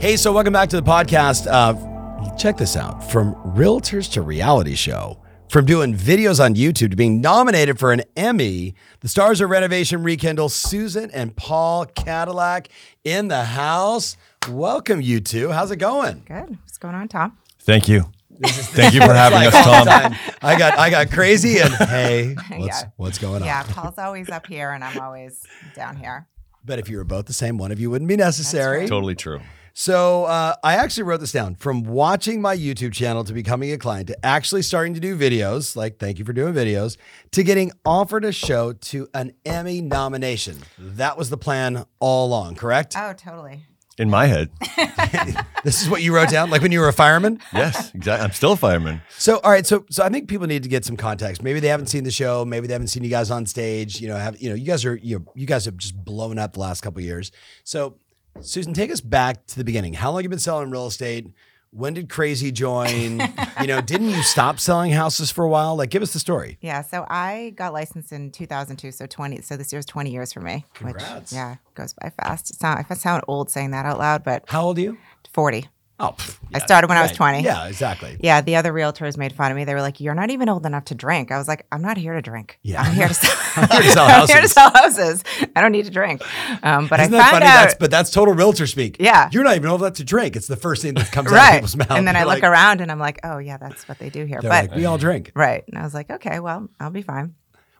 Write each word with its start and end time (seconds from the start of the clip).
Hey, 0.00 0.16
so 0.16 0.32
welcome 0.32 0.52
back 0.52 0.68
to 0.68 0.76
the 0.76 0.82
podcast. 0.88 1.48
Uh, 1.50 2.36
check 2.36 2.56
this 2.56 2.76
out 2.76 3.10
from 3.10 3.34
realtors 3.56 4.10
to 4.12 4.22
reality 4.22 4.76
show, 4.76 5.20
from 5.48 5.66
doing 5.66 5.92
videos 5.96 6.42
on 6.42 6.54
YouTube 6.54 6.90
to 6.90 6.96
being 6.96 7.20
nominated 7.20 7.80
for 7.80 7.90
an 7.92 8.02
Emmy. 8.16 8.74
The 9.00 9.08
stars 9.08 9.40
of 9.40 9.50
Renovation 9.50 10.04
Rekindle, 10.04 10.50
Susan 10.50 11.10
and 11.10 11.34
Paul 11.34 11.84
Cadillac 11.86 12.68
in 13.02 13.26
the 13.26 13.42
house. 13.44 14.16
Welcome, 14.48 15.00
you 15.00 15.18
two. 15.20 15.50
How's 15.50 15.72
it 15.72 15.76
going? 15.78 16.22
Good. 16.28 16.48
What's 16.60 16.78
going 16.78 16.94
on, 16.94 17.08
Tom? 17.08 17.36
Thank 17.60 17.88
you. 17.88 18.04
Thank 18.44 18.94
you 18.94 19.00
for 19.00 19.12
having 19.14 19.40
us, 19.48 19.52
Tom. 19.64 20.14
I 20.42 20.56
got 20.56 20.78
I 20.78 20.90
got 20.90 21.10
crazy 21.10 21.58
and 21.58 21.74
hey, 21.88 22.34
what's 22.56 22.82
Yeah. 22.82 22.88
what's 22.96 23.18
going 23.18 23.42
on? 23.42 23.46
Yeah, 23.48 23.64
Paul's 23.64 23.98
always 23.98 24.28
up 24.30 24.46
here 24.46 24.70
and 24.70 24.84
I'm 24.84 25.00
always 25.00 25.44
down 25.74 25.96
here. 25.96 26.28
But 26.64 26.78
if 26.78 26.88
you 26.88 26.98
were 26.98 27.04
both 27.04 27.26
the 27.26 27.32
same, 27.32 27.58
one 27.58 27.72
of 27.72 27.80
you 27.80 27.90
wouldn't 27.90 28.08
be 28.08 28.16
necessary. 28.16 28.80
right. 28.80 28.88
Totally 28.88 29.16
true. 29.16 29.40
So 29.78 30.24
uh, 30.24 30.56
I 30.64 30.74
actually 30.74 31.04
wrote 31.04 31.20
this 31.20 31.30
down 31.30 31.54
from 31.54 31.84
watching 31.84 32.42
my 32.42 32.56
YouTube 32.56 32.92
channel 32.92 33.22
to 33.22 33.32
becoming 33.32 33.70
a 33.70 33.78
client 33.78 34.08
to 34.08 34.26
actually 34.26 34.62
starting 34.62 34.92
to 34.94 34.98
do 34.98 35.16
videos, 35.16 35.76
like 35.76 36.00
thank 36.00 36.18
you 36.18 36.24
for 36.24 36.32
doing 36.32 36.52
videos, 36.52 36.96
to 37.30 37.44
getting 37.44 37.70
offered 37.84 38.24
a 38.24 38.32
show 38.32 38.72
to 38.72 39.06
an 39.14 39.34
Emmy 39.46 39.80
nomination. 39.80 40.58
That 40.80 41.16
was 41.16 41.30
the 41.30 41.36
plan 41.36 41.84
all 42.00 42.26
along, 42.26 42.56
correct? 42.56 42.96
Oh, 42.98 43.12
totally. 43.12 43.66
In 43.98 44.10
my 44.10 44.26
head, 44.26 44.50
This 45.62 45.80
is 45.80 45.88
what 45.88 46.02
you 46.02 46.12
wrote 46.12 46.30
down, 46.30 46.50
like 46.50 46.60
when 46.60 46.72
you 46.72 46.80
were 46.80 46.88
a 46.88 46.92
fireman. 46.92 47.40
yes, 47.52 47.94
exactly. 47.94 48.24
I'm 48.24 48.32
still 48.32 48.52
a 48.52 48.56
fireman. 48.56 49.00
So, 49.16 49.38
all 49.44 49.50
right, 49.52 49.64
so 49.64 49.86
so 49.90 50.02
I 50.02 50.08
think 50.08 50.28
people 50.28 50.48
need 50.48 50.64
to 50.64 50.68
get 50.68 50.84
some 50.84 50.96
context. 50.96 51.40
Maybe 51.40 51.60
they 51.60 51.68
haven't 51.68 51.86
seen 51.86 52.02
the 52.02 52.10
show. 52.10 52.44
Maybe 52.44 52.66
they 52.66 52.74
haven't 52.74 52.88
seen 52.88 53.04
you 53.04 53.10
guys 53.10 53.30
on 53.30 53.46
stage. 53.46 54.00
You 54.00 54.08
know, 54.08 54.16
have 54.16 54.40
you 54.42 54.48
know, 54.48 54.56
you 54.56 54.66
guys 54.66 54.84
are 54.84 54.96
you 54.96 55.20
know, 55.20 55.32
you 55.36 55.46
guys 55.46 55.66
have 55.66 55.76
just 55.76 55.94
blown 56.04 56.36
up 56.36 56.54
the 56.54 56.60
last 56.60 56.80
couple 56.80 56.98
of 56.98 57.04
years. 57.04 57.30
So, 57.62 57.96
Susan, 58.40 58.72
take 58.72 58.90
us 58.90 59.00
back 59.00 59.46
to 59.46 59.56
the 59.56 59.64
beginning. 59.64 59.94
How 59.94 60.10
long 60.10 60.18
have 60.18 60.24
you 60.24 60.28
been 60.28 60.38
selling 60.38 60.70
real 60.70 60.86
estate? 60.86 61.26
When 61.70 61.92
did 61.92 62.08
Crazy 62.08 62.50
join? 62.50 63.20
you 63.60 63.66
know, 63.66 63.80
didn't 63.80 64.08
you 64.10 64.22
stop 64.22 64.58
selling 64.58 64.90
houses 64.92 65.30
for 65.30 65.44
a 65.44 65.48
while? 65.48 65.76
Like, 65.76 65.90
give 65.90 66.02
us 66.02 66.12
the 66.12 66.18
story. 66.18 66.56
Yeah, 66.62 66.80
so 66.82 67.04
I 67.10 67.52
got 67.56 67.72
licensed 67.74 68.10
in 68.12 68.30
2002, 68.30 68.92
so 68.92 69.06
20. 69.06 69.42
So 69.42 69.56
this 69.56 69.72
year's 69.72 69.84
20 69.84 70.10
years 70.10 70.32
for 70.32 70.40
me. 70.40 70.64
Congrats. 70.72 71.32
Which, 71.32 71.36
yeah, 71.36 71.56
goes 71.74 71.92
by 71.92 72.10
fast. 72.10 72.50
It 72.50 72.56
sound, 72.56 72.86
I 72.88 72.94
sound 72.94 73.24
old 73.28 73.50
saying 73.50 73.72
that 73.72 73.84
out 73.84 73.98
loud, 73.98 74.24
but 74.24 74.44
How 74.48 74.62
old 74.62 74.78
are 74.78 74.82
you? 74.82 74.98
40. 75.32 75.68
Oh, 76.00 76.14
pff, 76.16 76.38
I 76.54 76.60
started 76.60 76.86
when 76.88 76.96
I 76.96 77.02
was 77.02 77.10
20. 77.10 77.42
Yeah, 77.42 77.66
exactly. 77.66 78.16
Yeah, 78.20 78.40
the 78.40 78.54
other 78.54 78.72
realtors 78.72 79.16
made 79.16 79.32
fun 79.32 79.50
of 79.50 79.56
me. 79.56 79.64
They 79.64 79.74
were 79.74 79.80
like, 79.82 80.00
"You're 80.00 80.14
not 80.14 80.30
even 80.30 80.48
old 80.48 80.64
enough 80.64 80.84
to 80.86 80.94
drink." 80.94 81.32
I 81.32 81.38
was 81.38 81.48
like, 81.48 81.66
"I'm 81.72 81.82
not 81.82 81.96
here 81.96 82.14
to 82.14 82.22
drink. 82.22 82.58
Yeah. 82.62 82.82
I'm 82.82 82.94
here 82.94 83.08
to 83.08 83.14
sell. 83.14 83.36
I'm 83.56 83.68
here 83.68 83.82
to 83.82 83.90
sell 83.90 84.04
I'm 84.08 84.26
here 84.26 84.26
to 84.26 84.32
houses. 84.42 84.52
sell 84.52 84.70
houses. 84.70 85.24
I 85.56 85.60
don't 85.60 85.72
need 85.72 85.86
to 85.86 85.90
drink." 85.90 86.22
Um, 86.64 86.86
but 86.86 87.00
Isn't 87.00 87.14
I 87.14 87.18
found 87.18 87.30
funny? 87.32 87.46
out, 87.46 87.54
That's 87.54 87.74
but 87.74 87.90
that's 87.90 88.10
total 88.10 88.32
realtor 88.34 88.66
speak. 88.68 88.96
Yeah. 89.00 89.28
you're 89.32 89.42
not 89.42 89.56
even 89.56 89.68
old 89.68 89.80
enough 89.82 89.94
to 89.94 90.04
drink. 90.04 90.36
It's 90.36 90.46
the 90.46 90.56
first 90.56 90.82
thing 90.82 90.94
that 90.94 91.10
comes 91.10 91.26
out 91.32 91.34
of 91.34 91.38
right? 91.38 91.54
people's 91.54 91.76
mouth. 91.76 91.90
And 91.90 92.06
then 92.06 92.14
I 92.14 92.20
You're 92.20 92.28
look 92.28 92.44
around 92.44 92.80
and 92.80 92.92
I'm 92.92 93.00
like, 93.00 93.18
"Oh 93.24 93.38
yeah, 93.38 93.56
that's 93.56 93.88
what 93.88 93.98
they 93.98 94.08
do 94.08 94.24
here." 94.24 94.38
But 94.40 94.50
like, 94.50 94.74
we 94.76 94.84
all 94.84 94.98
drink. 94.98 95.32
right, 95.34 95.64
and 95.66 95.76
I 95.78 95.82
was 95.82 95.94
like, 95.94 96.10
"Okay, 96.10 96.38
well, 96.38 96.68
I'll 96.78 96.90
be 96.90 97.02
fine." 97.02 97.34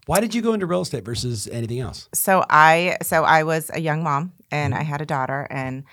Why 0.07 0.21
did 0.21 0.35
you 0.35 0.43
go 0.43 0.55
into 0.55 0.67
real 0.67 0.81
estate 0.81 1.05
versus 1.05 1.47
anything 1.49 1.81
else? 1.81 2.09
so 2.15 2.45
I 2.51 2.97
so 3.03 3.23
I 3.25 3.45
was 3.45 3.71
a 3.73 3.81
young 3.81 4.03
mom 4.03 4.33
and 4.51 4.73
Mm-hmm. 4.75 4.81
I 4.81 4.85
had 4.85 5.01
a 5.03 5.07
daughter 5.07 5.47
and 5.51 5.85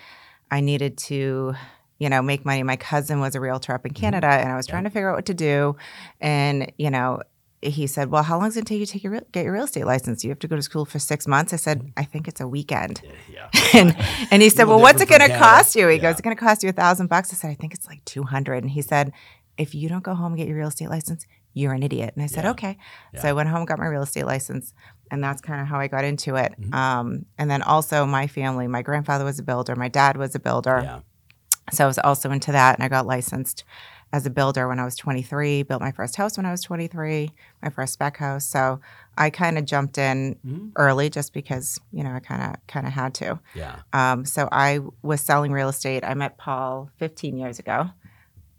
I 0.49 0.61
needed 0.61 0.97
to 1.09 1.53
you 1.99 2.09
know 2.09 2.21
make 2.21 2.45
money. 2.45 2.63
My 2.63 2.75
cousin 2.75 3.19
was 3.19 3.35
a 3.35 3.39
realtor 3.39 3.73
up 3.73 3.85
in 3.85 3.93
Mm-hmm. 3.93 4.01
Canada 4.01 4.27
and 4.27 4.49
I 4.51 4.55
was 4.55 4.67
trying 4.67 4.83
to 4.85 4.89
figure 4.89 5.09
out 5.09 5.15
what 5.15 5.25
to 5.27 5.33
do 5.33 5.75
and 6.19 6.71
you 6.77 6.89
know 6.89 7.21
he 7.61 7.87
said, 7.87 8.11
"Well, 8.11 8.21
how 8.21 8.37
long 8.37 8.49
does 8.49 8.57
it 8.57 8.67
take 8.67 8.79
you 8.79 8.85
to 8.85 8.91
take 8.91 9.03
your 9.03 9.13
real, 9.13 9.21
get 9.31 9.43
your 9.43 9.53
real 9.53 9.63
estate 9.63 9.85
license? 9.85 10.23
You 10.23 10.29
have 10.29 10.37
to 10.39 10.47
go 10.47 10.55
to 10.55 10.61
school 10.61 10.85
for 10.85 10.99
six 10.99 11.25
months." 11.27 11.51
I 11.51 11.55
said, 11.55 11.91
"I 11.97 12.03
think 12.03 12.27
it's 12.27 12.39
a 12.39 12.47
weekend." 12.47 13.01
Yeah. 13.33 13.49
and 13.73 13.95
and 14.29 14.43
he 14.43 14.49
said, 14.55 14.67
"Well, 14.67 14.79
what's 14.79 15.01
it 15.01 15.09
going 15.09 15.21
to 15.21 15.35
cost 15.35 15.75
you?" 15.75 15.87
He 15.87 15.95
Yeah. 15.95 16.01
goes, 16.03 16.11
"It's 16.11 16.21
going 16.21 16.35
to 16.35 16.39
cost 16.39 16.61
you 16.61 16.69
a 16.69 16.73
thousand 16.73 17.07
bucks." 17.07 17.33
I 17.33 17.35
said, 17.37 17.49
"I 17.49 17.55
think 17.55 17.73
it's 17.73 17.87
like 17.87 18.05
two 18.05 18.21
hundred. 18.23 18.61
And 18.63 18.69
he 18.71 18.83
said, 18.83 19.13
"If 19.57 19.73
you 19.73 19.89
don't 19.89 20.03
go 20.03 20.13
home 20.13 20.33
and 20.33 20.37
get 20.37 20.47
your 20.47 20.57
real 20.57 20.67
estate 20.67 20.89
license, 20.91 21.25
you're 21.55 21.73
an 21.73 21.81
idiot." 21.81 22.11
And 22.13 22.23
I 22.23 22.27
said, 22.27 22.43
Yeah. 22.43 22.51
"Okay." 22.51 22.77
So 23.19 23.27
I 23.29 23.33
went 23.33 23.49
home, 23.49 23.59
and 23.59 23.67
got 23.67 23.79
my 23.79 23.87
real 23.87 24.03
estate 24.03 24.25
license, 24.27 24.71
and 25.09 25.23
that's 25.23 25.41
kind 25.41 25.59
of 25.59 25.65
how 25.67 25.79
I 25.79 25.87
got 25.87 26.03
into 26.03 26.35
it. 26.35 26.53
Mm-hmm. 26.59 26.73
Um, 26.73 27.25
and 27.39 27.49
then 27.49 27.63
also 27.63 28.05
my 28.05 28.27
family, 28.27 28.67
my 28.67 28.83
grandfather 28.83 29.25
was 29.25 29.39
a 29.39 29.43
builder, 29.43 29.75
my 29.75 29.87
dad 29.89 30.17
was 30.17 30.35
a 30.35 30.39
builder, 30.39 30.81
Yeah. 30.83 30.99
So 31.71 31.83
I 31.83 31.87
was 31.87 31.97
also 31.99 32.31
into 32.31 32.51
that, 32.51 32.75
and 32.75 32.83
I 32.83 32.89
got 32.89 33.05
licensed 33.05 33.63
as 34.13 34.25
a 34.25 34.29
builder 34.29 34.67
when 34.67 34.79
I 34.79 34.85
was 34.85 34.95
23. 34.95 35.63
Built 35.63 35.81
my 35.81 35.91
first 35.91 36.15
house 36.15 36.37
when 36.37 36.45
I 36.45 36.51
was 36.51 36.61
23, 36.61 37.31
my 37.61 37.69
first 37.69 37.93
spec 37.93 38.17
house. 38.17 38.45
So 38.45 38.79
I 39.17 39.29
kind 39.29 39.57
of 39.57 39.65
jumped 39.65 39.97
in 39.97 40.35
Mhm. 40.45 40.71
early 40.75 41.09
just 41.09 41.33
because 41.33 41.79
you 41.91 42.03
know 42.03 42.13
I 42.13 42.19
kind 42.19 42.41
of 42.43 42.67
kind 42.67 42.85
of 42.85 42.93
had 42.93 43.13
to. 43.15 43.39
Yeah. 43.55 43.75
Um, 43.93 44.25
so 44.25 44.47
I 44.51 44.79
was 45.01 45.21
selling 45.21 45.51
real 45.51 45.69
estate. 45.69 46.03
I 46.03 46.13
met 46.13 46.37
Paul 46.37 46.89
15 46.97 47.37
years 47.37 47.59
ago, 47.59 47.89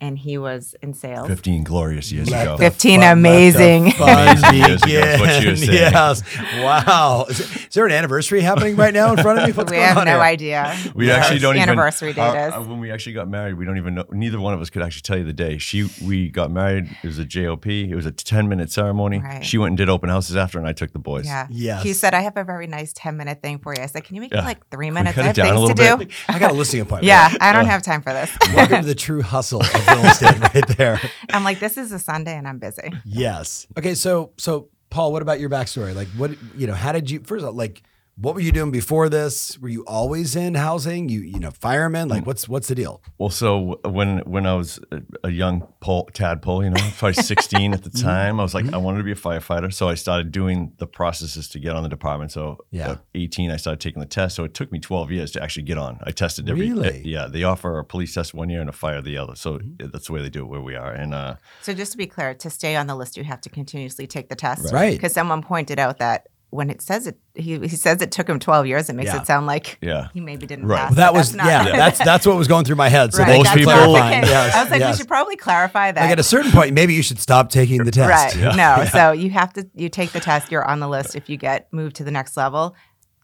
and 0.01 0.19
he 0.19 0.37
was 0.37 0.75
in 0.83 0.93
sales. 0.93 1.27
15 1.27 1.65
glorious 1.65 2.13
years 2.13 2.29
Let 2.31 2.43
ago. 2.47 2.57
15 2.59 3.01
fun- 3.01 3.13
amazing. 3.19 3.91
fun 3.93 4.29
Amazing 4.29 4.55
years 4.55 4.83
ago 4.83 5.17
what 5.21 5.43
you 5.43 5.49
were 5.51 5.57
saying. 5.57 5.73
Yes. 5.73 6.23
Wow. 6.63 7.27
Is, 7.31 7.41
is 7.41 7.69
there 7.75 7.87
an 7.87 7.93
anniversary 7.93 8.41
happening 8.43 8.77
right 8.77 8.93
now 8.93 9.13
in 9.13 9.19
front 9.23 9.39
of 9.39 9.47
me? 9.47 9.53
What's 9.53 9.71
we 9.71 9.77
going 9.79 9.89
have 9.89 9.97
on 9.99 10.05
no 10.05 10.13
here? 10.13 10.21
idea. 10.21 10.77
We 10.95 11.07
Yes. 11.07 11.25
actually 11.25 11.41
don't 11.41 11.57
Anniversary 11.57 12.11
even. 12.11 12.23
date 12.25 12.29
our- 12.39 12.49
is. 12.49 12.55
uh, 12.55 12.61
when 12.69 12.79
we 12.79 12.91
actually 12.91 13.15
got 13.15 13.29
married, 13.29 13.55
we 13.55 13.65
don't 13.65 13.79
even 13.79 13.95
know. 13.95 14.05
Neither 14.13 14.39
one 14.41 14.53
of 14.53 14.61
us 14.61 14.69
could 14.71 14.83
actually 14.83 15.03
tell 15.03 15.17
you 15.19 15.25
the 15.25 15.33
day. 15.33 15.57
She, 15.59 15.89
we 16.05 16.29
got 16.29 16.51
married. 16.51 16.89
It 17.03 17.07
was 17.07 17.19
a 17.19 17.25
JOP. 17.25 17.67
It 17.67 17.95
was 17.95 18.05
a 18.07 18.13
10 18.13 18.49
minute 18.49 18.71
ceremony. 18.71 19.19
Right. 19.21 19.45
She 19.45 19.57
went 19.59 19.71
and 19.71 19.77
did 19.79 19.89
open 19.89 20.11
houses 20.11 20.37
after, 20.37 20.59
and 20.59 20.69
I 20.69 20.73
took 20.73 20.93
the 20.93 20.99
boys. 20.99 21.25
Yeah. 21.27 21.47
Yes. 21.51 21.83
He 21.83 21.93
said, 21.95 22.13
I 22.13 22.21
have 22.21 22.37
a 22.37 22.45
very 22.45 22.67
nice 22.67 22.93
10 22.93 23.17
minute 23.17 23.41
thing 23.43 23.59
for 23.61 23.75
you. 23.75 23.83
I 23.83 23.87
said, 23.87 24.05
Can 24.05 24.15
you 24.15 24.21
make 24.21 24.33
Yeah. 24.33 24.43
it 24.43 24.45
like 24.45 24.69
three 24.71 24.87
we 24.89 24.91
minutes? 24.91 25.15
cut 25.15 25.25
I 25.25 25.29
it 25.31 25.37
have 25.37 25.37
down 25.37 25.47
a 25.47 25.49
things 25.67 25.75
to 25.79 25.83
little 25.83 25.97
do. 26.05 26.13
I 26.29 26.39
got 26.39 26.51
a 26.51 26.55
listing 26.55 26.81
appointment. 26.83 27.05
Yeah, 27.07 27.33
I 27.41 27.53
don't 27.53 27.67
have 27.67 27.83
time 27.83 28.03
for 28.03 28.13
this. 28.13 28.31
Welcome 28.55 28.83
to 28.83 28.87
the 28.87 28.95
true 28.95 29.23
hustle 29.23 29.63
right 29.87 30.69
there. 30.77 31.01
I'm 31.31 31.45
like, 31.45 31.61
this 31.61 31.77
is 31.77 31.93
a 31.93 31.99
Sunday 31.99 32.37
and 32.37 32.47
I'm 32.47 32.59
busy. 32.59 32.93
Yes. 33.05 33.67
Okay. 33.79 33.95
So, 33.95 34.33
so 34.37 34.69
Paul, 34.91 35.13
what 35.13 35.23
about 35.23 35.41
your 35.41 35.51
backstory? 35.51 35.95
Like, 35.95 36.09
what 36.09 36.33
you 36.57 36.67
know? 36.67 36.75
How 36.75 36.93
did 36.93 37.11
you 37.11 37.21
first? 37.21 37.43
of 37.43 37.49
all, 37.49 37.55
Like, 37.55 37.83
what 38.19 38.35
were 38.35 38.41
you 38.41 38.51
doing 38.51 38.71
before 38.71 39.11
this? 39.11 39.59
Were 39.59 39.69
you 39.69 39.85
always 39.87 40.35
in 40.37 40.55
housing? 40.55 41.11
You, 41.11 41.21
you 41.21 41.39
know, 41.39 41.51
fireman? 41.51 42.09
Like, 42.09 42.25
what's 42.27 42.49
what's 42.49 42.69
the 42.69 42.75
deal? 42.75 43.03
Well, 43.19 43.29
so 43.29 43.79
when 43.85 44.19
when 44.21 44.47
I 44.47 44.55
was 44.55 44.81
a, 44.91 45.03
a 45.25 45.31
young 45.31 45.69
pole, 45.81 46.09
tadpole, 46.15 46.65
you 46.65 46.71
know, 46.71 46.77
probably 46.97 47.13
16 47.23 47.75
at 47.75 47.83
the 47.83 47.91
Mm-hmm. 47.91 48.07
time, 48.07 48.41
I 48.41 48.43
was 48.43 48.55
like, 48.55 48.73
I 48.73 48.79
wanted 48.79 48.99
to 48.99 49.05
be 49.05 49.13
a 49.13 49.15
firefighter. 49.15 49.71
So 49.73 49.89
I 49.89 49.95
started 49.97 50.33
doing 50.33 50.73
the 50.79 50.87
processes 50.87 51.49
to 51.51 51.59
get 51.59 51.77
on 51.77 51.83
the 51.83 51.89
department. 51.91 52.33
So 52.33 52.59
Yeah. 52.71 52.93
at 52.93 53.01
18, 53.15 53.51
I 53.51 53.57
started 53.59 53.81
taking 53.81 54.01
the 54.01 54.07
test. 54.07 54.35
So 54.37 54.45
it 54.45 54.55
took 54.55 54.73
me 54.73 54.79
12 54.79 55.11
years 55.13 55.31
to 55.33 55.43
actually 55.43 55.65
get 55.65 55.77
on. 55.77 55.99
I 56.03 56.11
tested 56.11 56.49
every, 56.49 56.73
Really? 56.73 57.03
yeah, 57.05 57.27
they 57.29 57.43
offer 57.45 57.79
a 57.79 57.85
police 57.85 58.15
test 58.15 58.33
one 58.35 58.49
year 58.49 58.61
and 58.63 58.71
a 58.71 58.73
fire 58.73 59.03
the 59.03 59.19
other. 59.19 59.35
So 59.37 59.59
Mm-hmm. 59.59 59.89
that's 59.93 60.07
the 60.07 60.13
way 60.15 60.23
they 60.23 60.31
do 60.31 60.41
it 60.45 60.49
where 60.49 60.61
we 60.63 60.75
are. 60.75 60.91
And 60.93 61.13
uh, 61.15 61.37
So 61.63 61.75
just 61.75 61.93
to 61.93 61.99
be 61.99 62.07
clear, 62.07 62.33
to 62.35 62.49
stay 62.51 62.77
on 62.77 62.87
the 62.87 62.95
list, 62.97 63.17
you 63.19 63.25
have 63.25 63.41
to 63.43 63.51
continuously 63.51 64.07
take 64.07 64.29
the 64.31 64.37
test. 64.37 64.73
Right. 64.73 64.93
Because 64.93 65.13
someone 65.13 65.43
pointed 65.43 65.79
out 65.79 65.99
that 65.99 66.29
when 66.57 66.71
it 66.71 66.83
says 66.83 67.07
it, 67.07 67.19
he, 67.35 67.59
he 67.61 67.69
says 67.69 68.01
it 68.03 68.11
took 68.11 68.29
him 68.29 68.39
12 68.41 68.67
years. 68.67 68.89
It 68.89 68.95
makes 68.95 69.13
Yeah. 69.13 69.21
it 69.21 69.27
sound 69.27 69.47
like 69.47 69.79
yeah. 69.81 70.09
he 70.15 70.21
maybe 70.21 70.47
didn't 70.47 70.67
Right. 70.67 70.79
pass. 70.79 70.91
Well, 70.91 70.97
that 70.97 71.15
was 71.15 71.33
that's 71.33 71.37
not- 71.37 71.67
yeah. 71.69 71.77
That's 71.77 71.99
that's 71.99 72.27
what 72.27 72.37
was 72.37 72.49
going 72.49 72.65
through 72.65 72.77
my 72.77 72.89
head. 72.89 73.13
So 73.15 73.23
right. 73.23 73.37
Most 73.37 73.45
that's 73.45 73.57
people- 73.57 73.73
clarifying. 73.73 74.23
Yes, 74.25 74.55
I 74.55 74.63
was 74.63 74.71
like, 74.71 74.81
yes. 74.81 74.95
we 74.95 74.99
should 74.99 75.09
probably 75.09 75.37
clarify 75.37 75.93
that. 75.93 76.01
Like 76.01 76.11
at 76.11 76.19
a 76.19 76.23
certain 76.25 76.51
point, 76.51 76.73
maybe 76.73 76.95
you 76.95 77.03
should 77.03 77.21
stop 77.21 77.51
taking 77.51 77.85
the 77.85 77.91
test. 77.91 78.37
Right. 78.37 78.57
No. 78.57 78.85
So 78.91 79.13
you 79.13 79.31
have 79.31 79.53
to 79.55 79.69
you 79.75 79.89
take 79.89 80.13
the 80.13 80.21
test. 80.21 80.51
You're 80.51 80.65
on 80.65 80.81
the 80.81 80.89
list. 80.89 81.15
If 81.15 81.29
you 81.29 81.37
get 81.37 81.71
moved 81.73 81.97
to 81.97 82.05
the 82.05 82.11
next 82.11 82.37
level, 82.37 82.75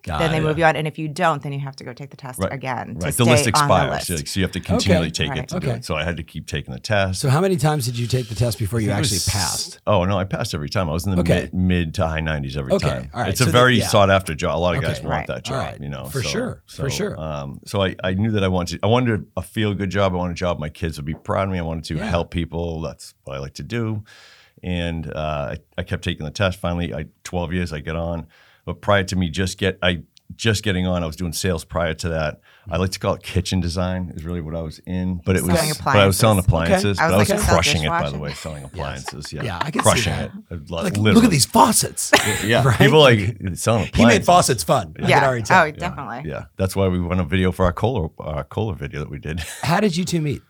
Got 0.02 0.18
then 0.18 0.32
they 0.32 0.38
it. 0.38 0.42
move 0.42 0.58
you 0.58 0.64
on. 0.64 0.74
And 0.74 0.86
if 0.88 0.98
you 0.98 1.06
don't, 1.08 1.42
then 1.42 1.52
you 1.52 1.60
have 1.60 1.76
to 1.76 1.84
go 1.84 1.92
take 1.92 2.10
the 2.10 2.16
test 2.16 2.40
Right. 2.40 2.52
again 2.52 2.96
to 2.96 3.04
Right. 3.04 3.14
stay 3.14 3.24
The 3.24 3.30
list 3.30 3.44
on 3.44 3.48
expires. 3.50 4.00
the 4.00 4.04
So, 4.04 4.12
list. 4.14 4.28
so 4.28 4.40
you 4.40 4.44
have 4.44 4.52
to 4.52 4.60
continually 4.60 5.10
take 5.12 5.28
Right. 5.28 5.38
it 5.38 5.48
to 5.48 5.60
do 5.60 5.66
Okay. 5.68 5.76
it. 5.78 5.84
So 5.84 5.94
I 5.94 6.02
had 6.02 6.16
to 6.16 6.22
keep 6.24 6.46
taking 6.48 6.74
the 6.74 6.80
test. 6.80 7.20
So 7.20 7.28
how 7.30 7.40
many 7.40 7.56
times 7.56 7.84
did 7.86 7.96
you 7.98 8.06
take 8.08 8.28
the 8.28 8.34
test 8.34 8.58
before 8.58 8.80
you 8.80 8.90
actually 8.90 9.16
was- 9.16 9.28
passed? 9.28 9.80
Oh 9.86 10.04
no, 10.04 10.18
I 10.18 10.24
passed 10.24 10.54
every 10.54 10.68
time. 10.68 10.88
I 10.88 10.92
was 10.92 11.06
in 11.06 11.12
the 11.14 11.20
Okay. 11.20 11.42
mid, 11.52 11.54
mid 11.54 11.94
to 11.94 12.06
high 12.06 12.20
nineties 12.20 12.56
every 12.56 12.72
Okay, 12.72 12.88
time. 12.88 13.10
all 13.14 13.20
right. 13.20 13.28
It's 13.30 13.38
So 13.38 13.44
a 13.44 13.46
the- 13.46 13.52
very 13.52 13.78
yeah. 13.78 13.86
sought 13.86 14.10
after 14.10 14.34
job. 14.34 14.56
A 14.56 14.58
lot 14.58 14.74
of 14.74 14.82
guys 14.82 14.96
want 15.02 15.08
Right. 15.10 15.26
that 15.28 15.44
job. 15.44 15.56
right. 15.56 15.80
You 15.80 15.88
know, 15.88 16.06
For 16.06 16.22
so- 16.22 16.28
sure. 16.28 16.62
For 16.66 16.90
sure. 16.90 17.20
Um, 17.20 17.60
so 17.64 17.82
I, 17.84 17.94
I 18.02 18.14
knew 18.14 18.32
that 18.32 18.42
I 18.42 18.48
wanted 18.48 18.80
I 18.82 18.88
wanted 18.88 19.24
a 19.36 19.42
feel 19.42 19.72
good 19.74 19.90
job. 19.90 20.12
I 20.14 20.16
wanted 20.16 20.32
a 20.32 20.34
job 20.34 20.58
my 20.58 20.68
kids 20.68 20.96
would 20.98 21.06
be 21.06 21.14
proud 21.14 21.44
of 21.46 21.52
me. 21.52 21.58
I 21.58 21.62
wanted 21.62 21.84
to 21.84 21.96
Yeah. 21.96 22.06
help 22.06 22.30
people. 22.32 22.80
That's 22.80 23.14
what 23.24 23.36
I 23.36 23.38
like 23.40 23.54
to 23.54 23.62
do. 23.62 24.02
And 24.62 25.12
uh, 25.12 25.54
I, 25.54 25.58
I 25.78 25.82
kept 25.82 26.04
taking 26.04 26.24
the 26.24 26.30
test. 26.30 26.58
Finally, 26.58 26.94
I 26.94 27.06
12 27.24 27.52
years 27.52 27.72
I 27.72 27.80
get 27.80 27.96
on. 27.96 28.26
But 28.64 28.80
prior 28.80 29.04
to 29.04 29.16
me 29.16 29.28
just 29.30 29.58
get 29.58 29.78
I 29.82 30.02
just 30.34 30.62
getting 30.62 30.86
on. 30.86 31.02
I 31.02 31.06
was 31.06 31.16
doing 31.16 31.32
sales 31.34 31.62
prior 31.64 31.92
to 31.94 32.08
that. 32.08 32.40
I 32.70 32.78
like 32.78 32.90
to 32.92 32.98
call 32.98 33.14
it 33.14 33.22
kitchen 33.22 33.60
design 33.60 34.12
is 34.14 34.24
really 34.24 34.40
what 34.40 34.54
I 34.54 34.62
was 34.62 34.78
in, 34.86 35.20
but 35.26 35.36
it 35.36 35.42
was 35.42 35.78
but 35.84 35.96
I 35.96 36.06
was 36.06 36.16
selling 36.16 36.38
appliances. 36.38 36.96
appliances. 36.96 36.98
I 37.00 37.04
was 37.06 37.10
but 37.10 37.14
I 37.14 37.18
was 37.18 37.28
like 37.42 37.48
crushing 37.54 37.82
it 37.82 37.88
by 37.88 38.08
the 38.08 38.18
way, 38.18 38.32
selling 38.32 38.64
appliances. 38.64 39.30
Yeah, 39.32 39.42
Yeah, 39.42 39.58
I 39.60 39.70
can 39.70 39.82
see 39.82 39.90
crushing 39.90 40.12
that. 40.12 40.30
it. 40.50 40.70
Like, 40.70 40.84
Literally. 40.96 41.12
look 41.12 41.24
at 41.24 41.30
these 41.30 41.44
faucets. 41.44 42.12
Yeah, 42.44 42.64
right? 42.64 42.78
people 42.78 43.00
like 43.00 43.18
selling 43.56 43.88
appliances. 43.88 43.90
He 43.94 44.06
made 44.06 44.24
faucets 44.24 44.62
fun. 44.64 44.94
I 44.96 45.00
can 45.00 45.08
Yeah. 45.10 45.26
already 45.26 45.42
tell. 45.42 45.64
Oh, 45.64 45.70
definitely. 45.70 46.30
Yeah, 46.30 46.44
that's 46.56 46.74
why 46.74 46.88
we 46.88 46.98
went 47.00 47.20
a 47.20 47.24
video 47.24 47.52
for 47.52 47.64
our 47.66 47.72
cola 47.72 48.08
our 48.20 48.44
cola 48.44 48.74
video 48.74 49.00
that 49.00 49.10
we 49.10 49.18
did. 49.18 49.40
How 49.62 49.80
did 49.80 49.96
you 49.96 50.04
two 50.06 50.20
meet? 50.22 50.40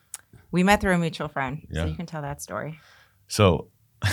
We 0.53 0.63
met 0.63 0.81
through 0.81 0.93
a 0.95 0.99
mutual 0.99 1.29
friend, 1.29 1.67
Yeah. 1.71 1.83
so 1.85 1.89
you 1.89 1.97
can 1.97 2.07
tell 2.07 2.23
that 2.23 2.41
story. 2.43 2.79
So. 3.27 3.69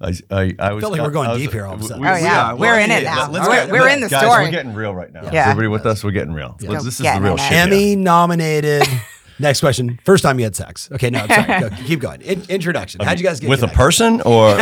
I, 0.00 0.12
I, 0.30 0.54
I 0.60 0.72
was 0.72 0.82
feel 0.82 0.90
like 0.90 1.00
we're 1.00 1.10
going 1.10 1.30
was- 1.30 1.38
deep 1.40 1.52
here 1.52 1.66
all 1.66 1.74
of 1.74 1.80
a 1.80 1.84
sudden. 1.84 2.06
Oh, 2.06 2.16
yeah. 2.16 2.52
We're 2.52 2.78
in 2.78 2.90
it 2.90 3.02
now. 3.02 3.30
let's 3.30 3.48
We're- 3.48 3.66
get- 3.66 3.72
we're 3.72 3.88
in 3.88 4.00
the 4.00 4.08
guys, 4.08 4.20
story. 4.22 4.44
We're 4.44 4.50
getting 4.52 4.74
real 4.74 4.94
right 4.94 5.12
now. 5.12 5.22
Yeah. 5.24 5.46
Is 5.46 5.50
everybody 5.50 5.68
with 5.68 5.86
us? 5.86 6.04
We're 6.04 6.12
getting 6.12 6.34
real. 6.34 6.56
Let's- 6.60 6.84
This 6.84 7.00
is 7.00 7.06
the 7.06 7.20
real 7.20 7.34
it. 7.34 7.40
shit. 7.40 7.52
Emmy 7.52 7.88
here. 7.88 7.96
nominated. 7.98 8.84
Next 9.40 9.60
question. 9.60 9.98
First 10.04 10.22
time 10.24 10.38
you 10.40 10.44
had 10.44 10.56
sex. 10.56 10.88
Okay, 10.92 11.10
no, 11.10 11.20
I'm 11.20 11.28
sorry. 11.28 11.60
Go, 11.60 11.70
keep 11.86 12.00
going. 12.00 12.20
In- 12.22 12.44
introduction. 12.48 13.00
How'd 13.04 13.18
you 13.20 13.24
guys 13.24 13.38
get 13.40 13.48
with 13.50 13.62
a 13.62 13.68
person 13.68 14.20
or? 14.22 14.50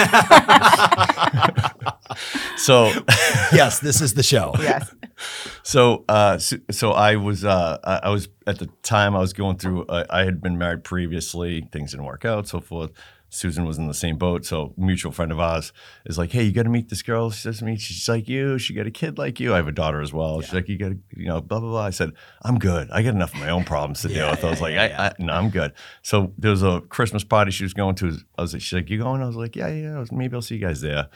so, 2.56 2.90
Yes, 3.52 3.80
this 3.80 4.00
is 4.00 4.14
the 4.14 4.22
show. 4.22 4.52
Yes. 4.58 4.92
so, 5.62 6.04
uh, 6.08 6.38
so, 6.38 6.56
so 6.70 6.92
I 6.92 7.16
was, 7.16 7.44
uh, 7.44 7.78
I 7.84 8.00
I 8.04 8.08
was 8.10 8.28
at 8.46 8.58
the 8.58 8.68
time 8.82 9.16
I 9.16 9.20
was 9.20 9.32
going 9.32 9.56
through. 9.56 9.86
Uh, 9.86 10.04
I 10.10 10.24
had 10.24 10.40
been 10.42 10.58
married 10.58 10.84
previously. 10.84 11.66
Things 11.72 11.92
didn't 11.92 12.06
work 12.06 12.24
out, 12.24 12.48
so 12.48 12.60
forth. 12.60 12.92
Susan 13.28 13.66
was 13.66 13.76
in 13.76 13.86
the 13.88 13.94
same 13.94 14.16
boat, 14.16 14.44
so 14.44 14.74
a 14.76 14.80
mutual 14.80 15.12
friend 15.12 15.32
of 15.32 15.40
ours 15.40 15.72
is 16.04 16.16
like, 16.16 16.30
"Hey, 16.32 16.44
you 16.44 16.52
got 16.52 16.62
to 16.62 16.70
meet 16.70 16.88
this 16.88 17.02
girl." 17.02 17.30
She 17.30 17.40
says 17.40 17.58
to 17.58 17.64
me, 17.64 17.76
"She's 17.76 18.08
like 18.08 18.28
you. 18.28 18.58
She 18.58 18.72
got 18.72 18.86
a 18.86 18.90
kid 18.90 19.18
like 19.18 19.40
you. 19.40 19.52
I 19.52 19.56
have 19.56 19.68
a 19.68 19.72
daughter 19.72 20.00
as 20.00 20.12
well." 20.12 20.40
She's 20.40 20.54
like, 20.54 20.68
"You 20.68 20.78
got, 20.78 20.90
to, 20.90 20.98
you 21.16 21.26
know, 21.26 21.40
blah 21.40 21.60
blah 21.60 21.70
blah." 21.70 21.84
I 21.84 21.90
said, 21.90 22.12
"I'm 22.42 22.58
good. 22.58 22.88
I 22.90 23.02
got 23.02 23.14
enough 23.14 23.34
of 23.34 23.40
my 23.40 23.50
own 23.50 23.64
problems 23.64 24.02
to 24.02 24.08
deal 24.16 24.30
with." 24.30 24.44
I 24.44 24.50
was 24.50 24.60
like, 24.60 24.76
I, 24.76 25.08
I, 25.08 25.12
"No, 25.18 25.32
I'm 25.32 25.50
good." 25.50 25.72
So 26.02 26.32
there 26.38 26.50
was 26.50 26.62
a 26.62 26.80
Christmas 26.82 27.24
party 27.24 27.50
she 27.50 27.64
was 27.64 27.74
going 27.74 27.96
to. 27.96 28.16
I 28.38 28.42
was 28.42 28.52
like, 28.52 28.62
"She's 28.62 28.72
like, 28.72 28.90
you 28.90 28.98
going?" 28.98 29.22
I 29.22 29.26
was 29.26 29.36
like, 29.36 29.56
"Yeah, 29.56 29.68
yeah. 29.68 29.96
I 29.96 29.98
was, 29.98 30.12
maybe 30.12 30.34
I'll 30.34 30.42
see 30.42 30.56
you 30.56 30.66
guys 30.66 30.80
there." 30.80 31.08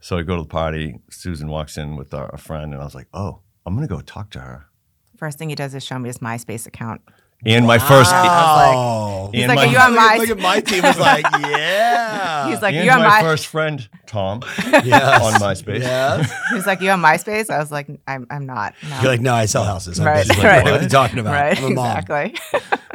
So 0.00 0.18
I 0.18 0.22
go 0.22 0.36
to 0.36 0.42
the 0.42 0.48
party. 0.48 1.00
Susan 1.10 1.48
walks 1.48 1.76
in 1.76 1.96
with 1.96 2.14
our, 2.14 2.28
a 2.32 2.38
friend, 2.38 2.72
and 2.72 2.80
I 2.80 2.84
was 2.84 2.94
like, 2.94 3.08
"Oh, 3.12 3.40
I'm 3.64 3.74
gonna 3.74 3.88
go 3.88 4.00
talk 4.00 4.30
to 4.30 4.40
her." 4.40 4.66
First 5.16 5.38
thing 5.38 5.48
he 5.48 5.54
does 5.54 5.74
is 5.74 5.82
show 5.82 5.98
me 5.98 6.08
his 6.08 6.18
MySpace 6.18 6.66
account. 6.66 7.00
And 7.44 7.66
my 7.66 7.78
first, 7.78 8.10
Oh. 8.14 9.30
He's 9.32 9.44
and 9.44 9.48
like, 9.54 9.56
my, 9.56 9.64
"Are 9.66 9.72
you 9.72 9.78
on 9.78 9.94
my?" 9.94 10.16
look 10.18 10.30
at 10.30 10.38
my 10.38 10.60
team 10.60 10.82
was 10.82 10.98
like, 10.98 11.24
yeah. 11.40 12.48
He's 12.48 12.62
like, 12.62 12.74
"You 12.74 12.90
on 12.90 13.00
my, 13.00 13.08
my?" 13.08 13.20
first 13.20 13.46
friend 13.48 13.86
Tom 14.06 14.40
yes. 14.84 15.22
on 15.22 15.32
MySpace. 15.40 15.80
Yes. 15.80 16.32
He's 16.52 16.66
like, 16.66 16.80
"You 16.80 16.90
on 16.90 17.00
MySpace?" 17.00 17.50
I 17.50 17.58
was 17.58 17.70
like, 17.70 17.88
"I'm, 18.06 18.26
I'm 18.30 18.46
not." 18.46 18.74
No. 18.88 18.96
You're 19.02 19.10
like, 19.10 19.20
no, 19.20 19.34
I 19.34 19.46
sell 19.46 19.64
houses. 19.64 19.98
I'm 20.00 20.06
Right, 20.06 20.26
busy." 20.26 20.40
right. 20.42 20.64
What 20.64 20.80
are 20.80 20.82
you 20.82 20.88
talking 20.88 21.18
about? 21.18 21.32
Right. 21.32 21.58
I'm 21.58 21.64
a 21.64 21.70
mom. 21.70 21.98
Exactly. 21.98 22.34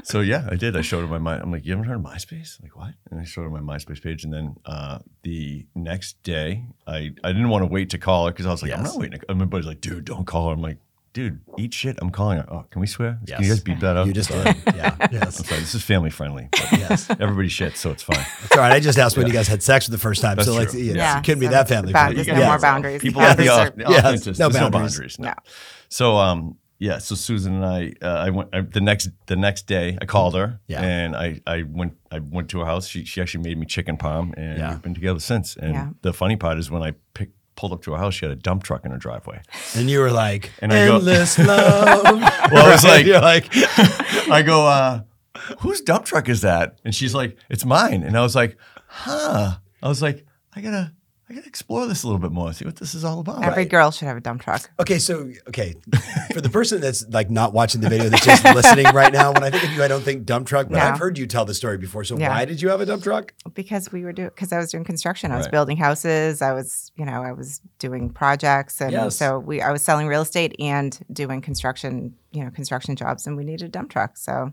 So 0.04 0.22
yeah, 0.22 0.48
I 0.50 0.56
did. 0.56 0.76
I 0.76 0.82
showed 0.82 1.02
her 1.02 1.08
my, 1.08 1.20
my 1.20 1.40
I'm 1.40 1.52
like, 1.52 1.66
you 1.66 1.72
haven't 1.74 1.86
heard 1.86 1.98
of 1.98 2.02
MySpace? 2.02 2.62
Like 2.62 2.76
what? 2.76 2.94
And 3.12 3.20
I 3.20 3.24
showed 3.24 3.44
her 3.44 3.50
my 3.50 3.60
MySpace 3.60 4.02
page, 4.02 4.24
and 4.24 4.34
then 4.34 4.56
uh, 4.66 5.00
the 5.24 5.66
next 5.76 6.22
day, 6.24 6.66
I 6.88 7.12
I 7.24 7.32
didn't 7.34 7.50
want 7.50 7.62
to 7.64 7.68
wait 7.68 7.90
to 7.92 7.98
call 7.98 8.26
her 8.26 8.32
because 8.32 8.46
I 8.46 8.52
was 8.52 8.64
like, 8.64 8.72
I'm 8.72 8.84
not 8.84 8.96
waiting. 8.98 9.20
to- 9.20 9.26
And 9.30 9.38
my 9.40 9.46
buddy's 9.46 9.68
like, 9.68 9.82
dude, 9.82 10.06
don't 10.06 10.26
call 10.26 10.48
her. 10.48 10.54
I'm 10.54 10.62
like, 10.62 10.78
dude, 11.14 11.40
eat 11.58 11.74
shit. 11.74 11.98
I'm 12.02 12.10
calling 12.10 12.38
her. 12.40 12.46
Oh, 12.52 12.66
can 12.70 12.82
we 12.82 12.88
swear? 12.88 13.20
Can 13.28 13.42
you 13.44 13.50
Yes. 13.50 13.56
guys 13.58 13.64
beep 13.64 13.80
that 13.80 13.98
up? 13.98 14.08
You 14.08 14.14
just 14.14 14.30
did. 14.30 14.56
Yeah. 14.76 14.96
Yes. 15.12 15.40
I'm 15.40 15.46
sorry. 15.46 15.60
This 15.62 15.76
is 15.76 15.84
family 15.84 16.10
friendly. 16.10 16.48
But 16.52 16.72
Yes. 16.80 17.10
Everybody 17.10 17.50
shits, 17.50 17.78
so 17.78 17.92
it's 17.92 18.04
fine. 18.04 18.26
It's 18.44 18.54
all 18.56 18.60
right. 18.64 18.72
I 18.72 18.80
just 18.80 18.98
asked 18.98 19.18
when 19.18 19.28
you 19.28 19.34
guys 19.34 19.48
had 19.48 19.62
sex 19.62 19.86
for 19.86 19.92
the 19.92 19.98
first 19.98 20.22
time. 20.22 20.36
That's 20.38 20.48
so, 20.48 20.54
like, 20.56 20.70
true. 20.70 20.80
you 20.80 20.94
know, 20.94 21.00
Yeah. 21.02 21.20
it 21.20 21.24
couldn't 21.24 21.40
be 21.42 21.48
that 21.48 21.68
family. 21.68 21.92
bound- 21.94 22.14
friendly. 22.16 22.24
there's 22.24 22.28
no 22.28 22.40
Yes. 22.42 22.48
more 22.50 22.60
boundaries. 22.60 23.02
People 23.02 23.22
Yeah, 23.22 23.28
have 23.30 23.38
the 23.38 23.44
there's 23.44 23.58
au- 23.58 23.62
a- 23.62 23.92
Yes, 23.92 24.26
no 24.40 24.50
there's 24.50 24.70
boundaries. 24.72 25.20
No. 25.20 25.28
Yeah. 25.28 25.34
So 25.90 26.18
um 26.18 26.58
yeah, 26.80 26.98
so 26.98 27.14
Susan 27.14 27.62
and 27.62 27.66
I, 27.66 27.94
uh, 28.02 28.08
I 28.08 28.30
went 28.32 28.50
I, 28.54 28.62
the 28.62 28.82
next 28.82 29.10
the 29.28 29.36
next 29.36 29.68
day. 29.68 30.00
I 30.02 30.06
called 30.06 30.34
her, 30.34 30.60
Yeah. 30.68 30.82
and 30.82 31.16
I, 31.16 31.40
I 31.46 31.62
went 31.62 31.94
I 32.12 32.18
went 32.18 32.50
to 32.50 32.60
her 32.62 32.66
house. 32.66 32.88
She 32.88 33.06
she 33.06 33.22
actually 33.22 33.44
made 33.44 33.58
me 33.60 33.68
chicken 33.68 33.98
palm, 33.98 34.34
and 34.36 34.58
Yeah. 34.58 34.70
we've 34.72 34.82
been 34.82 34.96
together 34.96 35.20
since. 35.20 35.56
And 35.56 35.74
Yeah. 35.76 35.90
the 36.02 36.12
funny 36.12 36.38
part 36.38 36.58
is 36.58 36.72
when 36.72 36.82
I 36.82 36.94
picked 37.14 37.36
pulled 37.62 37.72
up 37.74 37.84
to 37.84 37.92
her 37.92 37.98
house, 38.00 38.16
she 38.16 38.26
had 38.26 38.32
a 38.32 38.36
dump 38.36 38.64
truck 38.64 38.84
in 38.86 38.92
her 38.92 38.98
driveway. 38.98 39.40
And 39.76 39.88
you 39.90 40.00
were 40.00 40.12
like, 40.12 40.52
And 40.60 40.74
I 40.74 40.88
go- 40.88 40.96
endless 40.98 41.38
love. 41.52 42.04
Well, 42.52 42.68
I 42.68 42.72
was 42.72 42.84
like- 42.84 43.06
you're 43.06 43.22
like, 43.22 43.46
I 44.30 44.42
go, 44.44 44.66
uh, 44.68 45.02
whose 45.60 45.82
dump 45.82 46.06
truck 46.06 46.28
is 46.28 46.42
that? 46.42 46.80
And 46.84 46.94
she's 46.96 47.14
like, 47.14 47.38
it's 47.50 47.64
mine. 47.64 48.02
And 48.04 48.18
I 48.18 48.22
was 48.22 48.36
like, 48.36 48.58
huh. 48.88 49.58
I 49.84 49.88
was 49.88 50.02
like, 50.02 50.26
I 50.56 50.62
gotta 50.62 50.92
I 51.32 51.36
gotta 51.36 51.48
explore 51.48 51.88
this 51.88 52.04
a 52.04 52.08
little 52.08 52.20
bit 52.20 52.32
more, 52.34 52.52
see 52.52 52.66
what 52.66 52.76
this 52.76 52.94
is 52.94 53.06
all 53.06 53.20
about. 53.22 53.42
Every 53.44 53.64
girl 53.64 53.90
should 53.92 54.08
have 54.10 54.18
a 54.18 54.20
dump 54.20 54.42
truck. 54.42 54.70
okay, 54.82 55.00
so 55.00 55.32
okay, 55.48 55.76
for 56.34 56.42
the 56.42 56.50
person 56.50 56.82
that's 56.82 57.08
like 57.08 57.30
not 57.30 57.54
watching 57.54 57.80
the 57.80 57.88
video, 57.88 58.10
that's 58.10 58.26
just 58.26 58.44
listening 58.56 58.86
right 58.94 59.14
now, 59.14 59.32
when 59.32 59.42
I 59.44 59.50
think 59.50 59.64
of 59.64 59.72
you, 59.72 59.82
I 59.82 59.88
don't 59.88 60.04
think 60.04 60.26
dump 60.26 60.46
truck, 60.48 60.68
but 60.68 60.76
Yeah. 60.76 60.92
I've 60.92 61.00
heard 61.00 61.18
you 61.18 61.26
tell 61.28 61.46
the 61.46 61.54
story 61.54 61.78
before. 61.78 62.04
So 62.04 62.18
Yeah. 62.18 62.30
why 62.30 62.44
did 62.44 62.62
you 62.62 62.68
have 62.70 62.82
a 62.82 62.86
dump 62.86 63.04
truck? 63.04 63.34
because 63.54 63.92
we 63.94 64.04
were 64.04 64.12
doing 64.12 64.30
because 64.30 64.52
I 64.52 64.58
was 64.58 64.70
doing 64.72 64.84
construction. 64.84 65.32
I 65.32 65.38
was 65.38 65.46
Right. 65.46 65.52
building 65.54 65.78
houses. 65.78 66.42
I 66.42 66.52
was 66.52 66.92
you 66.98 67.06
know 67.06 67.24
I 67.24 67.32
was 67.32 67.62
doing 67.80 68.10
projects, 68.10 68.82
and 68.82 68.92
Yes. 68.92 69.16
so 69.16 69.40
we 69.40 69.62
I 69.62 69.72
was 69.72 69.82
selling 69.82 70.08
real 70.08 70.22
estate 70.24 70.54
and 70.60 71.00
doing 71.14 71.40
construction 71.42 72.14
you 72.34 72.44
know 72.44 72.50
construction 72.52 72.96
jobs, 72.98 73.26
and 73.26 73.38
we 73.38 73.44
needed 73.46 73.66
a 73.66 73.70
dump 73.70 73.90
truck. 73.90 74.18
So, 74.18 74.52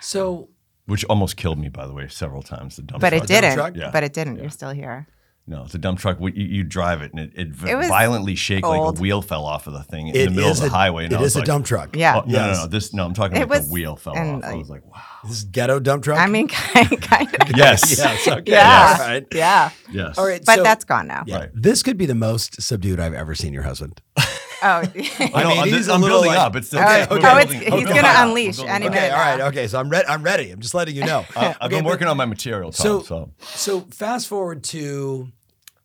So 0.00 0.48
Which 0.86 1.04
almost 1.06 1.36
killed 1.36 1.58
me, 1.58 1.68
by 1.68 1.86
the 1.86 1.92
way, 1.92 2.06
several 2.08 2.42
times. 2.42 2.76
The 2.76 2.82
dump 2.82 3.00
but 3.00 3.10
truck. 3.10 3.24
it 3.24 3.26
didn't. 3.26 3.54
truck? 3.54 3.76
Yeah. 3.76 3.90
But 3.92 4.02
it 4.04 4.12
didn't. 4.12 4.36
You're 4.38 4.50
still 4.50 4.70
here. 4.70 5.06
No, 5.46 5.64
it's 5.64 5.74
a 5.74 5.78
dump 5.78 5.98
truck. 5.98 6.20
You, 6.20 6.30
you 6.32 6.62
drive 6.62 7.02
it 7.02 7.10
and 7.12 7.18
it, 7.20 7.32
it, 7.34 7.48
It 7.48 7.88
violently 7.88 8.36
shake 8.36 8.64
like 8.64 8.96
a 8.98 9.00
wheel 9.00 9.20
fell 9.20 9.44
off 9.44 9.66
of 9.66 9.72
the 9.72 9.82
thing 9.82 10.06
in 10.08 10.14
it 10.14 10.24
the 10.26 10.30
middle 10.30 10.50
of 10.52 10.60
the 10.60 10.66
a, 10.66 10.68
highway. 10.68 11.04
And 11.04 11.12
It 11.12 11.16
I 11.16 11.20
was 11.22 11.34
is 11.34 11.42
a 11.42 11.44
dump 11.44 11.66
truck. 11.66 11.96
Yeah. 11.96 12.18
Oh, 12.18 12.24
no, 12.24 12.46
no, 12.46 12.52
no. 12.52 12.66
This 12.68 12.94
no. 12.94 13.04
I'm 13.04 13.14
talking 13.14 13.36
It 13.36 13.40
like 13.40 13.50
was- 13.50 13.66
the 13.66 13.72
wheel 13.72 13.96
fell 13.96 14.14
and, 14.16 14.44
off. 14.44 14.50
I 14.50 14.54
was 14.54 14.70
like, 14.70 14.84
wow. 14.86 15.00
This 15.24 15.38
is 15.38 15.44
ghetto 15.44 15.80
dump 15.80 16.04
truck. 16.04 16.20
I 16.20 16.26
mean, 16.28 16.46
kind, 16.46 16.88
kind 17.02 17.28
of. 17.40 17.56
Yes. 17.56 17.98
yes. 17.98 18.28
Okay. 18.28 18.52
Yeah. 18.52 18.96
All 19.00 19.06
right. 19.06 19.26
Yeah. 19.32 19.70
Yes. 19.90 20.18
All 20.18 20.26
right. 20.26 20.42
But 20.44 20.56
so- 20.56 20.62
that's 20.62 20.84
gone 20.84 21.08
now. 21.08 21.24
Yeah. 21.26 21.38
Right. 21.38 21.50
This 21.52 21.82
could 21.82 21.96
be 21.98 22.06
the 22.06 22.14
most 22.14 22.62
subdued 22.62 23.00
I've 23.00 23.14
ever 23.14 23.34
seen 23.34 23.52
your 23.52 23.64
husband. 23.64 24.00
Oh. 24.62 24.66
I 24.68 24.82
know. 24.84 25.48
mean, 25.48 25.58
I'm, 25.58 25.68
he's 25.68 25.88
a 25.88 25.92
I'm 25.94 26.00
little 26.00 26.18
building 26.18 26.30
like- 26.32 26.38
up. 26.40 26.56
It's 26.56 26.66
still, 26.68 26.80
oh, 26.80 26.82
Okay, 26.84 27.06
we're 27.10 27.16
okay. 27.18 27.28
Oh, 27.28 27.38
it's- 27.38 27.70
we're 27.70 27.78
he's 27.78 27.88
gonna 27.88 28.12
unleash 28.16 28.58
We're 28.58 28.68
any. 28.68 28.86
Okay. 28.86 28.94
minute 28.94 29.12
All 29.12 29.18
right. 29.18 29.40
Okay. 29.42 29.66
So 29.68 29.78
I'm 29.80 29.88
ready. 29.88 30.06
I'm 30.06 30.22
ready. 30.22 30.50
I'm 30.50 30.60
just 30.60 30.74
letting 30.74 30.94
you 30.94 31.04
know. 31.04 31.24
I- 31.36 31.46
uh, 31.46 31.48
I've 31.48 31.56
Okay, 31.62 31.68
been 31.76 31.84
but- 31.84 31.90
working 31.90 32.08
on 32.08 32.16
my 32.16 32.24
material, 32.26 32.72
Tom. 32.72 32.84
So, 32.84 33.02
So, 33.02 33.30
so 33.40 33.80
fast 33.90 34.28
forward 34.28 34.62
to, 34.64 35.28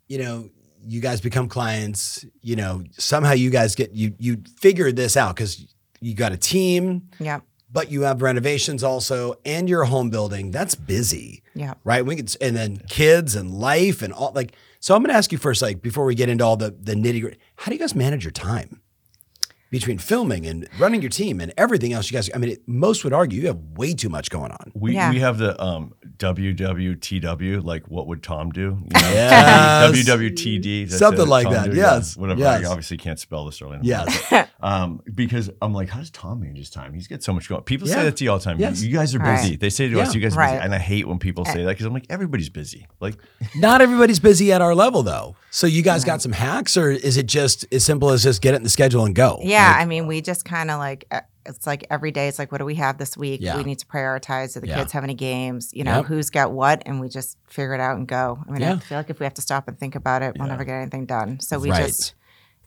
you 0.07 0.17
know, 0.17 0.49
you 0.87 1.01
guys 1.01 1.21
become 1.21 1.47
clients. 1.47 2.25
You 2.41 2.55
know, 2.55 2.83
somehow 2.91 3.31
you 3.33 3.49
guys 3.49 3.75
get 3.75 3.91
you 3.93 4.13
you 4.19 4.43
figured 4.59 4.95
this 4.95 5.17
out 5.17 5.35
because 5.35 5.65
you 6.01 6.13
got 6.13 6.31
a 6.31 6.37
team, 6.37 7.09
Yeah. 7.19 7.39
but 7.71 7.89
you 7.89 8.01
have 8.03 8.21
renovations 8.21 8.83
also, 8.83 9.35
and 9.45 9.67
your 9.67 9.85
home 9.85 10.09
building. 10.11 10.51
That's 10.51 10.75
busy, 10.75 11.41
Yeah. 11.55 11.73
right? 11.83 12.05
We 12.05 12.15
could, 12.17 12.35
and 12.41 12.55
then 12.55 12.77
kids 12.89 13.35
and 13.35 13.51
life 13.51 14.01
and 14.01 14.13
all 14.13 14.31
like. 14.35 14.53
So 14.85 14.93
I'm 14.93 15.01
going 15.01 15.09
to 15.09 15.17
ask 15.17 15.31
you 15.31 15.39
first, 15.39 15.63
like 15.63 15.81
before 15.81 16.05
we 16.05 16.13
get 16.13 16.29
into 16.29 16.45
all 16.45 16.57
the 16.57 16.69
the 16.79 16.93
nitty 16.93 17.19
gritty. 17.19 17.39
How 17.55 17.71
do 17.71 17.73
you 17.73 17.79
guys 17.79 17.95
manage 17.95 18.23
your 18.23 18.29
time? 18.29 18.81
Between 19.75 19.97
filming 19.97 20.45
and 20.45 20.69
running 20.79 21.01
your 21.01 21.09
team 21.09 21.41
and 21.41 21.51
everything 21.57 21.91
else, 21.91 22.09
you 22.09 22.15
guys, 22.15 22.29
I 22.33 22.37
mean, 22.37 22.51
it, 22.51 22.61
most 22.65 23.03
would 23.03 23.11
argue 23.11 23.41
you 23.41 23.47
have 23.47 23.59
way 23.75 23.93
too 23.93 24.07
much 24.07 24.29
going 24.29 24.51
on. 24.51 24.71
we, 24.73 24.93
Yeah. 24.93 25.09
we 25.11 25.19
have 25.19 25.37
the 25.37 25.51
um, 25.61 25.93
WWTW, 26.17 27.61
like 27.63 27.87
what 27.89 28.07
would 28.07 28.23
Tom 28.23 28.51
do? 28.51 28.61
You 28.61 28.67
know? 28.69 28.85
Yes. 29.15 29.91
WWTD. 30.07 30.89
Something 30.91 31.23
it, 31.23 31.27
like 31.27 31.43
Tom 31.45 31.53
that, 31.53 31.71
do, 31.71 31.75
yes, 31.77 32.15
Yeah, 32.15 32.21
whatever. 32.21 32.39
yes. 32.39 32.65
I 32.65 32.69
obviously 32.69 32.97
can't 32.97 33.19
spell 33.19 33.45
this 33.45 33.61
early. 33.61 33.77
in 33.77 33.83
Yes. 33.83 34.31
morning. 34.31 34.49
Um, 34.61 35.01
because 35.13 35.49
I'm 35.61 35.73
like, 35.73 35.89
how 35.89 35.99
does 35.99 36.09
Tom 36.11 36.39
manage 36.39 36.57
his 36.57 36.69
time? 36.69 36.93
He's 36.93 37.07
got 37.07 37.21
so 37.21 37.33
much 37.33 37.49
going. 37.49 37.59
On. 37.59 37.63
People 37.65 37.87
Yeah. 37.87 37.95
say 37.95 38.03
that 38.03 38.17
to 38.17 38.23
you 38.23 38.31
all 38.31 38.37
the 38.39 38.43
time. 38.45 38.59
Yes. 38.59 38.81
You, 38.81 38.89
you 38.89 38.95
guys 38.95 39.13
are 39.13 39.19
Right. 39.19 39.41
busy. 39.41 39.55
They 39.57 39.69
say 39.69 39.89
to 39.89 39.95
Yeah. 39.97 40.03
us, 40.03 40.15
you 40.15 40.21
guys 40.21 40.35
are 40.35 40.39
Right. 40.39 40.51
busy. 40.53 40.63
And 40.63 40.73
I 40.73 40.79
hate 40.79 41.07
when 41.07 41.19
people 41.19 41.43
say 41.45 41.63
that 41.63 41.69
because 41.69 41.85
I'm 41.85 41.93
like, 41.93 42.05
everybody's 42.09 42.49
busy. 42.49 42.87
Like, 43.01 43.15
Not 43.55 43.81
everybody's 43.81 44.19
busy 44.19 44.51
at 44.53 44.61
our 44.61 44.73
level 44.73 45.03
though. 45.03 45.35
So 45.55 45.67
you 45.67 45.83
guys 45.83 46.03
got 46.03 46.15
mm-hmm. 46.15 46.19
some 46.23 46.31
hacks 46.33 46.75
or 46.75 46.91
is 46.91 47.15
it 47.15 47.27
just 47.27 47.65
as 47.71 47.85
simple 47.85 48.09
as 48.09 48.23
just 48.23 48.41
get 48.41 48.55
it 48.55 48.57
in 48.57 48.63
the 48.63 48.69
schedule 48.69 49.05
and 49.05 49.15
go? 49.15 49.39
Yeah, 49.41 49.65
Like, 49.71 49.83
I 49.83 49.85
mean, 49.85 50.05
we 50.05 50.19
just 50.19 50.43
kind 50.43 50.69
of 50.69 50.79
like 50.79 51.05
it's 51.45 51.65
like 51.65 51.87
every 51.89 52.11
day. 52.11 52.27
It's 52.27 52.37
like, 52.37 52.51
what 52.51 52.57
do 52.57 52.65
we 52.65 52.75
have 52.75 52.97
this 52.97 53.15
week? 53.15 53.39
Yeah. 53.39 53.55
We 53.55 53.63
need 53.63 53.79
to 53.79 53.85
prioritize. 53.85 54.55
Do 54.55 54.59
the 54.59 54.67
Yeah. 54.67 54.79
kids 54.79 54.91
have 54.91 55.05
any 55.05 55.13
games? 55.13 55.69
You 55.71 55.85
know, 55.85 55.97
Yep. 55.97 56.05
who's 56.07 56.29
got 56.29 56.51
what, 56.51 56.83
and 56.85 56.99
we 56.99 57.07
just 57.07 57.37
figure 57.47 57.73
it 57.73 57.79
out 57.79 57.95
and 57.95 58.05
go. 58.05 58.37
I 58.45 58.51
mean, 58.51 58.61
Yeah. 58.63 58.73
I 58.73 58.79
feel 58.79 58.97
like 58.97 59.09
if 59.09 59.21
we 59.21 59.23
have 59.25 59.35
to 59.35 59.41
stop 59.41 59.69
and 59.69 59.79
think 59.79 59.95
about 59.95 60.23
it, 60.23 60.35
we'll 60.37 60.49
never 60.49 60.65
get 60.65 60.73
anything 60.75 61.05
done. 61.05 61.39
So 61.39 61.57
we 61.57 61.71
Right. 61.71 61.85
just, 61.85 62.15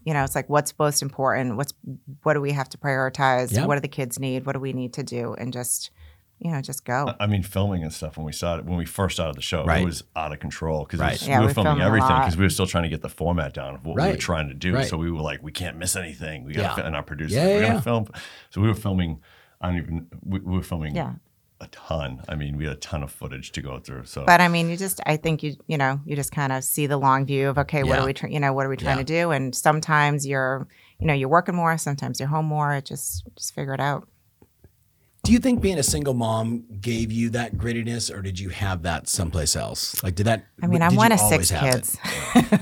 you 0.04 0.14
know, 0.14 0.24
it's 0.24 0.34
like 0.34 0.48
what's 0.48 0.72
most 0.78 1.02
important. 1.02 1.58
What's 1.58 1.74
what 2.22 2.32
do 2.32 2.40
we 2.40 2.52
have 2.52 2.70
to 2.70 2.78
prioritize? 2.78 3.52
Yep. 3.52 3.66
What 3.66 3.74
do 3.74 3.82
the 3.82 3.88
kids 3.88 4.18
need? 4.18 4.46
What 4.46 4.52
do 4.52 4.60
we 4.60 4.72
need 4.72 4.94
to 4.94 5.02
do? 5.02 5.34
And 5.34 5.52
just, 5.52 5.90
you 6.40 6.50
know, 6.52 6.60
just 6.60 6.84
go. 6.84 7.14
I 7.18 7.26
mean, 7.26 7.42
filming 7.42 7.82
and 7.82 7.92
stuff 7.92 8.16
when 8.16 8.24
we 8.26 8.32
started, 8.32 8.68
when 8.68 8.78
we 8.78 8.84
first 8.86 9.16
started 9.16 9.36
the 9.36 9.42
show, 9.42 9.64
Right. 9.64 9.82
it 9.82 9.84
was 9.84 10.04
out 10.14 10.32
of 10.32 10.38
control 10.40 10.84
because 10.84 11.00
Right. 11.00 11.20
Yeah, 11.20 11.38
we 11.38 11.42
were 11.44 11.48
we 11.48 11.54
filming 11.54 11.80
everything 11.80 12.16
because 12.18 12.36
we 12.36 12.44
were 12.44 12.50
still 12.50 12.66
trying 12.66 12.84
to 12.84 12.88
get 12.90 13.02
the 13.02 13.08
format 13.08 13.54
down 13.54 13.74
of 13.74 13.84
what 13.84 13.96
we 13.96 14.02
were 14.08 14.16
trying 14.16 14.48
to 14.48 14.54
do. 14.54 14.74
Right. 14.74 14.86
So 14.86 14.96
we 14.96 15.10
were 15.10 15.20
like, 15.20 15.42
we 15.42 15.52
can't 15.52 15.76
miss 15.76 15.96
anything. 15.96 16.44
We 16.44 16.52
got 16.54 16.62
Yeah. 16.62 16.68
to 16.70 16.74
fit 16.76 16.84
in 16.86 16.94
our 16.94 17.02
producers. 17.02 17.34
Yeah, 17.36 17.46
we're 17.46 17.60
yeah, 17.62 17.68
gonna 17.68 17.82
film. 17.82 18.06
So 18.50 18.60
we 18.60 18.68
were 18.68 18.74
filming. 18.74 19.20
I 19.60 19.68
don't 19.68 19.78
even. 19.78 20.06
We, 20.24 20.38
we 20.40 20.56
were 20.56 20.62
filming. 20.62 20.94
Yeah. 20.94 21.14
A 21.60 21.66
ton. 21.72 22.22
I 22.28 22.36
mean, 22.36 22.56
we 22.56 22.66
had 22.66 22.74
a 22.74 22.76
ton 22.78 23.02
of 23.02 23.10
footage 23.10 23.50
to 23.50 23.60
go 23.60 23.80
through. 23.80 24.04
So 24.04 24.24
But 24.24 24.40
I 24.40 24.46
mean, 24.46 24.70
you 24.70 24.76
just, 24.76 25.00
I 25.06 25.16
think 25.16 25.42
you, 25.42 25.56
you 25.66 25.76
know, 25.76 25.98
you 26.04 26.14
just 26.14 26.30
kind 26.30 26.52
of 26.52 26.62
see 26.62 26.86
the 26.86 26.96
long 26.96 27.26
view 27.26 27.48
of, 27.48 27.58
okay, 27.58 27.82
what 27.82 27.98
are 27.98 28.06
we, 28.06 28.12
try- 28.12 28.30
you 28.30 28.38
know, 28.38 28.52
what 28.52 28.64
are 28.64 28.68
we 28.68 28.76
trying 28.76 28.98
Yeah. 28.98 29.02
to 29.02 29.12
do? 29.22 29.30
And 29.32 29.52
sometimes 29.52 30.24
you're, 30.24 30.68
you 31.00 31.06
know 31.08 31.14
you're 31.14 31.28
working 31.28 31.56
more. 31.56 31.76
Sometimes 31.76 32.20
you're 32.20 32.28
home 32.28 32.46
more. 32.46 32.74
It 32.74 32.84
just 32.84 33.24
just 33.36 33.56
figure 33.56 33.74
it 33.74 33.80
out. 33.80 34.06
Do 35.28 35.34
you 35.34 35.40
think 35.40 35.60
being 35.60 35.78
a 35.78 35.82
single 35.82 36.14
mom 36.14 36.64
gave 36.80 37.12
you 37.12 37.28
that 37.30 37.54
grittiness, 37.58 38.10
or 38.10 38.22
did 38.22 38.40
you 38.40 38.48
have 38.48 38.84
that 38.84 39.08
someplace 39.10 39.56
else? 39.56 40.02
Like, 40.02 40.14
did 40.14 40.24
that? 40.24 40.46
I 40.62 40.66
mean, 40.66 40.80
I'm 40.80 40.92
you 40.92 40.96
one 40.96 41.12
of 41.12 41.20
six 41.20 41.50
kids. 41.50 41.98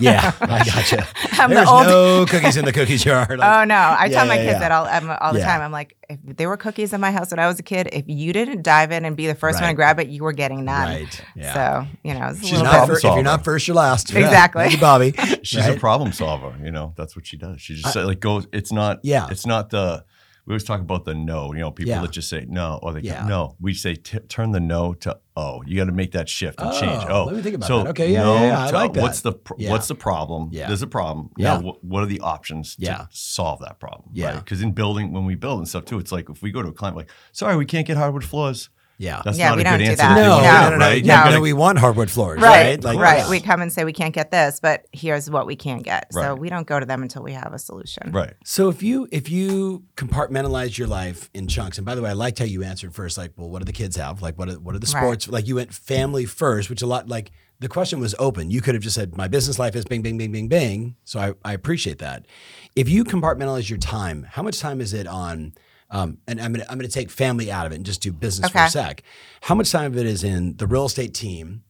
Yeah, 0.00 0.32
I 0.40 0.64
gotcha. 0.64 1.06
I'm 1.40 1.50
the 1.50 1.56
There's 1.56 1.68
old- 1.68 1.86
no 1.86 2.26
cookies 2.26 2.56
in 2.56 2.64
the 2.64 2.72
cookie 2.72 2.96
jar. 2.96 3.24
Like, 3.36 3.60
Oh 3.60 3.64
no! 3.64 3.76
I 3.76 4.06
Yeah, 4.06 4.16
tell 4.16 4.26
my 4.26 4.34
yeah, 4.34 4.40
kids 4.42 4.52
yeah. 4.54 4.58
that 4.58 4.72
all 4.72 4.84
I'm, 4.84 5.08
all 5.20 5.32
the 5.32 5.38
Yeah. 5.38 5.46
time. 5.46 5.60
I'm 5.60 5.70
like, 5.70 5.96
if 6.08 6.36
there 6.36 6.48
were 6.48 6.56
cookies 6.56 6.92
in 6.92 7.00
my 7.00 7.12
house 7.12 7.30
when 7.30 7.38
I 7.38 7.46
was 7.46 7.60
a 7.60 7.62
kid, 7.62 7.88
if 7.92 8.04
you 8.08 8.32
didn't 8.32 8.62
dive 8.62 8.90
in 8.90 9.04
and 9.04 9.16
be 9.16 9.28
the 9.28 9.36
first 9.36 9.60
one 9.60 9.68
to 9.70 9.74
grab 9.74 10.00
it, 10.00 10.08
you 10.08 10.24
were 10.24 10.32
getting 10.32 10.64
none. 10.64 10.88
Right, 10.88 11.24
yeah. 11.36 11.54
So 11.54 11.88
you 12.02 12.14
know, 12.14 12.26
it's 12.30 12.40
a 12.40 12.42
She's 12.42 12.52
little 12.52 12.64
not 12.66 12.88
bit- 12.88 12.96
if 12.96 13.02
you're 13.04 13.22
not 13.22 13.44
first, 13.44 13.68
you're 13.68 13.76
last. 13.76 14.10
Yeah. 14.12 14.20
Exactly. 14.26 14.62
Thank 14.62 14.72
you, 14.74 14.80
Bobby. 14.80 15.12
She's 15.44 15.60
Right? 15.60 15.76
a 15.76 15.80
problem 15.80 16.10
solver. 16.12 16.52
You 16.60 16.72
know, 16.72 16.94
that's 16.96 17.14
what 17.14 17.28
she 17.28 17.36
does. 17.36 17.60
She 17.60 17.76
just 17.76 17.94
like 17.94 18.18
goes. 18.18 18.48
It's 18.52 18.72
not. 18.72 18.98
Yeah. 19.04 19.28
It's 19.30 19.46
not 19.46 19.70
the. 19.70 20.04
We 20.46 20.52
always 20.52 20.62
talk 20.64 20.80
about 20.80 21.04
the 21.04 21.12
no. 21.14 21.52
You 21.52 21.58
know, 21.60 21.70
people 21.72 21.90
Yeah. 21.90 22.02
that 22.02 22.12
just 22.12 22.28
say 22.28 22.46
no 22.48 22.78
or 22.82 22.92
they 22.92 23.00
Yeah. 23.00 23.22
go, 23.22 23.28
no. 23.28 23.56
We 23.60 23.74
say 23.74 23.94
t- 23.96 24.20
turn 24.20 24.52
the 24.52 24.60
no 24.60 24.94
to 24.94 25.18
oh. 25.36 25.62
You 25.66 25.76
got 25.76 25.86
to 25.86 25.92
make 25.92 26.12
that 26.12 26.28
shift 26.28 26.60
and 26.60 26.72
change. 26.72 27.02
Oh, 27.08 27.22
Oh, 27.22 27.24
let 27.24 27.34
me 27.34 27.42
think 27.42 27.56
about 27.56 27.66
so 27.66 27.82
that. 27.82 27.88
Okay, 27.90 28.12
yeah, 28.12 28.22
no 28.22 28.34
yeah, 28.36 28.66
I 28.66 28.70
like 28.70 28.92
that. 28.92 29.02
What's 29.02 29.22
the 29.22 29.32
pr- 29.32 29.54
what's 29.58 29.88
the 29.88 29.96
problem? 29.96 30.50
Yeah. 30.52 30.68
There's 30.68 30.82
a 30.82 30.86
problem. 30.86 31.30
Yeah. 31.36 31.58
Now, 31.58 31.72
wh- 31.72 31.84
what 31.84 32.02
are 32.04 32.06
the 32.06 32.20
options 32.20 32.76
Yeah. 32.78 32.96
to 32.98 33.08
solve 33.10 33.58
that 33.60 33.80
problem? 33.80 34.10
Yeah. 34.12 34.36
Because 34.36 34.62
in 34.62 34.70
building, 34.72 35.12
when 35.12 35.24
we 35.24 35.34
build 35.34 35.58
and 35.58 35.68
stuff 35.68 35.84
too, 35.84 35.98
it's 35.98 36.12
like 36.12 36.30
if 36.30 36.42
we 36.42 36.52
go 36.52 36.62
to 36.62 36.68
a 36.68 36.72
client 36.72 36.96
like, 36.96 37.10
sorry, 37.32 37.56
we 37.56 37.64
can't 37.66 37.86
get 37.86 37.96
hardwood 37.96 38.24
floors. 38.24 38.68
Yeah. 38.98 39.20
That's 39.24 39.36
Yeah, 39.36 39.48
not 39.50 39.56
we 39.56 39.60
a 39.60 39.64
don't 39.64 39.72
good 39.78 39.84
do 39.84 39.90
answer. 39.90 39.96
that. 39.98 40.14
that 40.14 40.20
no, 40.22 40.36
no, 40.40 40.70
no, 40.70 40.76
no, 40.78 40.86
right? 40.86 41.04
Yeah, 41.04 41.18
You 41.18 41.24
gotta- 41.24 41.34
no, 41.36 41.40
we 41.42 41.52
want 41.52 41.78
hardwood 41.78 42.10
floors, 42.10 42.40
right, 42.40 42.82
right? 42.82 42.96
right. 42.96 43.28
We 43.28 43.40
come 43.40 43.60
and 43.60 43.72
say 43.72 43.84
we 43.84 43.92
can't 43.92 44.14
get 44.14 44.30
this, 44.30 44.58
but 44.60 44.86
here's 44.92 45.30
what 45.30 45.46
we 45.46 45.54
can 45.56 45.80
get. 45.80 46.12
So 46.12 46.20
Right. 46.20 46.32
we 46.38 46.48
don't 46.48 46.66
go 46.66 46.80
to 46.80 46.86
them 46.86 47.02
until 47.02 47.22
we 47.22 47.32
have 47.32 47.52
a 47.52 47.58
solution. 47.58 48.10
Right. 48.12 48.32
So 48.44 48.68
if 48.68 48.82
you 48.82 49.06
if 49.12 49.28
you 49.28 49.84
compartmentalize 49.96 50.78
your 50.78 50.88
life 50.88 51.28
in 51.34 51.46
chunks, 51.48 51.76
and 51.78 51.84
by 51.84 51.94
the 51.94 52.02
way, 52.02 52.10
I 52.10 52.14
liked 52.14 52.38
how 52.38 52.44
you 52.46 52.62
answered 52.62 52.94
first, 52.94 53.18
like, 53.18 53.32
well, 53.36 53.50
what 53.50 53.58
do 53.60 53.64
the 53.64 53.72
kids 53.72 53.96
have? 53.96 54.22
Like, 54.22 54.38
what 54.38 54.48
are, 54.48 54.58
what 54.60 54.74
are 54.74 54.78
the 54.78 54.90
Right. 54.94 55.02
sports? 55.02 55.28
Like, 55.28 55.46
you 55.46 55.56
went 55.56 55.74
family 55.74 56.24
first, 56.24 56.70
which 56.70 56.80
a 56.82 56.86
lot 56.86 57.08
like 57.08 57.32
the 57.60 57.68
question 57.68 58.00
was 58.00 58.14
open. 58.18 58.50
You 58.50 58.60
could 58.60 58.74
have 58.74 58.82
just 58.82 58.94
said, 58.94 59.16
my 59.16 59.28
business 59.28 59.58
life 59.58 59.74
is 59.76 59.84
bing, 59.84 60.02
bing, 60.02 60.18
bing, 60.18 60.30
bing, 60.32 60.48
bing. 60.48 60.96
So 61.04 61.18
I, 61.20 61.32
I 61.44 61.52
appreciate 61.54 61.98
that. 61.98 62.26
If 62.74 62.88
you 62.88 63.02
compartmentalize 63.04 63.68
your 63.70 63.78
time, 63.78 64.26
how 64.30 64.42
much 64.42 64.58
time 64.60 64.80
is 64.80 64.92
it 64.92 65.06
on? 65.06 65.54
Um, 65.90 66.18
and 66.26 66.40
I'm 66.40 66.52
gonna 66.52 66.66
I'm 66.68 66.78
gonna 66.78 66.88
take 66.88 67.10
family 67.10 67.50
out 67.52 67.66
of 67.66 67.72
it 67.72 67.76
and 67.76 67.86
just 67.86 68.00
do 68.02 68.12
business 68.12 68.50
for 68.50 68.58
a 68.58 68.68
sec. 68.70 69.02
How 69.42 69.54
much 69.54 69.70
time 69.70 69.86
of 69.92 69.96
it 69.98 70.06
is 70.06 70.24
in 70.24 70.56
the 70.56 70.66
real 70.66 70.86
estate 70.86 71.14
team, 71.14 71.62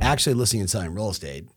actually 0.00 0.34
listing 0.34 0.60
and 0.60 0.68
selling 0.68 0.92
real 0.94 1.10
estate, 1.10 1.48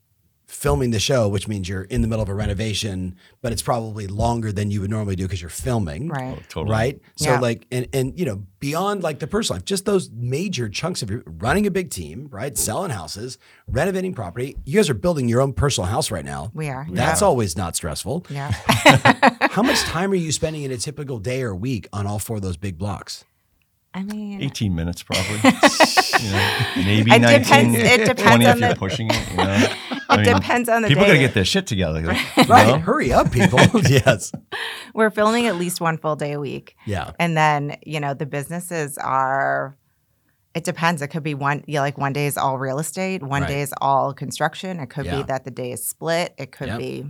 filming 0.45 0.91
the 0.91 0.99
show, 0.99 1.27
which 1.27 1.47
means 1.47 1.67
you're 1.67 1.81
in 1.85 2.01
the 2.03 2.07
middle 2.07 2.21
of 2.21 2.29
a 2.29 2.33
renovation, 2.35 3.15
but 3.41 3.51
it's 3.51 3.63
probably 3.63 4.05
longer 4.05 4.51
than 4.51 4.69
you 4.69 4.81
would 4.81 4.91
normally 4.91 5.15
do 5.15 5.23
because 5.23 5.41
you're 5.41 5.49
filming. 5.49 6.07
Right. 6.09 6.37
Totally. 6.49 6.71
Right. 6.71 7.01
So 7.15 7.31
Yeah. 7.31 7.39
like 7.39 7.65
and 7.71 7.87
and 7.91 8.17
you 8.19 8.25
know, 8.25 8.43
beyond 8.59 9.01
like 9.01 9.17
the 9.17 9.25
personal 9.27 9.57
life, 9.57 9.65
just 9.65 9.85
those 9.85 10.11
major 10.11 10.69
chunks 10.69 11.01
of 11.01 11.09
your 11.09 11.23
running 11.25 11.65
a 11.65 11.71
big 11.71 11.89
team, 11.89 12.27
right? 12.31 12.55
Selling 12.55 12.91
houses, 12.91 13.39
renovating 13.67 14.13
property. 14.13 14.55
You 14.65 14.75
guys 14.75 14.89
are 14.91 14.93
building 14.95 15.27
your 15.27 15.41
own 15.41 15.53
personal 15.53 15.87
house 15.89 16.11
right 16.11 16.25
now. 16.25 16.51
We 16.53 16.69
are. 16.69 16.85
That's 16.91 17.23
always 17.23 17.57
not 17.57 17.75
stressful. 17.75 18.27
Yeah. 18.29 18.53
How 19.55 19.61
much 19.63 19.79
time 19.83 20.11
are 20.11 20.15
you 20.15 20.33
spending 20.33 20.63
in 20.63 20.71
a 20.71 20.77
typical 20.77 21.17
day 21.17 21.41
or 21.41 21.55
week 21.55 21.87
on 21.93 22.05
all 22.05 22.19
four 22.19 22.35
of 22.35 22.41
those 22.41 22.57
big 22.57 22.77
blocks? 22.77 23.23
I 23.93 24.03
mean, 24.03 24.41
18 24.41 24.75
minutes 24.75 25.01
probably. 25.01 25.35
you 26.19 26.29
know, 26.31 26.55
maybe 26.75 27.11
It 27.13 27.19
19, 27.21 27.41
depends- 27.41 27.77
it 27.77 27.97
depends 28.05 28.21
20 28.23 28.45
on 28.47 28.51
if 28.51 28.59
you're 28.59 28.69
the- 28.69 28.75
pushing 28.75 29.07
it. 29.09 29.31
You 29.31 29.37
know? 29.37 29.43
I 30.09 30.21
it 30.21 30.25
depends 30.25 30.67
on 30.67 30.81
the 30.81 30.89
People 30.89 31.03
day. 31.05 31.07
gotta 31.11 31.19
get 31.19 31.33
their 31.33 31.45
shit 31.45 31.67
together. 31.67 32.01
like, 32.01 32.49
Right. 32.49 32.67
know? 32.67 32.79
Hurry 32.79 33.13
up, 33.13 33.31
people. 33.31 33.59
yes. 33.89 34.33
we're 34.93 35.09
filming 35.09 35.47
at 35.47 35.55
least 35.55 35.79
one 35.79 35.97
full 35.99 36.17
day 36.17 36.33
a 36.33 36.39
week. 36.41 36.75
Yeah. 36.85 37.11
And 37.17 37.37
then, 37.37 37.77
you 37.85 38.01
know, 38.01 38.13
the 38.13 38.25
businesses 38.25 38.97
are 38.97 39.77
it 40.53 40.65
depends. 40.65 41.01
It 41.01 41.07
could 41.07 41.23
be 41.23 41.33
one 41.33 41.63
yeah, 41.65 41.79
like 41.79 41.97
one 41.97 42.11
day 42.11 42.25
is 42.27 42.37
all 42.37 42.57
real 42.57 42.79
estate, 42.79 43.23
one 43.23 43.43
Right. 43.43 43.47
day 43.47 43.61
is 43.61 43.73
all 43.79 44.13
construction. 44.13 44.81
It 44.81 44.87
could 44.89 45.05
Yeah. 45.05 45.17
be 45.17 45.23
that 45.23 45.45
the 45.45 45.51
day 45.51 45.71
is 45.71 45.87
split. 45.87 46.33
It 46.37 46.51
could 46.51 46.67
Yep. 46.67 46.79
be 46.79 47.05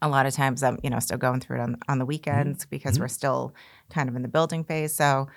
a 0.00 0.08
lot 0.08 0.26
of 0.26 0.34
times 0.34 0.62
I'm, 0.62 0.78
you 0.82 0.90
know, 0.90 0.98
still 1.00 1.18
going 1.18 1.40
through 1.40 1.58
it 1.58 1.60
on 1.62 1.76
on 1.88 1.98
the 1.98 2.06
weekends 2.06 2.60
Mm-hmm. 2.64 2.70
because 2.70 2.98
we're 3.00 3.08
still 3.08 3.54
kind 3.90 4.08
of 4.08 4.16
in 4.16 4.22
the 4.22 4.28
building 4.28 4.64
phase. 4.64 4.94
So, 4.94 5.28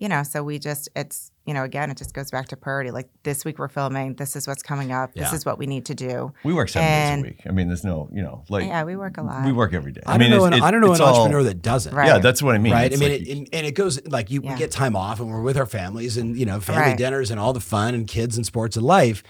you 0.00 0.08
know, 0.08 0.22
so 0.22 0.42
we 0.42 0.58
just 0.58 0.88
it's, 0.96 1.30
you 1.46 1.52
know, 1.54 1.62
again, 1.62 1.90
it 1.90 1.96
just 1.98 2.14
goes 2.14 2.30
back 2.30 2.48
to 2.48 2.56
priority. 2.56 2.90
Like 2.90 3.08
this 3.22 3.44
week 3.44 3.58
we're 3.58 3.68
filming, 3.68 4.14
this 4.14 4.34
is 4.34 4.48
what's 4.48 4.62
coming 4.62 4.92
up, 4.92 5.12
this 5.14 5.32
is 5.32 5.44
what 5.44 5.58
we 5.58 5.66
need 5.66 5.84
to 5.86 5.94
do. 5.94 6.32
We 6.42 6.54
work 6.54 6.68
seven 6.70 6.88
And- 6.88 7.22
days 7.24 7.32
a 7.32 7.34
week. 7.36 7.46
I 7.46 7.50
mean, 7.52 7.68
there's 7.68 7.84
no, 7.84 8.08
you 8.12 8.22
know, 8.22 8.42
like 8.48 8.66
yeah, 8.66 8.82
we 8.84 8.96
work 8.96 9.18
a 9.18 9.22
lot. 9.22 9.44
we 9.44 9.52
work 9.52 9.74
every 9.74 9.92
day. 9.92 10.00
I, 10.06 10.16
mean, 10.18 10.30
don't 10.30 10.40
know. 10.40 10.46
it's- 10.46 10.58
An, 10.60 10.64
I 10.66 10.70
don't 10.70 10.80
know 10.80 10.90
it's 10.92 11.00
an 11.00 11.06
all- 11.06 11.16
entrepreneur 11.22 11.42
that 11.44 11.60
doesn't. 11.62 11.94
Right. 11.94 12.06
Yeah, 12.08 12.18
that's 12.18 12.42
what 12.42 12.54
I 12.54 12.58
mean. 12.58 12.72
right? 12.72 12.92
I 12.92 12.96
mean, 12.96 13.10
like- 13.10 13.20
it, 13.20 13.28
and, 13.36 13.48
and 13.52 13.66
it 13.66 13.72
goes 13.72 14.04
like 14.06 14.30
you 14.30 14.40
Yeah. 14.42 14.56
get 14.56 14.70
time 14.70 14.96
off, 14.96 15.20
and 15.20 15.28
we're 15.30 15.42
with 15.42 15.58
our 15.58 15.66
families, 15.66 16.16
and 16.16 16.36
you 16.36 16.46
know, 16.46 16.60
family 16.60 16.82
Right. 16.90 16.96
dinners, 16.98 17.30
and 17.30 17.38
all 17.38 17.52
the 17.52 17.60
fun 17.60 17.94
and 17.94 18.06
kids 18.06 18.36
and 18.36 18.46
sports 18.46 18.76
and 18.76 18.86
life. 18.86 19.22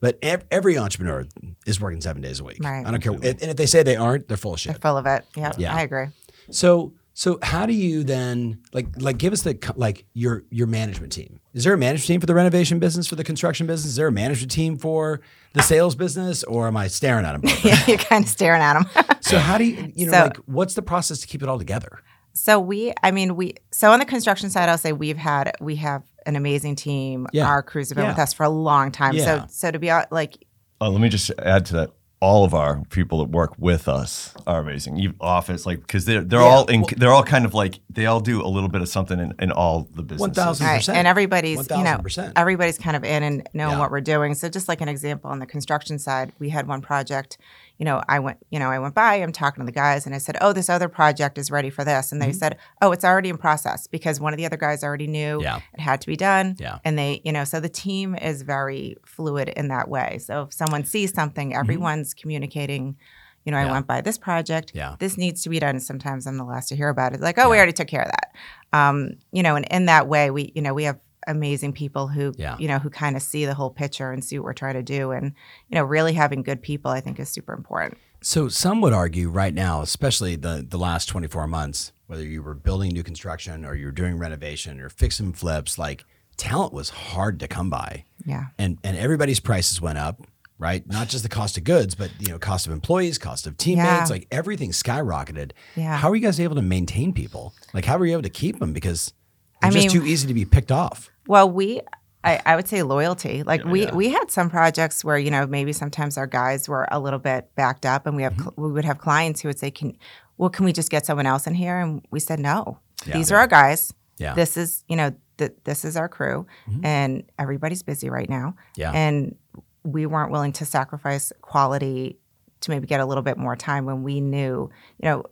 But 0.00 0.18
every 0.22 0.78
entrepreneur 0.78 1.26
is 1.66 1.80
working 1.80 2.00
seven 2.00 2.22
days 2.22 2.38
a 2.38 2.44
week. 2.44 2.58
Right. 2.62 2.86
I 2.86 2.90
don't 2.92 3.00
care, 3.02 3.12
and 3.14 3.24
if 3.42 3.56
they 3.56 3.66
say 3.66 3.82
they 3.82 3.96
aren't, 3.96 4.28
they're 4.28 4.36
full 4.36 4.54
of 4.54 4.60
shit. 4.60 4.70
They're 4.70 4.74
shit. 4.74 4.82
full 4.82 4.96
of 4.96 5.06
it. 5.06 5.24
Yeah, 5.36 5.52
Yeah. 5.58 5.74
I 5.74 5.80
agree. 5.82 6.06
So, 6.50 6.92
so 7.18 7.36
how 7.42 7.66
do 7.66 7.72
you 7.72 8.04
then 8.04 8.60
like 8.72 8.86
like 8.96 9.18
give 9.18 9.32
us 9.32 9.42
the 9.42 9.58
like 9.74 10.04
your 10.14 10.44
your 10.50 10.68
management 10.68 11.12
team? 11.12 11.40
Is 11.52 11.64
there 11.64 11.74
a 11.74 11.76
management 11.76 12.06
team 12.06 12.20
for 12.20 12.26
the 12.26 12.34
renovation 12.36 12.78
business, 12.78 13.08
for 13.08 13.16
the 13.16 13.24
construction 13.24 13.66
business? 13.66 13.90
Is 13.90 13.96
there 13.96 14.06
a 14.06 14.12
management 14.12 14.52
team 14.52 14.76
for 14.76 15.20
the 15.52 15.60
sales 15.60 15.96
business, 15.96 16.44
or 16.44 16.68
am 16.68 16.76
I 16.76 16.86
staring 16.86 17.26
at 17.26 17.32
them? 17.32 17.42
Yeah, 17.64 17.84
you're 17.88 17.98
kind 17.98 18.22
of 18.22 18.30
staring 18.30 18.62
at 18.62 18.74
them. 18.74 19.16
so 19.20 19.40
how 19.40 19.58
do 19.58 19.64
you 19.64 19.92
you 19.96 20.06
know 20.06 20.12
So- 20.12 20.22
like 20.26 20.36
what's 20.46 20.74
the 20.74 20.82
process 20.82 21.18
to 21.18 21.26
keep 21.26 21.42
it 21.42 21.48
all 21.48 21.58
together? 21.58 21.98
So 22.34 22.60
we, 22.60 22.92
I 23.02 23.10
mean, 23.10 23.34
we. 23.34 23.54
So 23.72 23.90
on 23.90 23.98
the 23.98 24.04
construction 24.04 24.48
side, 24.48 24.68
I'll 24.68 24.78
say 24.78 24.92
we've 24.92 25.16
had 25.16 25.50
we 25.60 25.74
have 25.74 26.04
an 26.24 26.36
amazing 26.36 26.76
team. 26.76 27.26
Yeah. 27.32 27.48
Our 27.48 27.64
crews 27.64 27.88
have 27.88 27.96
been 27.96 28.06
with 28.06 28.20
us 28.20 28.32
for 28.32 28.44
a 28.44 28.48
long 28.48 28.92
time. 28.92 29.14
Yeah. 29.14 29.24
So 29.24 29.46
so 29.48 29.70
to 29.72 29.80
be 29.80 29.90
out 29.90 30.12
like 30.12 30.38
Oh, 30.80 30.88
let 30.88 31.00
me 31.00 31.08
just 31.08 31.32
add 31.40 31.66
to 31.66 31.72
that. 31.74 31.90
All 32.20 32.44
of 32.44 32.52
our 32.52 32.82
people 32.90 33.18
that 33.18 33.30
work 33.30 33.54
with 33.58 33.86
us 33.88 34.34
are 34.46 34.58
amazing. 34.60 34.96
Even 34.98 35.14
office, 35.20 35.64
like 35.66 35.78
because 35.80 36.04
they're 36.04 36.22
they're 36.22 36.40
Yeah, 36.40 36.46
all 36.46 36.66
in, 36.66 36.80
well- 36.80 36.90
they're 36.96 37.12
all 37.12 37.22
kind 37.22 37.44
of 37.44 37.54
like 37.54 37.78
they 37.90 38.06
all 38.06 38.18
do 38.20 38.44
a 38.44 38.48
little 38.48 38.68
bit 38.68 38.80
of 38.80 38.88
something 38.88 39.20
in, 39.20 39.34
in 39.38 39.52
all 39.52 39.88
the 39.94 40.02
businesses. 40.02 40.60
1000%. 40.60 40.60
right, 40.66 40.88
and 40.88 41.06
everybody's 41.06 41.68
you 41.70 41.84
know 41.84 42.00
everybody's 42.34 42.76
kind 42.78 42.96
of 42.96 43.04
in 43.04 43.22
and 43.22 43.48
knowing 43.54 43.74
Yeah. 43.74 43.78
what 43.78 43.92
we're 43.92 44.00
doing. 44.00 44.34
So 44.34 44.48
just 44.48 44.66
like 44.68 44.80
an 44.80 44.88
example 44.88 45.30
on 45.30 45.38
the 45.38 45.46
construction 45.46 45.98
side, 46.00 46.32
we 46.40 46.48
had 46.48 46.66
one 46.66 46.80
project. 46.80 47.38
You 47.78 47.84
know, 47.84 48.02
I 48.08 48.18
went 48.18 48.38
you 48.50 48.58
know 48.58 48.70
I 48.70 48.78
went 48.80 48.94
by. 48.94 49.14
I'm 49.16 49.30
talking 49.32 49.62
to 49.62 49.66
the 49.66 49.72
guys, 49.72 50.04
and 50.04 50.14
I 50.14 50.18
said, 50.18 50.36
"Oh, 50.40 50.52
this 50.52 50.68
other 50.68 50.88
project 50.88 51.38
is 51.38 51.50
ready 51.50 51.70
for 51.70 51.84
this," 51.84 52.10
and 52.12 52.20
they 52.20 52.26
Mm-hmm. 52.30 52.38
said, 52.38 52.58
"Oh, 52.82 52.90
it's 52.92 53.04
already 53.04 53.28
in 53.28 53.38
process 53.38 53.86
because 53.86 54.20
one 54.20 54.32
of 54.32 54.36
the 54.36 54.46
other 54.46 54.56
guys 54.56 54.82
already 54.82 55.06
knew 55.06 55.40
Yeah. 55.42 55.60
it 55.74 55.80
had 55.80 56.00
to 56.00 56.06
be 56.08 56.16
done." 56.16 56.56
Yeah. 56.58 56.78
and 56.84 56.98
they 56.98 57.20
you 57.24 57.32
know 57.32 57.44
so 57.44 57.60
the 57.60 57.68
team 57.68 58.14
is 58.16 58.42
very 58.42 58.96
fluid 59.06 59.48
in 59.50 59.68
that 59.68 59.88
way 59.88 60.18
so 60.18 60.42
if 60.42 60.52
someone 60.52 60.84
sees 60.84 61.14
something 61.14 61.54
everyone's 61.54 62.14
communicating 62.14 62.96
you 63.44 63.52
know 63.52 63.58
i 63.58 63.62
Mm-hmm. 63.62 63.72
Went 63.72 63.86
by 63.86 64.00
this 64.00 64.18
project 64.18 64.72
Yeah. 64.74 64.96
this 64.98 65.16
needs 65.16 65.42
to 65.44 65.48
be 65.48 65.58
done 65.60 65.76
and 65.76 65.82
sometimes 65.82 66.26
i'm 66.26 66.36
the 66.36 66.44
last 66.44 66.68
to 66.70 66.76
hear 66.76 66.88
about 66.88 67.14
it 67.14 67.20
like 67.20 67.38
oh 67.38 67.48
we 67.48 67.56
already 67.56 67.72
took 67.72 67.88
care 67.88 68.02
of 68.02 68.10
that 68.10 68.34
um, 68.78 69.12
you 69.32 69.42
know 69.42 69.54
and 69.56 69.66
in 69.70 69.86
that 69.86 70.08
way 70.08 70.30
we 70.30 70.52
you 70.54 70.62
know 70.62 70.74
we 70.74 70.84
have 70.84 70.98
amazing 71.26 71.72
people 71.72 72.08
who 72.08 72.32
Yeah. 72.36 72.56
you 72.58 72.68
know 72.68 72.78
who 72.78 72.90
kind 72.90 73.16
of 73.16 73.22
see 73.22 73.44
the 73.44 73.54
whole 73.54 73.70
picture 73.70 74.10
and 74.12 74.24
see 74.24 74.38
what 74.38 74.44
we're 74.44 74.52
trying 74.52 74.74
to 74.74 74.82
do 74.82 75.10
and 75.10 75.32
you 75.68 75.74
know 75.74 75.84
really 75.84 76.12
having 76.14 76.42
good 76.42 76.62
people 76.62 76.90
i 76.90 77.00
think 77.00 77.18
is 77.20 77.28
super 77.28 77.52
important 77.52 77.98
So 78.22 78.48
some 78.48 78.80
would 78.80 78.92
argue 78.92 79.28
right 79.30 79.54
now, 79.54 79.80
especially 79.82 80.36
the 80.36 80.66
the 80.68 80.78
last 80.78 81.06
24 81.08 81.46
months, 81.46 81.92
whether 82.08 82.24
you 82.24 82.42
were 82.42 82.54
building 82.54 82.90
new 82.92 83.04
construction 83.04 83.64
or 83.64 83.76
you're 83.76 83.92
doing 84.02 84.18
renovation 84.18 84.80
or 84.80 84.88
fixing 84.88 85.32
flips, 85.32 85.78
like 85.78 86.04
talent 86.36 86.72
was 86.72 86.88
hard 86.90 87.38
to 87.40 87.46
come 87.46 87.70
by. 87.70 88.04
yeah 88.26 88.46
And 88.58 88.78
and 88.82 88.96
everybody's 88.96 89.38
prices 89.40 89.80
went 89.80 89.98
up, 89.98 90.16
right? 90.58 90.82
Not 90.88 91.08
just 91.12 91.22
the 91.22 91.28
cost 91.28 91.58
of 91.58 91.62
goods, 91.64 91.94
but 91.94 92.10
you 92.18 92.28
know, 92.32 92.38
cost 92.40 92.66
of 92.66 92.72
employees, 92.72 93.18
cost 93.18 93.46
of 93.46 93.56
teammates, 93.56 94.10
Yeah. 94.10 94.14
like 94.16 94.26
everything 94.32 94.72
skyrocketed. 94.72 95.52
Yeah. 95.76 95.96
How 95.96 96.10
are 96.10 96.16
you 96.16 96.22
guys 96.22 96.40
able 96.40 96.56
to 96.56 96.62
maintain 96.76 97.12
people? 97.12 97.54
Like 97.72 97.84
how 97.84 97.98
were 97.98 98.06
you 98.06 98.12
able 98.18 98.22
to 98.32 98.38
keep 98.42 98.58
them 98.58 98.72
because 98.72 99.12
they're 99.60 99.70
I 99.70 99.72
just 99.72 99.92
mean- 99.94 100.02
too 100.02 100.06
easy 100.06 100.26
to 100.28 100.34
be 100.34 100.44
picked 100.44 100.70
off. 100.72 101.10
Well, 101.26 101.50
we, 101.50 101.80
I, 102.24 102.40
I 102.46 102.56
would 102.56 102.66
say 102.68 102.82
loyalty. 102.82 103.42
Like 103.42 103.64
we, 103.64 103.82
yeah. 103.84 103.94
we 103.94 104.08
had 104.10 104.30
some 104.30 104.48
projects 104.50 105.04
where 105.04 105.18
you 105.18 105.30
know 105.30 105.46
maybe 105.46 105.72
sometimes 105.72 106.16
our 106.16 106.26
guys 106.26 106.68
were 106.68 106.88
a 106.90 106.98
little 106.98 107.18
bit 107.18 107.54
backed 107.54 107.84
up, 107.86 108.06
and 108.06 108.16
we 108.16 108.22
have 108.22 108.32
Mm-hmm. 108.34 108.62
we 108.62 108.72
would 108.72 108.84
have 108.84 108.98
clients 108.98 109.40
who 109.42 109.48
would 109.48 109.58
say, 109.58 109.70
"Can, 109.70 109.96
well, 110.36 110.48
can 110.50 110.64
we 110.64 110.72
just 110.72 110.90
get 110.90 111.04
someone 111.06 111.26
else 111.26 111.46
in 111.46 111.54
here?" 111.54 111.78
And 111.78 112.04
we 112.10 112.18
said, 112.20 112.40
"No, 112.40 112.78
Yeah. 113.06 113.14
these 113.16 113.30
are 113.30 113.36
our 113.36 113.46
guys. 113.46 113.92
Yeah. 114.18 114.34
This 114.34 114.56
is 114.56 114.84
you 114.88 114.96
know 114.96 115.12
th- 115.36 115.52
this 115.64 115.84
is 115.84 115.96
our 115.96 116.08
crew, 116.08 116.46
and 116.82 117.24
everybody's 117.38 117.82
busy 117.82 118.08
right 118.10 118.28
now. 118.28 118.54
Mm-hmm. 118.76 118.80
Yeah. 118.80 118.92
and 118.92 119.36
we 119.84 120.04
weren't 120.06 120.30
willing 120.32 120.52
to 120.52 120.64
sacrifice 120.66 121.32
quality 121.40 122.18
to 122.60 122.70
maybe 122.70 122.86
get 122.86 123.00
a 123.00 123.06
little 123.06 123.22
bit 123.22 123.38
more 123.38 123.54
time 123.56 123.84
when 123.86 124.02
we 124.02 124.20
knew, 124.20 124.68
you 125.00 125.08
know, 125.08 125.24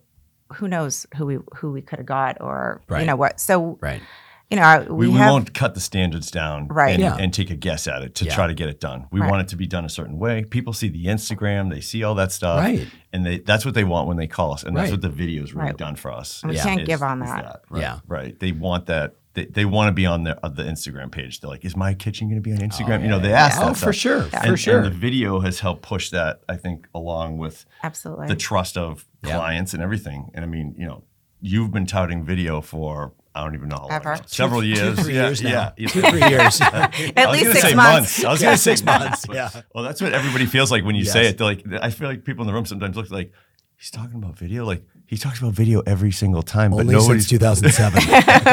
who 0.53 0.67
knows 0.67 1.05
who 1.17 1.25
we 1.25 1.37
who 1.55 1.71
we 1.71 1.81
could 1.81 1.99
have 1.99 2.05
got 2.05 2.37
or 2.41 2.81
Right. 2.87 3.01
you 3.01 3.07
know 3.07 3.15
what. 3.15 3.39
So 3.39 3.77
Right. 3.81 4.01
you 4.49 4.55
know, 4.57 4.85
We, 4.89 4.95
we, 4.95 5.07
we 5.09 5.17
have 5.19 5.31
won't 5.31 5.53
cut 5.53 5.73
the 5.73 5.81
standards 5.81 6.31
down 6.31 6.69
Right. 6.69 6.93
and, 6.93 7.01
Yeah. 7.03 7.17
and 7.19 7.33
take 7.33 7.49
a 7.49 7.55
guess 7.55 7.85
at 7.85 8.01
it 8.01 8.15
to 8.15 8.25
Yeah. 8.25 8.33
try 8.35 8.47
to 8.47 8.53
get 8.53 8.69
it 8.69 8.79
done. 8.79 9.05
We 9.11 9.19
Right. 9.19 9.29
want 9.29 9.41
it 9.41 9.49
to 9.49 9.57
be 9.57 9.67
done 9.67 9.83
a 9.83 9.89
certain 9.89 10.17
way. 10.19 10.45
People 10.45 10.71
see 10.71 10.87
the 10.87 11.05
Instagram, 11.07 11.69
they 11.69 11.81
see 11.81 12.01
all 12.03 12.15
that 12.15 12.31
stuff, 12.31 12.59
Right. 12.61 12.87
And 13.11 13.25
they 13.25 13.39
that's 13.39 13.65
what 13.65 13.73
they 13.73 13.83
want 13.83 14.07
when 14.07 14.15
they 14.17 14.27
call 14.27 14.53
us, 14.53 14.63
and 14.63 14.75
that's 14.77 14.91
what 14.91 15.01
the 15.01 15.09
video 15.09 15.43
is 15.43 15.53
really 15.53 15.67
Right. 15.67 15.77
done 15.77 15.95
for 15.95 16.11
us. 16.13 16.41
And 16.43 16.51
we 16.51 16.57
is- 16.57 16.63
can't 16.63 16.81
is- 16.81 16.87
give 16.87 17.03
on 17.03 17.21
is 17.21 17.29
that. 17.29 17.61
right, 17.69 17.81
Yeah. 17.81 17.99
right. 18.07 18.39
They 18.39 18.51
want 18.53 18.85
that. 18.87 19.13
They, 19.37 19.45
they 19.45 19.65
want 19.65 19.89
to 19.89 19.91
be 19.91 20.07
on 20.07 20.23
the 20.23 20.43
on 20.43 20.55
the 20.55 20.63
Instagram 20.63 21.11
page. 21.11 21.39
They're 21.41 21.49
like, 21.49 21.63
"Is 21.63 21.75
my 21.75 21.93
kitchen 21.93 22.27
going 22.27 22.41
to 22.41 22.49
be 22.49 22.51
on 22.53 22.59
oh, 22.63 22.65
Instagram?" 22.65 23.03
you 23.03 23.07
know, 23.07 23.19
they 23.19 23.33
ask 23.33 23.61
Oh, 23.61 23.65
that 23.67 23.73
for 23.77 23.93
stuff. 23.93 23.95
sure. 23.95 24.21
And, 24.33 24.47
For 24.51 24.57
sure. 24.57 24.77
and 24.77 24.85
the 24.87 24.89
video 24.97 25.39
has 25.41 25.59
helped 25.59 25.83
push 25.83 26.09
that. 26.09 26.41
I 26.49 26.55
think 26.57 26.87
along 26.95 27.37
with 27.37 27.63
absolutely. 27.83 28.27
the 28.29 28.35
trust 28.35 28.77
of 28.77 29.05
Yeah. 29.23 29.35
clients 29.37 29.75
and 29.75 29.83
everything. 29.83 30.31
And 30.33 30.43
I 30.43 30.47
mean, 30.47 30.73
you 30.75 30.87
know, 30.87 31.03
you've 31.39 31.71
been 31.71 31.85
touting 31.85 32.25
video 32.25 32.61
for 32.61 33.13
I 33.35 33.43
don't 33.43 33.53
even 33.53 33.69
know 33.69 33.85
how 33.87 33.95
Ever. 33.97 34.15
now. 34.15 34.21
several 34.25 34.61
Two- 34.61 34.67
years, 34.67 34.97
two, 34.97 35.03
three 35.03 35.13
yeah, 35.15 35.25
years 35.27 35.41
now. 35.43 35.73
yeah, 35.77 35.87
Two, 35.87 36.01
three 36.01 36.27
years. 36.27 36.59
At 36.61 37.31
least 37.31 37.51
six 37.61 37.75
months. 37.75 38.23
I 38.25 38.31
was 38.31 38.41
Yeah, 38.41 38.47
going 38.47 38.57
to 38.57 38.61
say 38.63 38.71
six 38.71 38.83
months, 38.83 39.25
yeah. 39.31 39.49
Well, 39.75 39.83
that's 39.83 40.01
what 40.01 40.13
everybody 40.13 40.47
feels 40.47 40.71
like 40.71 40.83
when 40.83 40.95
you 40.95 41.05
say 41.05 41.27
it. 41.27 41.37
They're 41.37 41.45
like, 41.45 41.63
I 41.79 41.91
feel 41.91 42.07
like 42.09 42.23
people 42.23 42.41
in 42.41 42.47
the 42.47 42.53
room 42.53 42.65
sometimes 42.65 42.95
look 42.97 43.11
like 43.11 43.31
he's 43.75 43.91
talking 43.91 44.15
about 44.15 44.39
video. 44.39 44.65
Like 44.65 44.83
he 45.07 45.17
talks 45.17 45.39
about 45.39 45.53
video 45.53 45.81
every 45.81 46.11
single 46.11 46.43
time, 46.43 46.71
but 46.71 46.81
Only 46.81 46.93
nobody's. 46.95 47.27
since 47.27 47.39
2007. 47.39 48.01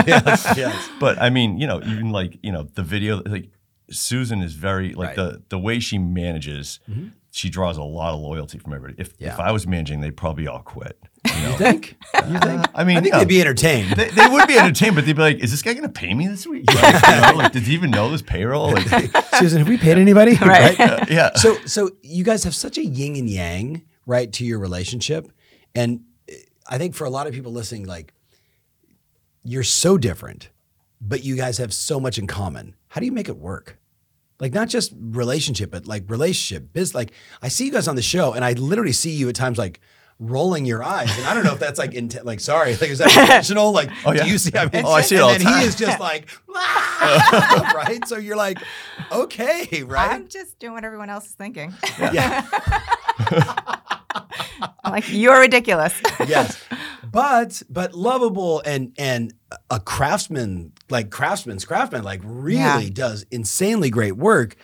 yes, 0.07 0.53
yes. 0.57 0.91
but 1.01 1.21
I 1.21 1.29
mean, 1.31 1.59
you 1.59 1.67
know, 1.67 1.81
even 1.83 2.11
like 2.11 2.39
you 2.43 2.53
know, 2.53 2.63
the 2.75 2.83
video. 2.83 3.23
Like 3.25 3.51
Susan 3.91 4.41
is 4.41 4.55
very 4.55 4.95
like 4.95 5.09
Right. 5.11 5.17
Mm-hmm. 5.19 5.33
the 5.35 5.43
the 5.51 5.59
way 5.59 5.79
she 5.81 5.99
manages. 5.99 6.81
She 7.33 7.51
draws 7.51 7.77
a 7.77 7.83
lot 7.83 8.15
of 8.15 8.21
loyalty 8.21 8.59
from 8.59 8.73
everybody. 8.75 8.95
If 9.03 9.13
Yeah. 9.19 9.35
if 9.35 9.41
I 9.41 9.51
was 9.51 9.67
managing, 9.67 10.01
they'd 10.01 10.17
probably 10.17 10.47
all 10.47 10.61
quit. 10.61 10.97
You 11.27 11.33
know? 11.43 11.51
You 11.51 11.57
think? 11.57 11.97
You 12.31 12.39
think? 12.39 12.65
I 12.75 12.85
mean, 12.85 12.97
I 12.97 13.01
think 13.01 13.13
yeah. 13.13 13.19
they'd 13.19 13.29
be 13.29 13.41
entertained. 13.41 13.91
they, 13.97 14.09
they 14.11 14.29
would 14.29 14.47
be 14.47 14.57
entertained, 14.57 14.95
but 14.95 15.05
they'd 15.05 15.17
be 15.17 15.23
like, 15.23 15.39
"Is 15.39 15.51
this 15.51 15.61
guy 15.63 15.73
going 15.73 15.83
to 15.83 15.89
pay 15.89 16.15
me 16.15 16.29
this 16.29 16.47
week? 16.47 16.65
Like, 16.73 16.95
you 17.09 17.21
know, 17.21 17.33
like, 17.37 17.53
does 17.53 17.67
he 17.67 17.75
even 17.75 17.91
know 17.91 18.09
this 18.11 18.23
payroll?" 18.23 18.71
Like, 18.73 18.89
Susan, 19.41 19.59
have 19.59 19.69
we 19.69 19.77
paid 19.79 19.99
anybody? 19.99 20.37
Right. 20.37 20.79
uh, 20.79 21.05
yeah. 21.09 21.35
So, 21.35 21.57
so 21.67 21.91
you 22.03 22.23
guys 22.25 22.45
have 22.45 22.55
such 22.55 22.79
a 22.79 22.85
yin 22.85 23.17
and 23.17 23.29
yang, 23.29 23.83
right, 24.07 24.33
to 24.35 24.45
your 24.45 24.61
relationship, 24.61 25.29
and 25.75 26.03
I 26.67 26.79
think 26.79 26.95
for 26.95 27.05
a 27.05 27.11
lot 27.11 27.27
of 27.27 27.35
people 27.35 27.53
listening, 27.53 27.85
like 27.87 28.13
you're 29.43 29.63
so 29.65 29.99
different, 29.99 30.51
but 31.01 31.23
you 31.25 31.37
guys 31.37 31.59
have 31.59 31.73
so 31.75 32.01
much 32.01 32.19
in 32.19 32.27
common. 32.27 32.75
How 32.89 33.01
do 33.01 33.07
you 33.07 33.13
make 33.13 33.29
it 33.29 33.37
work? 33.37 33.79
Like 34.41 34.53
not 34.53 34.69
just 34.69 34.93
relationship, 34.99 35.71
but 35.71 35.87
like 35.87 36.05
relationship, 36.09 36.73
biz. 36.73 36.95
Like 36.95 37.13
I 37.43 37.49
see 37.49 37.67
you 37.67 37.73
guys 37.73 37.87
on 37.89 37.97
the 37.97 38.03
show, 38.03 38.33
and 38.33 38.45
I 38.45 38.53
literally 38.53 38.93
see 38.93 39.11
you 39.13 39.29
at 39.29 39.35
times 39.35 39.59
like 39.59 39.81
rolling 40.21 40.65
your 40.65 40.83
eyes, 40.83 41.17
and 41.19 41.27
I 41.27 41.35
don't 41.35 41.45
know 41.45 41.53
if 41.53 41.61
that's 41.61 41.79
like 41.79 41.93
intent. 42.03 42.25
Like, 42.27 42.41
sorry, 42.41 42.73
like 42.77 42.91
is 42.91 42.99
that 42.99 43.09
intentional? 43.17 43.73
Like, 43.73 43.91
Oh, 44.05 44.13
yeah. 44.13 44.25
do 44.25 44.31
you 44.31 44.39
see? 44.39 44.51
I 44.57 44.65
mean, 44.71 44.85
Oh, 44.85 44.93
I 44.93 45.01
see 45.03 45.15
it 45.17 45.19
and 45.19 45.25
all 45.25 45.31
then 45.31 45.39
the 45.41 45.45
time. 45.45 45.61
he 45.61 45.67
is 45.67 45.77
just 45.77 46.01
like, 46.01 46.29
"Ah," 46.55 47.73
right. 47.77 48.07
So 48.09 48.17
you're 48.17 48.37
like, 48.37 48.59
okay, 49.13 49.83
right? 49.85 50.11
I'm 50.13 50.29
just 50.29 50.59
doing 50.59 50.73
what 50.73 50.85
everyone 50.85 51.11
else 51.11 51.27
is 51.27 51.33
thinking. 51.33 51.73
yeah. 51.99 52.47
I'm 53.19 53.79
like, 54.85 55.05
you're 55.13 55.41
ridiculous. 55.41 55.95
yes 56.27 56.63
but 57.13 57.63
but 57.69 57.95
lovable 57.95 58.63
and 58.65 58.93
and 58.99 59.35
a 59.71 59.79
craftsman 59.79 60.73
like 60.91 61.11
craftsman's 61.11 61.65
craftsman 61.65 62.03
like 62.03 62.21
really 62.25 62.85
Yeah. 62.85 62.91
does 62.93 63.25
insanely 63.31 63.91
great 63.91 64.17
work 64.17 64.57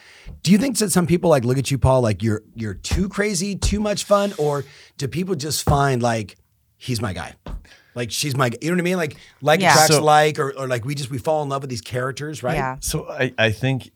do 0.43 0.50
you 0.50 0.59
think 0.59 0.79
that 0.79 0.91
some 0.91 1.07
people 1.07 1.31
like 1.31 1.45
look 1.45 1.59
at 1.59 1.71
you 1.71 1.79
paul 1.79 2.00
like 2.00 2.23
you're 2.23 2.43
you're 2.55 2.75
too 2.75 3.09
crazy 3.09 3.57
too 3.57 3.79
much 3.81 4.05
fun 4.05 4.33
or 4.39 4.65
do 4.97 5.07
people 5.07 5.35
just 5.35 5.65
find 5.65 6.03
like 6.03 6.37
he's 6.77 7.00
my 7.00 7.12
guy 7.12 7.35
like 7.95 8.11
she's 8.11 8.37
my 8.37 8.50
you 8.61 8.71
know 8.71 8.75
what 8.77 8.81
i 8.81 8.83
mean 8.85 8.97
like 8.97 9.17
like 9.43 9.61
Yeah. 9.61 9.73
attracts 9.73 9.95
So- 9.97 10.05
like 10.05 10.39
or, 10.39 10.53
or 10.59 10.67
like 10.67 10.85
we 10.85 10.95
just 10.95 11.11
we 11.11 11.19
fall 11.19 11.43
in 11.43 11.49
love 11.50 11.62
with 11.62 11.71
these 11.71 11.83
characters 11.83 12.43
right 12.43 12.57
Yeah. 12.57 12.77
So 12.81 13.09
I, 13.09 13.33
I 13.39 13.50
think 13.53 13.91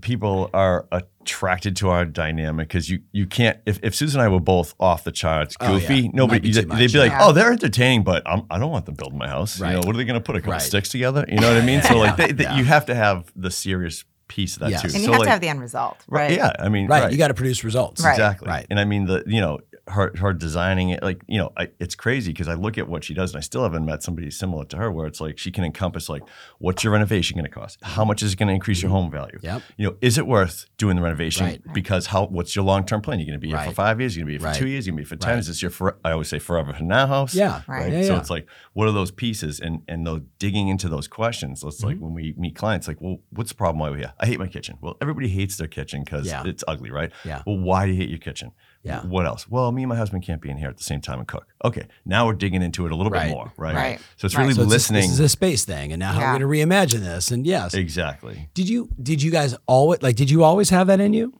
people 0.00 0.50
are 0.52 0.86
attracted 0.92 1.76
to 1.76 1.88
our 1.88 2.04
dynamic 2.04 2.68
because 2.68 2.90
you 2.90 3.00
you 3.12 3.26
can't 3.26 3.58
if, 3.66 3.78
if 3.82 3.94
Susan 3.94 4.20
and 4.20 4.26
I 4.26 4.32
were 4.32 4.40
both 4.40 4.74
off 4.78 5.04
the 5.04 5.12
charts 5.12 5.56
Oh, 5.60 5.74
goofy 5.78 5.94
yeah. 5.94 6.02
Might 6.02 6.14
nobody 6.14 6.40
be 6.40 6.48
you- 6.48 6.62
too 6.62 6.66
much, 6.68 6.78
they'd 6.78 6.92
be 6.92 6.98
like 6.98 7.10
yeah. 7.12 7.18
oh 7.22 7.32
they're 7.32 7.52
entertaining 7.52 8.02
but 8.04 8.22
I'm, 8.26 8.42
I 8.50 8.58
don't 8.58 8.70
want 8.70 8.86
them 8.86 8.94
building 8.96 9.18
my 9.18 9.28
house 9.28 9.58
Right. 9.60 9.70
you 9.70 9.80
know 9.80 9.86
what 9.86 9.94
are 9.94 9.98
they 9.98 10.04
going 10.04 10.14
to 10.20 10.20
put 10.20 10.36
a 10.36 10.40
couple 10.40 10.52
Right. 10.52 10.62
sticks 10.62 10.88
together 10.90 11.24
you 11.28 11.38
know 11.38 11.48
what 11.52 11.62
I 11.62 11.64
mean 11.64 11.80
so 11.82 11.96
like 11.96 12.16
they, 12.16 12.32
they, 12.32 12.44
Yeah. 12.44 12.56
you 12.58 12.64
have 12.64 12.86
to 12.86 12.94
have 12.94 13.32
the 13.34 13.50
serious 13.50 14.04
piece 14.28 14.54
of 14.56 14.60
that 14.60 14.70
Yes. 14.70 14.82
too 14.82 14.86
And 14.88 14.96
you 14.96 15.04
so 15.06 15.12
have 15.12 15.18
like, 15.20 15.26
to 15.26 15.30
have 15.32 15.40
the 15.40 15.48
end 15.48 15.60
result, 15.60 16.04
right? 16.08 16.32
yeah 16.32 16.52
I 16.58 16.68
mean 16.68 16.86
right, 16.88 17.10
you 17.10 17.18
got 17.18 17.28
to 17.28 17.34
produce 17.34 17.64
results 17.64 18.02
Right. 18.04 18.12
Exactly. 18.12 18.48
Right. 18.48 18.66
And 18.70 18.78
I 18.80 18.84
mean 18.84 19.06
the 19.06 19.22
you 19.26 19.40
know 19.40 19.58
her 19.88 20.12
her 20.16 20.32
designing 20.32 20.90
it 20.90 21.02
like 21.02 21.20
you 21.26 21.38
know 21.38 21.52
I, 21.56 21.68
it's 21.80 21.94
crazy 21.96 22.32
because 22.32 22.46
I 22.46 22.54
look 22.54 22.78
at 22.78 22.88
what 22.88 23.02
she 23.02 23.14
does 23.14 23.32
and 23.32 23.38
I 23.38 23.40
still 23.42 23.64
haven't 23.64 23.84
met 23.84 24.02
somebody 24.02 24.30
similar 24.30 24.64
to 24.66 24.76
her 24.76 24.92
where 24.92 25.06
it's 25.06 25.20
like 25.20 25.38
she 25.38 25.50
can 25.50 25.64
encompass 25.64 26.08
like 26.08 26.22
what's 26.58 26.84
your 26.84 26.92
renovation 26.92 27.36
going 27.36 27.44
to 27.46 27.50
cost 27.50 27.78
how 27.82 28.04
much 28.04 28.22
is 28.22 28.32
it 28.34 28.36
going 28.38 28.46
to 28.46 28.54
increase 28.54 28.80
your 28.80 28.92
home 28.92 29.10
value 29.10 29.38
Yep. 29.42 29.62
you 29.76 29.86
know 29.88 29.96
is 30.00 30.18
it 30.18 30.26
worth 30.26 30.66
doing 30.78 30.94
the 30.96 31.02
renovation 31.02 31.46
Right. 31.46 31.60
because 31.74 32.06
how 32.06 32.26
what's 32.26 32.54
your 32.54 32.64
long 32.64 32.84
term 32.86 33.00
plan 33.02 33.18
you're 33.18 33.26
going 33.26 33.40
to 33.40 33.40
be 33.40 33.48
here 33.48 33.58
for 33.64 33.72
five 33.72 33.98
years 34.00 34.16
you're 34.16 34.24
going 34.24 34.34
to 34.34 34.38
be 34.38 34.42
here 34.44 34.52
for 34.52 34.52
Right. 34.52 34.56
two 34.56 34.68
years 34.68 34.86
you're 34.86 34.92
going 34.94 35.04
to 35.04 35.08
be 35.08 35.14
here 35.14 35.18
for 35.18 35.22
ten 35.22 35.32
Right. 35.34 35.38
is 35.40 35.48
this 35.48 35.62
your 35.62 35.70
for, 35.72 35.98
I 36.04 36.12
always 36.12 36.28
say 36.28 36.38
forever 36.38 36.72
for 36.72 36.84
now 36.84 37.06
house 37.08 37.34
yeah 37.34 37.62
Right. 37.66 37.92
yeah, 37.92 38.02
so 38.02 38.12
yeah. 38.14 38.18
it's 38.20 38.30
like, 38.30 38.46
what 38.74 38.86
are 38.88 38.92
those 38.92 39.10
pieces? 39.10 39.58
And 39.60 39.82
and 39.88 40.06
those 40.06 40.20
digging 40.38 40.68
into 40.68 40.88
those 40.88 41.08
questions. 41.08 41.60
So 41.60 41.68
it's 41.68 41.82
like 41.82 41.96
Mm-hmm. 41.96 42.04
when 42.04 42.14
we 42.14 42.34
meet 42.38 42.54
clients, 42.56 42.86
like, 42.88 43.00
well, 43.00 43.18
what's 43.30 43.50
the 43.50 43.56
problem 43.56 43.78
why 43.80 43.90
we're 43.90 43.96
here? 43.98 44.12
I 44.20 44.26
hate 44.26 44.38
my 44.38 44.46
kitchen. 44.46 44.78
Well, 44.80 44.96
everybody 45.02 45.28
hates 45.28 45.56
their 45.56 45.66
kitchen 45.68 46.04
because 46.04 46.26
Yeah. 46.26 46.42
it's 46.46 46.62
ugly, 46.68 46.90
right? 46.90 47.10
Yeah. 47.24 47.42
Well, 47.46 47.58
why 47.58 47.86
do 47.86 47.92
you 47.92 47.98
hate 47.98 48.08
your 48.10 48.18
kitchen? 48.18 48.52
Yeah. 48.84 49.02
What 49.02 49.26
else? 49.26 49.48
Well, 49.48 49.70
me 49.70 49.82
and 49.82 49.88
my 49.88 49.96
husband 49.96 50.24
can't 50.24 50.40
be 50.40 50.50
in 50.50 50.56
here 50.56 50.68
at 50.68 50.76
the 50.76 50.82
same 50.82 51.00
time 51.00 51.20
and 51.20 51.28
cook. 51.28 51.46
Okay, 51.64 51.86
now 52.04 52.26
we're 52.26 52.32
digging 52.34 52.62
into 52.62 52.84
it 52.84 52.90
a 52.92 52.96
little 52.96 53.12
Right. 53.12 53.28
bit 53.28 53.32
more, 53.34 53.52
right? 53.56 53.74
Right. 53.74 54.00
So 54.16 54.26
it's 54.26 54.34
Right. 54.34 54.42
really 54.42 54.54
So 54.54 54.62
it's 54.62 54.70
a- 54.70 54.74
listening. 54.74 55.02
this 55.02 55.10
is 55.12 55.20
a 55.20 55.28
space 55.28 55.64
thing 55.64 55.92
and 55.92 56.00
now 56.00 56.12
how 56.12 56.20
Yeah. 56.20 56.32
we're 56.32 56.38
going 56.40 56.52
to 56.68 56.74
reimagine 56.74 57.00
this 57.00 57.30
and 57.30 57.46
yes 57.46 57.74
exactly. 57.74 58.48
Did 58.54 58.68
you 58.68 58.88
did 59.00 59.22
you 59.22 59.30
guys 59.30 59.54
always 59.66 60.02
like 60.02 60.16
did 60.16 60.30
you 60.30 60.42
always 60.42 60.70
have 60.70 60.88
that 60.88 61.00
in 61.00 61.12
you? 61.14 61.32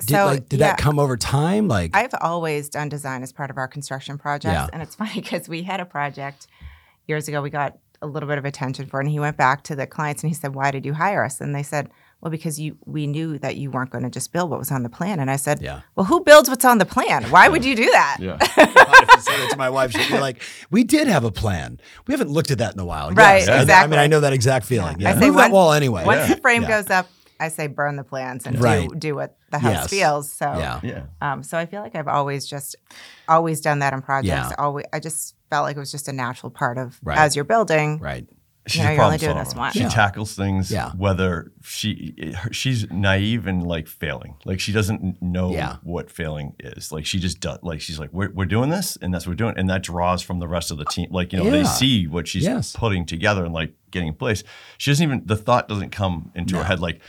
Did 0.00 0.10
So, 0.10 0.26
like 0.26 0.48
did 0.48 0.60
yeah. 0.60 0.68
that 0.68 0.78
come 0.78 0.98
over 0.98 1.16
time? 1.16 1.68
Like 1.68 1.96
I've 1.96 2.14
always 2.20 2.68
done 2.68 2.88
design 2.90 3.22
as 3.22 3.32
part 3.32 3.50
of 3.50 3.56
our 3.56 3.66
construction 3.66 4.18
projects. 4.18 4.52
Yeah. 4.52 4.68
And 4.72 4.82
it's 4.82 4.94
funny 5.02 5.14
because 5.14 5.48
we 5.48 5.62
had 5.62 5.80
a 5.80 5.86
project 5.86 6.46
years 7.06 7.28
ago 7.28 7.40
we 7.40 7.48
got 7.50 7.78
a 8.02 8.06
little 8.06 8.28
bit 8.28 8.38
of 8.38 8.44
attention 8.44 8.86
for, 8.86 9.00
and 9.00 9.08
he 9.08 9.18
went 9.18 9.36
back 9.36 9.62
to 9.64 9.74
the 9.74 9.84
clients 9.86 10.22
and 10.22 10.28
he 10.30 10.34
said, 10.34 10.54
Why 10.54 10.70
did 10.70 10.84
you 10.86 10.94
hire 10.94 11.24
us? 11.24 11.40
And 11.40 11.52
they 11.54 11.64
said, 11.64 11.88
Well, 12.20 12.30
because 12.32 12.58
you 12.58 12.76
we 12.84 13.06
knew 13.06 13.38
that 13.38 13.56
you 13.56 13.70
weren't 13.70 13.90
going 13.90 14.02
to 14.02 14.10
just 14.10 14.32
build 14.32 14.50
what 14.50 14.58
was 14.58 14.72
on 14.72 14.82
the 14.82 14.88
plan. 14.88 15.20
And 15.20 15.30
I 15.30 15.36
said, 15.36 15.62
Yeah. 15.62 15.82
Well, 15.94 16.04
who 16.04 16.20
builds 16.20 16.48
what's 16.48 16.64
on 16.64 16.78
the 16.78 16.84
plan? 16.86 17.22
Why 17.30 17.48
would 17.48 17.64
you 17.64 17.76
do 17.76 17.84
that? 17.90 18.16
Yeah. 18.20 18.38
if 18.40 18.58
I 18.58 19.18
say 19.20 19.36
that 19.38 19.50
to 19.52 19.56
my 19.56 19.70
wife, 19.70 19.92
she'd 19.92 20.08
be 20.12 20.18
like, 20.18 20.42
"We 20.70 20.82
did 20.82 21.06
have 21.06 21.22
a 21.24 21.30
plan. 21.30 21.78
We 22.08 22.12
haven't 22.14 22.30
looked 22.30 22.50
at 22.50 22.58
that 22.58 22.74
in 22.74 22.80
a 22.80 22.84
while." 22.84 23.12
Right, 23.12 23.46
Yes. 23.46 23.68
I- 23.68 23.84
I, 23.84 23.86
mean. 23.86 24.00
I 24.00 24.08
know 24.08 24.18
that 24.20 24.32
exact 24.32 24.66
feeling. 24.66 24.98
Yeah. 25.00 25.10
Yeah. 25.10 25.16
I 25.16 25.20
say 25.20 25.26
Move 25.28 25.36
that 25.36 25.52
wall 25.52 25.72
anyway. 25.72 26.04
Once 26.04 26.28
Yeah. 26.28 26.34
the 26.34 26.40
frame 26.40 26.62
Yeah. 26.62 26.68
goes 26.82 26.90
up, 26.90 27.06
I 27.38 27.48
say 27.50 27.68
burn 27.68 27.94
the 27.94 28.02
plans 28.02 28.46
and 28.46 28.60
Right. 28.60 28.88
do, 28.88 28.96
do 28.96 29.14
what 29.14 29.36
the 29.52 29.60
house 29.60 29.72
Yes. 29.72 29.90
feels. 29.90 30.32
So 30.32 30.46
Yeah. 30.58 30.80
Yeah. 30.82 31.02
Um, 31.22 31.44
so 31.44 31.56
I 31.56 31.66
feel 31.66 31.82
like 31.82 31.94
I've 31.94 32.08
always 32.08 32.46
just 32.48 32.74
always 33.28 33.60
done 33.60 33.78
that 33.78 33.92
in 33.92 34.02
projects. 34.02 34.48
Yeah. 34.50 34.56
Always, 34.58 34.86
I 34.92 34.98
just 34.98 35.36
felt 35.50 35.62
like 35.62 35.76
it 35.76 35.80
was 35.80 35.92
just 35.92 36.08
a 36.08 36.12
natural 36.12 36.50
part 36.50 36.78
of 36.78 36.98
Right. 37.02 37.16
as 37.16 37.36
you're 37.36 37.44
building. 37.44 38.00
Right. 38.00 38.26
She's 38.70 38.82
know, 38.82 38.90
a 38.90 38.92
you're 38.94 39.02
only 39.02 39.18
problem 39.18 39.34
doing 39.34 39.38
this 39.44 39.48
solver. 39.50 39.60
once. 39.60 39.74
She 39.74 39.80
Yeah. 39.80 39.88
tackles 39.88 40.34
things 40.34 40.70
Yeah. 40.70 40.92
whether 40.92 41.52
she 41.62 42.34
she's 42.52 42.90
naive 42.90 43.46
and 43.46 43.66
like 43.66 43.88
failing. 43.88 44.34
Like 44.44 44.60
she 44.60 44.72
doesn't 44.72 45.20
know 45.22 45.52
Yeah. 45.52 45.76
what 45.82 46.10
failing 46.10 46.54
is. 46.60 46.92
Like 46.92 47.06
she 47.06 47.18
just 47.18 47.40
does. 47.40 47.58
Like 47.62 47.80
she's 47.80 47.98
like 47.98 48.12
we're, 48.12 48.30
we're 48.30 48.44
doing 48.46 48.70
this 48.70 48.96
and 49.00 49.12
that's 49.12 49.26
what 49.26 49.32
we're 49.32 49.36
doing, 49.36 49.54
and 49.56 49.68
that 49.70 49.82
draws 49.82 50.22
from 50.22 50.38
the 50.38 50.48
rest 50.48 50.70
of 50.70 50.78
the 50.78 50.84
team. 50.84 51.08
Like 51.10 51.32
you 51.32 51.38
know 51.38 51.44
Yeah. 51.46 51.50
they 51.50 51.64
see 51.64 52.06
what 52.06 52.28
she's 52.28 52.44
Yes. 52.44 52.74
putting 52.76 53.06
together 53.06 53.44
and 53.44 53.54
like 53.54 53.72
getting 53.90 54.08
in 54.08 54.14
place. 54.14 54.44
She 54.76 54.90
doesn't 54.90 55.02
even 55.02 55.22
the 55.26 55.36
thought 55.36 55.68
doesn't 55.68 55.90
come 55.90 56.30
into 56.34 56.54
No. 56.54 56.60
her 56.60 56.64
head 56.66 56.80
like. 56.80 57.00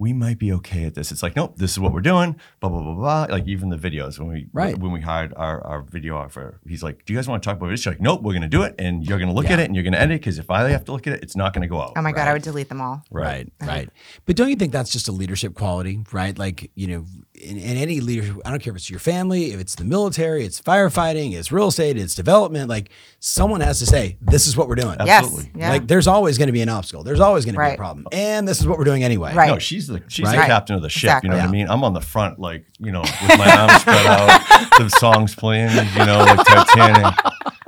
We 0.00 0.12
might 0.14 0.38
be 0.38 0.50
okay 0.54 0.84
at 0.84 0.94
this. 0.94 1.12
It's 1.12 1.22
like, 1.22 1.36
nope, 1.36 1.56
this 1.58 1.72
is 1.72 1.78
what 1.78 1.92
we're 1.92 2.00
doing. 2.00 2.34
Blah 2.60 2.70
blah 2.70 2.82
blah 2.82 2.94
blah. 2.94 3.26
Like 3.28 3.46
even 3.46 3.68
the 3.68 3.76
videos 3.76 4.18
when 4.18 4.28
we 4.28 4.46
Right. 4.52 4.76
when 4.76 4.92
we 4.92 5.00
hired 5.02 5.34
our, 5.36 5.62
our 5.64 5.82
videographer, 5.82 6.54
he's 6.66 6.82
like, 6.82 7.04
"Do 7.04 7.12
you 7.12 7.18
guys 7.18 7.28
want 7.28 7.42
to 7.42 7.46
talk 7.46 7.58
about 7.58 7.68
this?" 7.68 7.80
She's 7.80 7.86
like, 7.86 8.00
"Nope, 8.00 8.22
we're 8.22 8.32
going 8.32 8.42
to 8.42 8.48
do 8.48 8.62
it, 8.62 8.74
and 8.78 9.06
you're 9.06 9.18
going 9.18 9.28
to 9.28 9.34
look 9.34 9.44
Yeah. 9.44 9.52
at 9.54 9.58
it, 9.60 9.66
and 9.66 9.74
you're 9.76 9.82
going 9.84 9.92
to 9.92 10.00
edit 10.00 10.20
because 10.22 10.38
if 10.38 10.50
I 10.50 10.68
have 10.70 10.84
to 10.86 10.92
look 10.92 11.06
at 11.06 11.12
it, 11.12 11.22
it's 11.22 11.36
not 11.36 11.52
going 11.52 11.62
to 11.62 11.68
go 11.68 11.80
out." 11.82 11.92
Oh 11.96 12.02
my 12.02 12.12
god, 12.12 12.26
I 12.28 12.32
would 12.32 12.42
delete 12.42 12.70
them 12.70 12.80
all. 12.80 13.04
Right, 13.10 13.52
right. 13.60 13.90
But 14.24 14.36
don't 14.36 14.48
you 14.48 14.56
think 14.56 14.72
that's 14.72 14.90
just 14.90 15.06
a 15.08 15.12
leadership 15.12 15.54
quality, 15.54 16.00
right? 16.12 16.36
Like, 16.38 16.70
you 16.74 16.86
know, 16.86 17.04
in, 17.34 17.58
in 17.58 17.76
any 17.76 18.00
leadership, 18.00 18.36
I 18.46 18.50
don't 18.50 18.60
care 18.62 18.70
if 18.72 18.76
it's 18.78 18.88
your 18.90 19.00
family, 19.00 19.52
if 19.52 19.60
it's 19.60 19.74
the 19.74 19.84
military, 19.84 20.44
it's 20.46 20.60
firefighting, 20.62 21.34
it's 21.34 21.52
real 21.52 21.68
estate, 21.68 21.98
it's 21.98 22.14
development, 22.14 22.68
like 22.70 22.90
someone 23.22 23.60
has 23.60 23.78
to 23.78 23.86
say, 23.86 24.16
this 24.22 24.46
is 24.46 24.56
what 24.56 24.66
we're 24.66 24.74
doing. 24.74 24.96
Absolutely. 24.98 25.44
Yes. 25.44 25.52
Yeah. 25.54 25.70
Like 25.70 25.86
there's 25.86 26.06
always 26.06 26.38
going 26.38 26.46
to 26.48 26.52
be 26.52 26.62
an 26.62 26.70
obstacle. 26.70 27.04
There's 27.04 27.20
always 27.20 27.44
going 27.44 27.54
to 27.54 27.58
be 27.60 27.64
a 27.64 27.68
Right. 27.68 27.78
problem. 27.78 28.06
And 28.12 28.48
this 28.48 28.60
is 28.60 28.66
what 28.66 28.78
we're 28.78 28.84
doing 28.84 29.04
anyway. 29.04 29.34
Right. 29.34 29.48
No, 29.50 29.58
she's 29.58 29.86
the 29.86 30.02
she's 30.08 30.24
Right. 30.26 30.36
the 30.40 30.46
captain 30.46 30.74
of 30.74 30.82
the 30.82 30.88
ship. 30.88 31.22
You 31.22 31.28
know 31.28 31.36
what 31.36 31.44
I 31.44 31.50
mean? 31.50 31.68
I'm 31.68 31.84
on 31.84 31.92
the 31.92 32.00
front, 32.00 32.38
like 32.38 32.64
you 32.78 32.90
know, 32.92 33.02
with 33.02 33.38
my 33.38 33.56
arms 33.58 33.80
spread 33.82 34.06
out, 34.06 34.40
the 34.78 34.88
songs 34.88 35.34
playing, 35.34 35.70
you 35.70 36.06
know, 36.06 36.18
like 36.20 36.46
Titanic. 36.46 37.14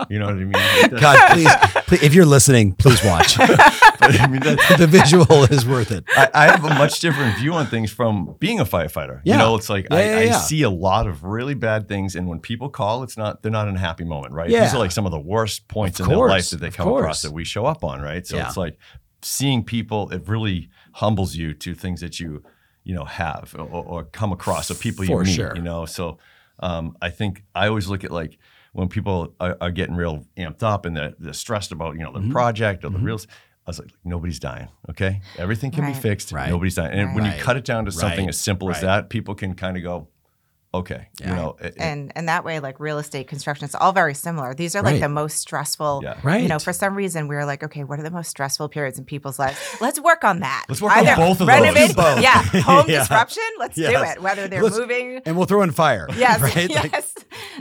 You 0.09 0.19
know 0.19 0.27
what 0.27 0.35
I 0.35 0.39
mean? 0.39 1.01
God, 1.01 1.33
please, 1.35 1.55
please, 1.87 2.03
if 2.03 2.15
you're 2.15 2.25
listening, 2.27 2.73
please 2.73 3.05
watch. 3.05 3.37
I 4.03 4.27
mean, 4.27 4.41
the 4.79 4.87
visual 4.89 5.45
is 5.45 5.65
worth 5.67 5.91
it. 5.91 6.05
I, 6.17 6.29
I 6.35 6.47
have 6.47 6.65
a 6.65 6.71
much 6.71 7.01
different 7.01 7.37
view 7.39 7.53
on 7.55 7.67
things 7.67 7.91
from 7.93 8.37
being 8.39 8.61
a 8.61 8.65
firefighter. 8.65 9.21
Yeah. 9.25 9.35
You 9.35 9.39
know, 9.39 9.55
it's 9.57 9.69
like 9.69 9.87
Yeah, 9.91 9.97
I, 9.97 10.23
yeah, 10.25 10.37
I 10.37 10.39
see 10.39 10.63
a 10.63 10.71
lot 10.71 11.07
of 11.07 11.25
really 11.25 11.55
bad 11.55 11.89
things, 11.89 12.17
and 12.17 12.27
when 12.29 12.41
people 12.41 12.69
call, 12.69 13.03
it's 13.03 13.17
not 13.17 13.43
they're 13.43 13.53
not 13.53 13.69
in 13.69 13.77
a 13.77 13.79
happy 13.79 14.05
moment, 14.05 14.35
right? 14.35 14.51
Yeah. 14.51 14.63
These 14.65 14.75
are 14.75 14.79
like 14.79 14.93
some 14.93 15.07
of 15.07 15.13
the 15.13 15.21
worst 15.21 15.69
points 15.69 16.01
in 16.01 16.09
their 16.09 16.19
life 16.19 16.51
that 16.51 16.61
they 16.61 16.71
come 16.71 16.89
across 16.89 17.23
that 17.23 17.33
we 17.33 17.45
show 17.45 17.67
up 17.67 17.85
on, 17.85 18.01
right? 18.01 18.27
So 18.27 18.39
it's 18.39 18.57
like 18.57 18.79
seeing 19.23 19.63
people, 19.65 20.11
it 20.11 20.27
really 20.27 20.69
humbles 20.95 21.37
you 21.37 21.55
to 21.55 21.75
things 21.75 22.01
that 22.01 22.19
you, 22.21 22.43
you 22.85 22.95
know, 22.95 23.05
have 23.05 23.55
or, 23.59 23.85
or 23.85 24.05
come 24.05 24.33
across, 24.33 24.71
or 24.71 24.75
people 24.75 25.05
For 25.05 25.23
you 25.23 25.27
meet, 25.27 25.35
sure. 25.35 25.53
you 25.55 25.63
know. 25.63 25.87
So 25.87 26.19
um, 26.61 26.97
I 27.01 27.11
think 27.11 27.45
I 27.55 27.69
always 27.69 27.89
look 27.89 28.05
at 28.05 28.11
like 28.11 28.39
when 28.73 28.89
people 28.89 29.35
are, 29.39 29.57
are 29.61 29.71
getting 29.71 29.95
real 29.95 30.25
amped 30.37 30.63
up 30.63 30.87
and 30.87 30.97
they're, 30.97 31.13
they're 31.19 31.33
stressed 31.35 31.73
about, 31.73 31.95
you 31.95 32.03
know, 32.03 32.11
Mm-hmm. 32.13 32.29
the 32.29 32.33
project 32.33 32.85
or 32.85 32.91
the 32.91 32.99
real. 32.99 33.19
I 33.67 33.71
was 33.71 33.79
like, 33.79 33.91
nobody's 34.05 34.41
dying. 34.41 34.69
Okay, 34.91 35.21
everything 35.39 35.71
can 35.71 35.87
be 35.87 35.95
fixed. 35.95 36.33
Right. 36.33 36.49
Nobody's 36.51 36.75
dying. 36.75 36.99
And 36.99 37.15
when 37.15 37.25
you 37.25 37.33
cut 37.39 37.57
it 37.57 37.65
down 37.65 37.85
to 37.85 37.93
something 37.93 38.21
Right. 38.27 38.29
as 38.29 38.39
simple 38.41 38.71
as 38.71 38.81
that, 38.81 39.09
people 39.09 39.35
can 39.37 39.55
kind 39.55 39.77
of 39.77 39.83
go, 39.83 40.09
okay, 40.75 41.09
you 41.21 41.27
know, 41.27 41.57
it- 41.61 41.67
it- 41.67 41.81
and 41.81 42.13
and 42.17 42.29
that 42.29 42.45
way 42.45 42.59
like 42.61 42.81
real 42.81 42.99
estate 42.99 43.29
construction 43.29 43.65
it's 43.67 43.75
all 43.75 43.93
very 43.93 44.15
similar 44.15 44.55
these 44.55 44.75
are 44.75 44.83
like 44.83 44.93
Right. 44.95 45.01
the 45.03 45.09
most 45.09 45.39
stressful 45.39 46.01
Yeah. 46.03 46.37
you 46.37 46.49
know 46.49 46.59
for 46.59 46.73
some 46.73 46.95
reason 46.95 47.29
we 47.29 47.35
were 47.37 47.45
like 47.45 47.63
okay 47.63 47.85
what 47.85 47.99
are 48.01 48.03
the 48.03 48.11
most 48.11 48.31
stressful 48.31 48.69
periods 48.71 48.99
in 48.99 49.05
people's 49.05 49.39
lives 49.39 49.59
let's 49.81 50.01
work 50.01 50.25
on 50.25 50.41
that 50.41 50.65
Let's 50.69 50.81
work 50.81 50.97
on 50.97 51.05
both 51.05 51.41
of 51.43 51.47
those. 51.47 51.49
renovate, 51.49 51.95
Both. 51.95 52.21
yeah 52.23 52.43
home 52.63 52.87
Yeah. 52.89 53.01
disruption 53.01 53.43
let's 53.59 53.77
do 53.77 53.85
it 53.85 54.23
whether 54.23 54.49
they're 54.49 54.63
Let's- 54.63 54.79
moving 54.79 55.21
and 55.27 55.37
we'll 55.37 55.47
throw 55.47 55.63
in 55.63 55.73
fire. 55.73 56.07
Yes, 56.17 56.41
right? 56.41 56.71
yes. 56.71 56.93
Like, 56.93 57.07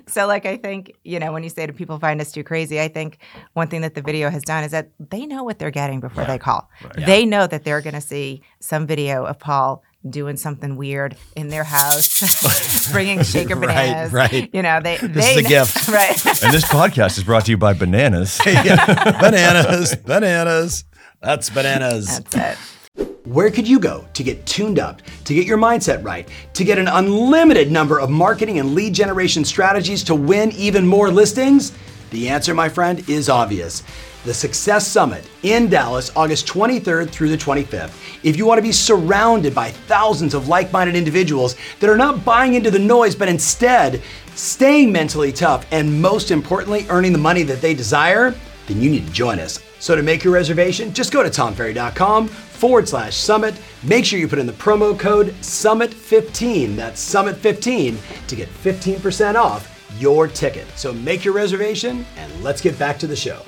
so, 0.08 0.26
like, 0.28 0.46
I 0.46 0.58
think 0.58 0.94
you 1.04 1.20
know 1.20 1.32
when 1.34 1.44
you 1.44 1.50
say 1.50 1.66
to 1.68 1.74
people 1.74 2.00
find 2.00 2.22
us 2.22 2.32
too 2.32 2.44
crazy, 2.44 2.80
I 2.80 2.88
think 2.88 3.18
one 3.54 3.68
thing 3.68 3.82
that 3.82 3.94
the 3.96 4.02
video 4.02 4.30
has 4.30 4.42
done 4.44 4.64
is 4.64 4.72
that 4.72 4.90
they 5.00 5.26
know 5.26 5.44
what 5.44 5.60
they're 5.60 5.72
getting 5.72 6.00
before 6.00 6.26
they 6.26 6.38
call. 6.38 6.70
They 6.96 7.26
know 7.26 7.46
that 7.48 7.64
they're 7.64 7.82
going 7.82 7.94
to 7.94 8.02
see 8.02 8.42
some 8.60 8.86
video 8.88 9.26
of 9.26 9.40
Paul 9.40 9.84
doing 10.10 10.36
something 10.38 10.76
weird 10.76 11.16
in 11.36 11.50
their 11.50 11.64
house, 11.64 12.90
bringing 12.92 13.22
shaker 13.24 13.56
Right, 13.56 13.68
bananas. 13.68 14.12
right. 14.14 14.50
You 14.54 14.62
know, 14.64 14.80
they 14.82 14.98
This 14.98 15.26
they 15.26 15.32
is 15.34 15.38
a 15.38 15.42
kn- 15.42 15.50
gift. 15.50 15.88
right? 15.90 16.26
and 16.44 16.54
this 16.54 16.66
podcast 16.66 17.18
is 17.18 17.24
brought 17.24 17.46
to 17.46 17.52
you 17.52 17.58
by 17.58 17.74
Bananas. 17.74 18.40
bananas, 18.44 19.96
bananas. 19.96 20.86
That's 21.22 21.50
bananas. 21.50 22.20
That's 22.20 22.58
it. 22.98 23.06
Where 23.26 23.52
could 23.52 23.68
you 23.68 23.80
go 23.80 24.06
to 24.14 24.24
get 24.24 24.46
tuned 24.48 24.80
up, 24.80 25.02
to 25.26 25.34
get 25.36 25.46
your 25.46 25.58
mindset 25.60 26.04
right, 26.04 26.28
to 26.56 26.64
get 26.64 26.80
an 26.80 26.88
unlimited 26.88 27.72
number 27.72 28.00
of 28.00 28.10
marketing 28.10 28.58
and 28.60 28.74
lead 28.74 28.94
generation 28.94 29.46
strategies 29.46 30.04
to 30.06 30.16
win 30.16 30.52
even 30.54 30.88
more 30.88 31.12
listings? 31.12 31.72
The 32.10 32.28
answer, 32.30 32.54
my 32.56 32.68
friend, 32.68 33.08
is 33.08 33.30
obvious. 33.30 33.84
The 34.24 34.34
Success 34.34 34.86
Summit 34.86 35.28
in 35.42 35.68
Dallas, 35.68 36.12
August 36.16 36.46
23rd 36.46 37.10
through 37.10 37.30
the 37.30 37.38
25th. 37.38 38.24
If 38.24 38.38
you 38.38 38.46
want 38.46 38.60
to 38.60 38.64
be 38.64 38.72
surrounded 38.72 39.56
by 39.56 39.72
thousands 39.72 40.36
of 40.36 40.48
like 40.48 40.72
minded 40.72 40.96
individuals 40.96 41.56
that 41.80 41.90
are 41.90 41.98
not 41.98 42.24
buying 42.24 42.54
into 42.54 42.70
the 42.70 42.78
noise, 42.78 43.16
but 43.16 43.28
instead 43.28 44.00
staying 44.36 44.92
mentally 44.92 45.32
tough 45.32 45.66
and 45.72 46.02
most 46.02 46.30
importantly, 46.30 46.86
earning 46.90 47.14
the 47.14 47.18
money 47.18 47.42
that 47.44 47.62
they 47.62 47.74
desire, 47.74 48.36
then 48.68 48.80
you 48.80 48.92
need 48.92 49.08
to 49.08 49.14
join 49.14 49.40
us. 49.40 49.60
So 49.80 49.96
to 49.96 50.04
make 50.04 50.24
your 50.24 50.34
reservation, 50.34 50.94
just 50.94 51.12
go 51.12 51.24
to 51.24 51.30
tomferry.com 51.30 52.28
forward 52.28 52.88
slash 52.88 53.16
summit. 53.16 53.60
Make 53.82 54.06
sure 54.06 54.20
you 54.20 54.28
put 54.28 54.38
in 54.38 54.46
the 54.46 54.54
promo 54.54 54.98
code 54.98 55.30
SUMMIT15, 55.42 56.76
that's 56.76 57.04
SUMMIT15, 57.14 58.28
to 58.28 58.36
get 58.36 58.50
15% 58.50 59.34
off 59.34 59.68
your 59.98 60.28
ticket. 60.28 60.68
So 60.76 60.94
make 60.94 61.26
your 61.26 61.34
reservation 61.34 62.06
and 62.18 62.44
let's 62.44 62.62
get 62.62 62.78
back 62.78 63.00
to 63.00 63.08
the 63.08 63.16
show. 63.16 63.42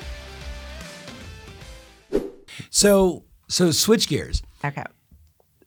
So, 2.83 3.23
so 3.47 3.71
switch 3.71 4.09
gears. 4.09 4.41
Okay. 4.61 4.83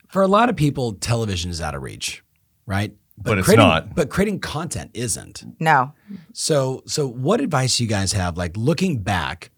For 0.09 0.21
a 0.21 0.29
lot 0.29 0.51
of 0.51 0.57
people, 0.57 0.93
television 0.93 1.51
is 1.51 1.63
out 1.63 1.75
of 1.75 1.81
reach, 1.81 2.23
right? 2.67 2.95
But 3.17 3.39
it's 3.39 3.47
creating, 3.47 3.65
not. 3.65 3.95
But 3.95 4.11
creating 4.11 4.41
content 4.41 4.91
isn't. 4.93 5.43
No. 5.59 5.95
So, 6.35 6.83
so 6.85 7.09
what 7.09 7.41
advice 7.41 7.79
do 7.79 7.85
you 7.85 7.89
guys 7.89 8.13
have, 8.13 8.37
like 8.37 8.55
looking 8.55 8.99
back, 8.99 9.51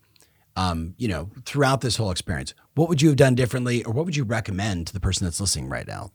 um, 0.55 0.95
you 0.99 1.09
know, 1.09 1.31
throughout 1.47 1.81
this 1.81 1.97
whole 1.97 2.13
experience? 2.13 2.55
What 2.77 2.89
would 2.89 3.03
you 3.03 3.09
have 3.09 3.17
done 3.17 3.35
differently, 3.35 3.83
or 3.83 3.93
what 3.93 4.05
would 4.05 4.15
you 4.15 4.23
recommend 4.23 4.87
to 4.87 4.93
the 4.93 5.01
person 5.01 5.25
that's 5.25 5.41
listening 5.41 5.69
right 5.69 5.87
now? 5.89 6.13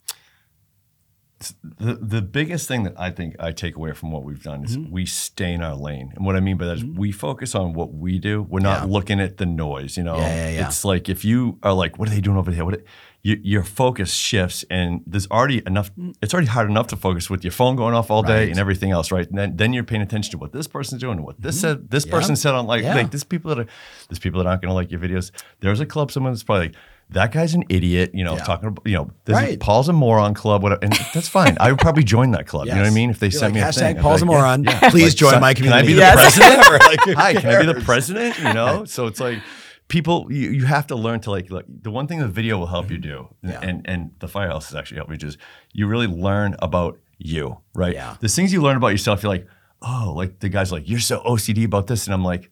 The, 1.79 1.93
the 1.95 2.21
biggest 2.21 2.67
thing 2.67 2.84
that 2.84 2.93
I 2.97 3.10
think 3.12 3.36
I 3.39 3.51
take 3.51 3.75
away 3.75 3.93
from 3.93 4.12
what 4.12 4.23
we've 4.23 4.41
done 4.43 4.63
is 4.63 4.77
Mm-hmm. 4.77 4.91
we 4.91 5.06
stay 5.06 5.53
in 5.53 5.62
our 5.62 5.75
lane. 5.75 6.12
And 6.15 6.25
what 6.25 6.36
I 6.36 6.39
mean 6.39 6.58
by 6.58 6.65
that 6.65 6.77
is 6.77 6.86
we 6.86 7.12
focus 7.12 7.53
on 7.56 7.73
what 7.73 7.93
we 7.93 8.19
do. 8.19 8.41
We're 8.43 8.60
not 8.60 8.82
Yeah. 8.88 8.93
looking 8.93 9.19
at 9.19 9.38
the 9.38 9.45
noise, 9.45 9.97
you 9.97 10.03
know. 10.03 10.17
Yeah, 10.17 10.36
yeah, 10.36 10.49
yeah. 10.49 10.67
It's 10.67 10.84
like 10.86 11.10
if 11.10 11.23
you 11.25 11.58
are 11.63 11.73
like, 11.73 11.97
what 11.99 12.08
are 12.08 12.12
they 12.12 12.21
doing 12.21 12.38
over 12.38 12.51
there? 12.51 12.65
What 12.65 12.75
are- 12.75 12.84
you, 13.25 13.39
your 13.41 13.63
focus 13.63 14.13
shifts 14.13 14.65
and 14.69 14.99
there's 15.08 15.29
already 15.32 15.62
enough 15.65 15.89
it's 16.21 16.34
already 16.34 16.47
hard 16.49 16.69
enough 16.69 16.88
to 16.88 16.97
focus 16.97 17.29
with 17.29 17.41
your 17.41 17.53
phone 17.53 17.77
going 17.77 17.93
off 17.95 18.12
all 18.12 18.21
day 18.21 18.47
Mm. 18.47 18.51
And 18.51 18.60
everything 18.60 18.91
else, 18.91 19.13
right? 19.13 19.25
And 19.29 19.38
then, 19.39 19.56
then 19.56 19.71
you're 19.71 19.86
paying 19.86 20.01
attention 20.01 20.32
to 20.32 20.38
what 20.38 20.51
this 20.51 20.67
person's 20.67 20.99
doing 20.99 21.17
and 21.19 21.25
what 21.25 21.41
this 21.41 21.62
said 21.62 21.89
this 21.89 22.03
Mm-hmm. 22.03 22.13
Yeah. 22.13 22.19
person 22.19 22.36
said 22.36 22.53
on 22.53 22.67
like 22.67 22.84
like 22.84 23.12
there's 23.12 23.23
people 23.23 23.47
that 23.56 23.60
are 23.60 23.67
there's 24.10 24.19
people 24.19 24.43
that 24.43 24.49
aren't 24.49 24.62
gonna 24.62 24.73
like 24.73 24.91
your 24.91 24.99
videos. 24.99 25.32
There's 25.62 25.79
a 25.79 25.86
club 25.86 26.12
someone 26.12 26.34
that's 26.34 26.43
probably 26.43 26.67
like 26.67 26.75
that 27.13 27.32
guy's 27.32 27.54
an 27.54 27.63
idiot, 27.69 28.12
you 28.13 28.23
know, 28.23 28.36
Yeah. 28.36 28.43
talking 28.43 28.67
about, 28.69 28.86
you 28.86 28.93
know, 28.97 29.12
there's 29.26 29.38
a- 29.38 29.41
Right. 29.41 29.60
Paul's 29.60 29.89
a 29.89 29.93
moron 29.93 30.34
club, 30.34 30.62
whatever, 30.63 30.80
and 30.84 30.93
that's 31.13 31.28
fine. 31.28 31.58
I 31.60 31.71
would 31.71 31.80
probably 31.80 32.04
join 32.04 32.32
that 32.32 32.45
club. 32.45 32.67
You 32.67 32.73
know 32.76 32.82
what 32.82 32.88
I 32.88 32.93
mean? 32.93 33.10
If 33.10 33.19
they 33.19 33.28
You're 33.28 33.32
sent 33.39 33.54
like, 33.54 33.62
me 33.62 33.62
a 33.62 33.65
hashtag 33.71 33.93
thing, 33.93 34.02
Paul's 34.04 34.21
a 34.21 34.26
like, 34.26 34.32
yeah, 34.34 34.38
moron. 34.38 34.63
yeah. 34.65 34.89
Please 34.89 35.04
Like, 35.13 35.15
join 35.15 35.32
son, 35.32 35.41
my 35.41 35.54
community. 35.54 35.93
Can 35.93 36.02
I 36.02 36.12
be 36.15 36.15
community. 36.15 36.15
the 36.15 36.21
Yes. 36.21 36.36
president? 36.36 36.67
Or 36.69 36.78
like, 37.13 37.17
Hi, 37.36 37.41
can 37.41 37.56
I 37.56 37.60
be 37.65 37.73
the 37.80 37.86
president? 37.86 38.38
You 38.39 38.54
know, 38.54 38.86
so 38.86 39.08
it's 39.08 39.19
like 39.19 39.39
people. 39.88 40.28
You, 40.32 40.49
you 40.52 40.65
have 40.65 40.88
to 40.88 40.95
learn 40.95 41.19
to 41.21 41.32
like, 41.32 41.49
like 41.52 41.65
the 41.67 41.91
one 41.91 42.08
thing 42.08 42.19
the 42.19 42.28
video 42.28 42.58
will 42.58 42.67
help 42.67 42.89
you 42.91 42.97
do, 42.97 43.30
Yeah. 43.43 43.60
and 43.62 43.82
and 43.88 44.12
the 44.19 44.28
firehouse 44.28 44.65
has 44.69 44.76
actually 44.76 44.97
helped 44.97 45.12
me, 45.12 45.17
is 45.21 45.38
you 45.73 45.88
really 45.88 46.08
learn 46.08 46.56
about 46.60 46.97
you, 47.17 47.60
right? 47.76 47.93
Yeah. 47.93 48.15
There's 48.19 48.36
things 48.36 48.52
you 48.54 48.62
learn 48.62 48.78
about 48.78 48.89
yourself. 48.89 49.23
You're 49.23 49.32
like, 49.32 49.47
oh, 49.82 50.13
like 50.15 50.39
the 50.39 50.49
guy's 50.49 50.71
like, 50.71 50.89
you're 50.89 50.99
so 50.99 51.21
OCD 51.26 51.63
about 51.65 51.88
this, 51.88 52.06
and 52.08 52.13
I'm 52.13 52.23
like, 52.23 52.49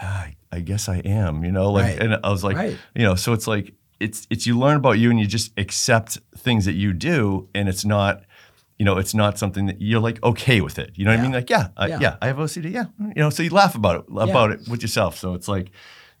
ah, 0.00 0.28
I 0.52 0.60
guess 0.60 0.88
I 0.88 0.98
am, 0.98 1.44
you 1.44 1.50
know, 1.52 1.72
like, 1.72 1.84
Right. 1.84 2.02
and 2.02 2.18
I 2.22 2.30
was 2.30 2.44
like, 2.44 2.56
Right. 2.56 2.76
you 2.94 3.02
know, 3.02 3.16
so 3.16 3.32
it's 3.32 3.46
like 3.48 3.74
it's 4.00 4.26
it's 4.30 4.46
you 4.46 4.58
learn 4.58 4.76
about 4.76 4.98
you 4.98 5.10
and 5.10 5.18
you 5.20 5.26
just 5.26 5.52
accept 5.58 6.18
things 6.36 6.64
that 6.64 6.72
you 6.74 6.92
do, 6.92 7.48
and 7.54 7.68
it's 7.68 7.84
not. 7.84 8.22
You 8.76 8.84
know, 8.84 8.98
it's 8.98 9.14
not 9.14 9.38
something 9.38 9.66
that 9.66 9.80
you're 9.80 10.00
like 10.00 10.20
okay 10.24 10.60
with 10.60 10.80
it. 10.80 10.90
You 10.96 11.04
know 11.04 11.12
what 11.12 11.18
Yeah. 11.18 11.20
I 11.20 11.22
mean? 11.22 11.32
Like, 11.32 11.48
yeah, 11.48 11.68
I, 11.76 11.86
Yeah. 11.86 11.98
yeah. 12.00 12.16
I 12.20 12.26
have 12.26 12.38
OCD. 12.38 12.72
Yeah, 12.72 12.86
you 12.98 13.14
know, 13.22 13.30
so 13.30 13.44
you 13.44 13.50
laugh 13.50 13.76
about 13.76 14.00
it 14.00 14.04
about 14.10 14.50
it 14.50 14.66
with 14.68 14.82
yourself. 14.82 15.16
So 15.16 15.34
it's 15.34 15.46
like 15.46 15.70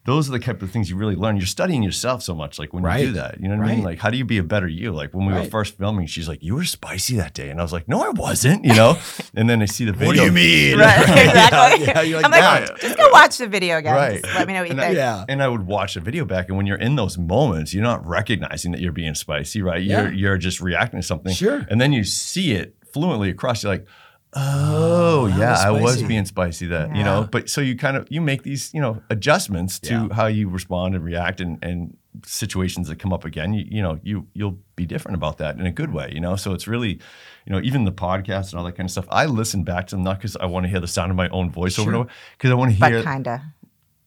those 0.06 0.28
are 0.28 0.32
the 0.32 0.38
type 0.38 0.60
of 0.62 0.70
things 0.70 0.90
you 0.90 0.96
really 0.96 1.16
learn. 1.16 1.36
You're 1.38 1.46
studying 1.46 1.82
yourself 1.82 2.22
so 2.22 2.34
much, 2.34 2.58
like 2.58 2.72
when 2.74 2.82
Right. 2.82 3.00
you 3.00 3.06
do 3.06 3.12
that. 3.14 3.40
You 3.40 3.48
know 3.48 3.56
what 3.56 3.66
I 3.68 3.74
mean? 3.76 3.84
Like, 3.84 3.98
how 3.98 4.10
do 4.10 4.18
you 4.18 4.24
be 4.26 4.36
a 4.38 4.42
better 4.42 4.68
you? 4.68 4.92
Like 4.92 5.14
when 5.14 5.26
we 5.26 5.32
were 5.32 5.44
first 5.44 5.78
filming, 5.78 6.06
she's 6.06 6.28
like, 6.28 6.42
"You 6.42 6.54
were 6.56 6.64
spicy 6.64 7.16
that 7.16 7.32
day," 7.32 7.48
and 7.50 7.58
I 7.58 7.62
was 7.62 7.72
like, 7.72 7.88
"No, 7.88 8.02
I 8.04 8.10
wasn't." 8.10 8.64
You 8.64 8.74
know, 8.74 8.98
and 9.34 9.48
then 9.48 9.62
I 9.62 9.64
see 9.64 9.84
the 9.86 9.92
video. 9.92 10.06
What 10.08 10.16
do 10.16 10.24
you 10.24 10.32
mean? 10.32 10.78
Right. 10.84 11.00
exactly. 11.00 11.86
yeah, 11.86 12.00
you're 12.02 12.16
like, 12.20 12.26
I'm 12.26 12.30
like, 12.30 12.68
"Yeah." 12.70 12.76
just 12.80 12.96
go 12.98 13.08
watch 13.12 13.38
the 13.38 13.46
video 13.46 13.78
again. 13.78 13.94
Right. 13.94 14.22
Just 14.22 14.34
let 14.34 14.46
me 14.46 14.52
know 14.54 14.60
what 14.60 14.66
you 14.68 14.72
And 14.72 14.80
I, 14.80 14.84
think. 14.88 14.96
Yeah. 14.96 15.24
and 15.28 15.42
I 15.42 15.48
would 15.48 15.66
watch 15.66 15.94
the 15.94 16.00
video 16.00 16.24
back, 16.24 16.48
and 16.48 16.56
when 16.56 16.66
you're 16.66 16.76
in 16.78 16.96
those 16.96 17.16
moments, 17.16 17.72
you're 17.72 17.82
not 17.82 18.06
recognizing 18.06 18.72
that 18.72 18.80
you're 18.82 18.92
being 18.92 19.14
spicy, 19.14 19.62
right? 19.62 19.82
You're 19.82 20.08
Yeah. 20.08 20.10
you're 20.10 20.38
just 20.38 20.60
reacting 20.60 21.00
to 21.00 21.06
something. 21.06 21.32
Sure. 21.32 21.66
And 21.70 21.80
then 21.80 21.92
you 21.92 22.04
see 22.04 22.52
it 22.52 22.76
fluently 22.92 23.30
across. 23.30 23.62
You're 23.64 23.72
like, 23.72 23.86
oh, 24.34 25.28
that 25.28 25.38
yeah, 25.38 25.68
I 25.68 25.70
was 25.70 26.02
being 26.02 26.24
spicy. 26.26 26.66
That 26.66 26.94
you 26.96 27.02
know. 27.04 27.28
But 27.30 27.48
so 27.48 27.60
you 27.60 27.76
kind 27.76 27.96
of 27.96 28.06
you 28.10 28.20
make 28.20 28.42
these 28.42 28.72
you 28.74 28.80
know 28.80 29.02
adjustments 29.10 29.78
to 29.80 29.92
Yeah. 29.94 30.08
how 30.14 30.26
you 30.26 30.48
respond 30.48 30.94
and 30.94 31.04
react, 31.04 31.40
and 31.40 31.58
and 31.62 31.96
situations 32.24 32.88
that 32.88 32.98
come 32.98 33.12
up 33.12 33.24
again. 33.24 33.54
You 33.54 33.64
you 33.68 33.82
know 33.82 33.98
you 34.02 34.26
you'll 34.34 34.58
be 34.76 34.86
different 34.86 35.16
about 35.16 35.38
that 35.38 35.56
in 35.58 35.66
a 35.66 35.72
good 35.72 35.92
way. 35.92 36.10
You 36.12 36.20
know. 36.20 36.36
So 36.36 36.52
it's 36.52 36.66
really. 36.66 37.00
You 37.46 37.52
know, 37.52 37.60
even 37.60 37.84
the 37.84 37.92
podcast 37.92 38.52
and 38.52 38.54
all 38.58 38.64
that 38.64 38.72
kind 38.74 38.86
of 38.86 38.90
stuff. 38.90 39.04
I 39.10 39.26
listen 39.26 39.64
back 39.64 39.88
to 39.88 39.96
them 39.96 40.02
not 40.02 40.16
because 40.16 40.34
I 40.36 40.46
want 40.46 40.64
to 40.64 40.70
hear 40.70 40.80
the 40.80 40.88
sound 40.88 41.10
of 41.10 41.16
my 41.18 41.28
own 41.28 41.50
voice 41.50 41.78
over 41.78 41.90
and 41.90 41.96
over, 41.98 42.08
because 42.38 42.50
I 42.50 42.54
want 42.54 42.70
to 42.70 42.74
hear. 42.88 43.02
But 43.02 43.12
kinda. 43.12 43.42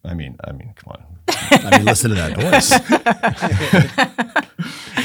I 0.08 0.14
mean, 0.14 0.38
I 0.44 0.52
mean, 0.52 0.74
come 0.76 0.94
on. 0.96 1.04
I 1.52 1.78
mean, 1.78 1.86
listen 1.86 2.10
to 2.12 2.16
that 2.16 2.36
voice. 2.38 4.18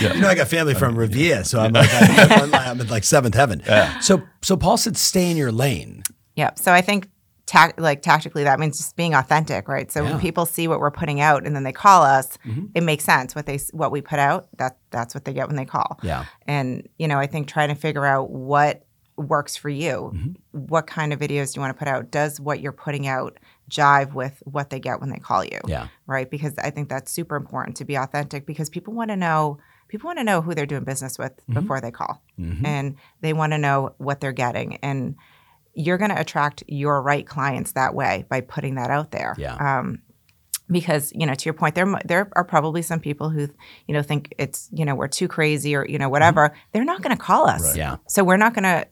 You 0.01 0.21
know, 0.21 0.29
I 0.29 0.35
got 0.35 0.49
family 0.49 0.75
from 0.75 0.99
Revere, 0.99 1.45
so 1.45 1.61
I'm 1.61 1.73
like, 1.73 1.89
I'm, 1.93 2.53
I'm 2.55 2.81
in 2.81 2.89
like 2.89 3.05
seventh 3.05 3.35
heaven. 3.37 3.63
So, 4.01 4.23
so 4.41 4.57
Paul 4.57 4.77
said, 4.77 4.97
stay 4.97 5.31
in 5.31 5.37
your 5.37 5.53
lane. 5.53 6.03
Yep. 6.35 6.59
So 6.59 6.73
I 6.73 6.81
think 6.81 7.09
ta- 7.47 7.71
like 7.79 8.03
tactically 8.03 8.43
that 8.45 8.59
means 8.59 8.79
just 8.79 8.97
being 8.97 9.15
authentic, 9.15 9.69
right? 9.69 9.93
So 9.93 10.01
Yeah. 10.01 10.07
Mm-hmm. 10.07 10.15
when 10.15 10.21
people 10.21 10.47
see 10.47 10.67
what 10.67 10.81
we're 10.81 10.91
putting 10.91 11.21
out 11.21 11.47
and 11.47 11.55
then 11.55 11.63
they 11.63 11.73
call 11.73 12.03
us, 12.03 12.37
it 12.75 12.83
makes 12.83 13.05
sense. 13.05 13.37
What 13.37 13.47
they 13.47 13.59
what 13.73 13.93
we 13.93 14.01
put 14.01 14.19
out, 14.19 14.49
that 14.59 14.79
that's 14.91 15.15
what 15.15 15.25
they 15.25 15.35
get 15.35 15.47
when 15.47 15.57
they 15.57 15.67
call. 15.67 16.01
Yeah. 16.03 16.25
And 16.49 16.89
you 16.99 17.07
know, 17.07 17.19
I 17.19 17.27
think 17.29 17.47
trying 17.47 17.69
to 17.69 17.77
figure 17.77 18.07
out 18.07 18.31
what 18.31 18.85
works 19.17 19.57
for 19.57 19.69
you. 19.69 20.11
Mm-hmm. 20.15 20.59
What 20.67 20.87
kind 20.89 21.13
of 21.13 21.21
videos 21.21 21.53
do 21.53 21.59
you 21.59 21.61
want 21.61 21.77
to 21.77 21.79
put 21.79 21.87
out? 21.87 22.11
Does 22.11 22.41
what 22.41 22.61
you're 22.61 22.73
putting 22.73 23.07
out 23.07 23.39
jive 23.73 24.13
with 24.13 24.43
what 24.45 24.71
they 24.71 24.79
get 24.81 25.01
when 25.01 25.11
they 25.11 25.19
call 25.19 25.45
you? 25.45 25.61
Yeah. 25.67 25.89
Right? 26.07 26.31
Because 26.31 26.55
I 26.59 26.71
think 26.71 26.89
that's 26.89 27.11
super 27.11 27.37
important 27.37 27.77
to 27.79 27.85
be 27.85 27.97
authentic 27.97 28.47
because 28.47 28.69
people 28.71 28.93
want 28.95 29.11
to 29.11 29.17
know 29.17 29.59
people 29.89 30.09
want 30.09 30.19
to 30.19 30.25
know 30.25 30.41
who 30.41 30.55
they're 30.55 30.67
doing 30.67 30.85
business 30.85 31.19
with 31.19 31.33
Mm-hmm. 31.33 31.61
before 31.61 31.81
they 31.81 31.91
call. 31.91 32.23
And 32.65 32.97
they 33.21 33.33
want 33.33 33.53
to 33.53 33.59
know 33.59 33.95
what 33.99 34.21
they're 34.21 34.33
getting 34.33 34.77
and 34.83 35.17
you're 35.75 35.97
going 35.99 36.11
to 36.11 36.21
attract 36.21 36.63
your 36.69 37.01
right 37.01 37.27
clients 37.27 37.73
that 37.73 37.95
way 37.95 38.27
by 38.29 38.43
putting 38.43 38.75
that 38.75 38.91
out 38.91 39.11
there. 39.11 39.35
Yeah. 39.39 39.55
Um, 39.57 40.03
because 40.71 41.13
you 41.15 41.27
know, 41.27 41.35
to 41.35 41.45
your 41.45 41.55
point, 41.55 41.75
there 41.75 41.87
there 42.05 42.31
are 42.35 42.45
probably 42.45 42.83
some 42.83 43.01
people 43.01 43.29
who 43.31 43.49
you 43.87 43.95
know 43.95 44.03
think 44.03 44.33
it's 44.39 44.69
you 44.73 44.85
know 44.85 44.95
we're 44.95 45.09
too 45.09 45.29
crazy 45.29 45.75
or 45.75 45.87
you 45.87 45.99
know 45.99 46.09
whatever. 46.09 46.55
They're 46.73 46.85
not 46.85 47.03
going 47.03 47.17
to 47.17 47.23
call 47.23 47.47
us. 47.47 47.77
Yeah. 47.77 47.97
So 48.07 48.25
we're 48.25 48.39
not 48.39 48.55
going 48.55 48.65
to 48.65 48.87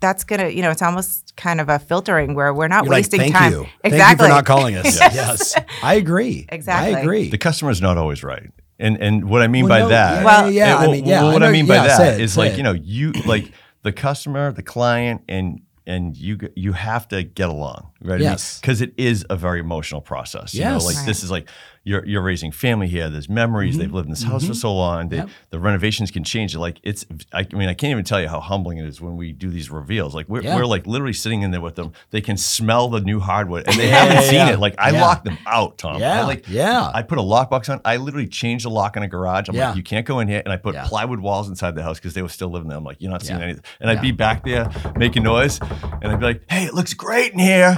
that's 0.00 0.24
gonna, 0.24 0.48
you 0.48 0.62
know, 0.62 0.70
it's 0.70 0.82
almost 0.82 1.36
kind 1.36 1.60
of 1.60 1.68
a 1.68 1.78
filtering 1.78 2.34
where 2.34 2.52
we're 2.54 2.68
not 2.68 2.84
You're 2.84 2.92
like, 2.92 2.98
wasting 3.00 3.20
thank 3.20 3.34
time. 3.34 3.52
you. 3.52 3.66
Exactly. 3.84 3.98
Thank 3.98 4.18
you 4.20 4.24
for 4.24 4.28
not 4.28 4.46
calling 4.46 4.76
us. 4.76 4.98
yes. 5.00 5.54
I 5.82 5.94
agree. 5.94 6.46
Exactly. 6.48 6.94
I 6.94 7.00
agree. 7.00 7.28
the 7.30 7.38
customer's 7.38 7.80
not 7.82 7.98
always 7.98 8.22
right. 8.24 8.50
And 8.78 8.96
and 9.00 9.28
what 9.28 9.42
I 9.42 9.46
mean 9.48 9.64
Well, 9.64 9.68
by 9.78 9.78
no, 9.80 9.88
that, 9.90 10.18
yeah, 10.20 10.24
Well- 10.24 10.50
yeah, 10.50 10.66
yeah, 10.66 10.74
and 10.76 10.84
I 10.84 10.86
uh, 10.86 10.90
mean, 10.92 11.04
yeah. 11.04 11.22
well, 11.22 11.32
what 11.34 11.42
I, 11.42 11.46
know- 11.46 11.52
mean 11.52 11.66
by 11.66 11.74
yeah, 11.76 11.86
that 11.88 11.96
say 11.98 12.22
it, 12.22 12.28
say 12.28 12.40
like 12.40 12.52
it. 12.52 12.56
you 12.56 12.62
know 12.62 12.72
you 12.72 13.12
like 13.26 13.52
the 13.82 13.92
customer, 13.92 14.52
the 14.52 14.62
client, 14.62 15.22
and 15.28 15.60
and 15.86 16.16
you 16.16 16.38
you 16.56 16.72
have 16.72 17.06
to 17.08 17.22
get 17.22 17.48
along, 17.50 17.90
right? 18.00 18.20
Yes. 18.20 18.58
because 18.60 18.80
it 18.80 18.94
is 18.96 19.26
a 19.28 19.36
very 19.36 19.60
emotional 19.60 20.00
process. 20.00 20.54
You 20.54 20.64
know, 20.64 20.74
Yes. 20.74 20.86
like 20.86 20.96
Right. 20.96 21.06
this 21.06 21.22
is 21.24 21.30
like 21.30 21.48
you're 21.82 22.04
you're 22.04 22.20
raising 22.22 22.52
family 22.52 22.88
here. 22.88 23.08
There's 23.08 23.28
memories. 23.28 23.78
They've 23.78 23.92
lived 23.92 24.06
in 24.06 24.10
this 24.12 24.22
house 24.22 24.46
for 24.46 24.54
so 24.54 24.74
long. 24.74 25.08
They, 25.08 25.16
Mm-hmm. 25.20 25.28
Yep. 25.28 25.36
The 25.50 25.58
renovations 25.60 26.10
can 26.10 26.24
change. 26.24 26.54
Like 26.56 26.78
it's. 26.82 27.04
I, 27.32 27.40
I 27.52 27.56
mean, 27.56 27.68
I 27.68 27.74
can't 27.74 27.90
even 27.90 28.04
tell 28.04 28.20
you 28.20 28.28
how 28.28 28.40
humbling 28.40 28.78
it 28.78 28.86
is 28.86 29.00
when 29.00 29.16
we 29.16 29.32
do 29.32 29.50
these 29.50 29.70
reveals. 29.70 30.14
Like 30.14 30.28
we're, 30.28 30.42
Yeah. 30.42 30.56
we're 30.56 30.64
like 30.66 30.86
literally 30.86 31.12
sitting 31.12 31.42
in 31.42 31.50
there 31.50 31.60
with 31.60 31.74
them. 31.74 31.92
They 32.10 32.20
can 32.20 32.36
smell 32.36 32.88
the 32.88 33.00
new 33.00 33.18
hardwood, 33.20 33.66
and 33.66 33.76
they 33.76 33.88
Yeah, 33.88 33.98
haven't 34.04 34.14
yeah, 34.34 34.44
seen 34.46 34.54
it. 34.54 34.58
Like 34.60 34.74
I 34.78 34.90
locked 34.90 35.24
them 35.24 35.36
out, 35.46 35.78
Tom. 35.78 35.96
I 35.96 35.98
Yeah, 36.00 36.24
like 36.26 36.48
yeah. 36.48 36.90
I 36.94 37.02
put 37.02 37.18
a 37.18 37.22
lockbox 37.22 37.68
on. 37.70 37.80
I 37.84 37.96
literally 37.96 38.28
changed 38.28 38.64
the 38.64 38.70
lock 38.70 38.96
in 38.96 39.02
a 39.02 39.08
garage. 39.08 39.48
I'm 39.48 39.54
Yeah. 39.54 39.68
like, 39.68 39.76
you 39.76 39.82
can't 39.82 40.06
go 40.06 40.20
in 40.20 40.28
here. 40.28 40.42
And 40.44 40.52
I 40.52 40.56
put 40.58 40.74
plywood 40.76 41.20
walls 41.20 41.48
inside 41.48 41.74
the 41.74 41.82
house 41.82 41.98
because 41.98 42.14
they 42.14 42.22
were 42.22 42.28
still 42.28 42.48
living 42.50 42.68
there. 42.68 42.78
I'm 42.78 42.84
like, 42.84 42.98
you're 43.00 43.10
not 43.10 43.22
seeing 43.22 43.40
anything. 43.40 43.64
And 43.80 43.90
I'd 43.90 44.00
be 44.02 44.12
back 44.12 44.44
there 44.44 44.70
making 44.96 45.22
noise, 45.24 45.58
and 45.60 46.06
I'd 46.12 46.20
be 46.20 46.26
like, 46.26 46.42
hey, 46.50 46.64
it 46.64 46.74
looks 46.74 46.94
great 46.94 47.32
in 47.32 47.38
here. 47.38 47.76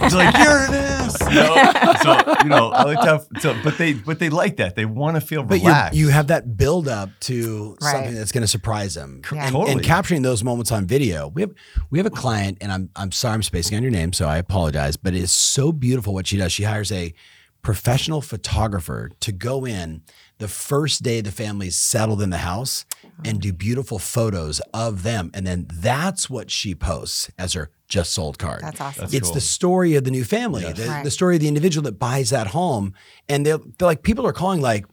It's 0.00 0.14
like 0.14 0.34
here 0.36 0.66
it 0.68 0.74
is. 0.74 1.20
You 1.20 1.34
know? 1.42 1.94
so 2.02 2.34
you 2.42 2.48
know, 2.48 2.70
I 2.70 2.84
like 2.84 2.97
to 3.40 3.52
have, 3.54 3.64
but 3.64 3.78
they 3.78 3.92
but 3.94 4.18
they 4.18 4.28
like 4.30 4.56
that. 4.56 4.74
They 4.76 4.84
want 4.84 5.16
to 5.16 5.20
feel 5.20 5.42
But 5.42 5.60
you 5.60 5.66
relaxed. 5.68 5.96
you 5.98 6.08
have 6.08 6.26
that 6.28 6.56
build 6.56 6.88
up 6.88 7.10
to 7.20 7.76
Right. 7.82 7.92
something 7.92 8.14
that's 8.14 8.32
going 8.32 8.42
to 8.42 8.48
surprise 8.48 8.94
them, 8.94 9.22
Yeah. 9.32 9.44
and, 9.44 9.52
Totally. 9.52 9.72
and 9.72 9.82
capturing 9.82 10.22
those 10.22 10.42
moments 10.44 10.70
on 10.72 10.86
video. 10.86 11.28
We 11.28 11.42
have 11.42 11.52
we 11.90 11.98
have 11.98 12.06
a 12.06 12.10
client, 12.10 12.58
and 12.60 12.70
I'm 12.72 12.90
I'm 12.96 13.12
sorry 13.12 13.34
I'm 13.34 13.42
spacing 13.42 13.76
on 13.76 13.82
your 13.82 13.92
name, 13.92 14.12
so 14.12 14.28
I 14.28 14.38
apologize. 14.38 14.96
But 14.96 15.14
it 15.14 15.22
is 15.22 15.32
so 15.32 15.72
beautiful 15.72 16.14
what 16.14 16.26
she 16.26 16.36
does. 16.36 16.52
She 16.52 16.64
hires 16.64 16.90
a 16.92 17.14
professional 17.62 18.20
photographer 18.20 19.10
to 19.20 19.32
go 19.32 19.66
in 19.66 20.02
the 20.38 20.48
first 20.48 21.02
day 21.02 21.20
the 21.20 21.32
family's 21.32 21.76
settled 21.76 22.22
in 22.22 22.30
the 22.30 22.38
house 22.38 22.84
and 23.24 23.40
do 23.40 23.52
beautiful 23.52 23.98
photos 23.98 24.60
of 24.72 25.02
them, 25.02 25.30
and 25.34 25.46
then 25.46 25.66
that's 25.72 26.30
what 26.30 26.50
she 26.50 26.74
posts 26.74 27.30
as 27.38 27.54
her 27.54 27.70
just 27.88 28.12
sold 28.12 28.38
card. 28.38 28.60
That's 28.62 28.80
awesome. 28.80 29.00
That's 29.02 29.14
it's 29.14 29.26
cool. 29.28 29.34
the 29.34 29.40
story 29.40 29.94
of 29.94 30.04
the 30.04 30.10
new 30.10 30.24
family, 30.24 30.70
the, 30.72 30.86
Right. 30.86 31.02
the 31.04 31.10
story 31.10 31.36
of 31.36 31.40
the 31.40 31.48
individual 31.48 31.82
that 31.84 31.98
buys 31.98 32.30
that 32.30 32.48
home. 32.48 32.94
And 33.28 33.44
they're, 33.46 33.58
they're 33.58 33.86
like, 33.88 34.02
people 34.02 34.26
are 34.26 34.32
calling, 34.32 34.60
like, 34.60 34.84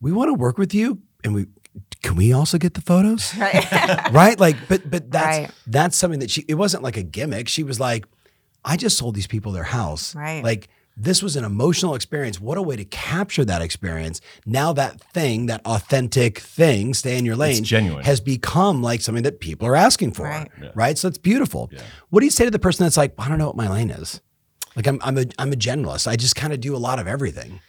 we 0.00 0.12
want 0.12 0.28
to 0.28 0.34
work 0.34 0.58
with 0.58 0.74
you. 0.74 1.00
And 1.24 1.34
we, 1.34 1.46
can 2.02 2.16
we 2.16 2.32
also 2.34 2.58
get 2.58 2.74
the 2.74 2.82
photos? 2.82 3.32
Right. 3.38 4.12
right? 4.12 4.38
Like, 4.38 4.56
but, 4.68 4.88
but 4.90 5.10
that's, 5.10 5.38
Right. 5.38 5.50
that's 5.66 5.96
something 5.96 6.20
that 6.20 6.30
she, 6.30 6.44
it 6.46 6.54
wasn't 6.54 6.82
like 6.82 6.96
a 6.98 7.02
gimmick. 7.02 7.48
She 7.48 7.62
was 7.62 7.80
like, 7.80 8.04
I 8.64 8.76
just 8.76 8.98
sold 8.98 9.14
these 9.14 9.26
people 9.26 9.52
their 9.52 9.64
house. 9.64 10.14
Right. 10.14 10.44
Like, 10.44 10.68
this 10.96 11.22
was 11.22 11.36
an 11.36 11.44
emotional 11.44 11.94
experience. 11.94 12.40
What 12.40 12.56
a 12.56 12.62
way 12.62 12.76
to 12.76 12.84
capture 12.84 13.44
that 13.44 13.62
experience. 13.62 14.20
Now 14.46 14.72
that 14.74 15.00
thing, 15.00 15.46
that 15.46 15.60
authentic 15.66 16.38
thing, 16.38 16.94
stay 16.94 17.18
in 17.18 17.24
your 17.24 17.36
lane, 17.36 17.64
genuine. 17.64 18.04
has 18.04 18.20
become 18.20 18.82
like 18.82 19.00
something 19.00 19.24
that 19.24 19.40
people 19.40 19.66
are 19.66 19.76
asking 19.76 20.12
for. 20.12 20.24
Right. 20.24 20.50
Right. 20.74 20.98
So 20.98 21.08
it's 21.08 21.18
beautiful. 21.18 21.70
What 22.10 22.20
do 22.20 22.26
you 22.26 22.30
say 22.30 22.44
to 22.44 22.50
the 22.50 22.58
person 22.58 22.84
that's 22.84 22.96
like, 22.96 23.14
I 23.18 23.28
don't 23.28 23.38
know 23.38 23.46
what 23.46 23.56
my 23.56 23.68
lane 23.68 23.90
is? 23.90 24.20
Like 24.76 24.86
I'm, 24.86 24.98
I'm 25.02 25.18
a, 25.18 25.26
I'm 25.38 25.52
a 25.52 25.56
generalist. 25.56 26.06
I 26.06 26.16
just 26.16 26.36
kind 26.36 26.52
of 26.52 26.60
do 26.60 26.74
a 26.74 26.78
lot 26.78 26.98
of 26.98 27.06
everything. 27.06 27.60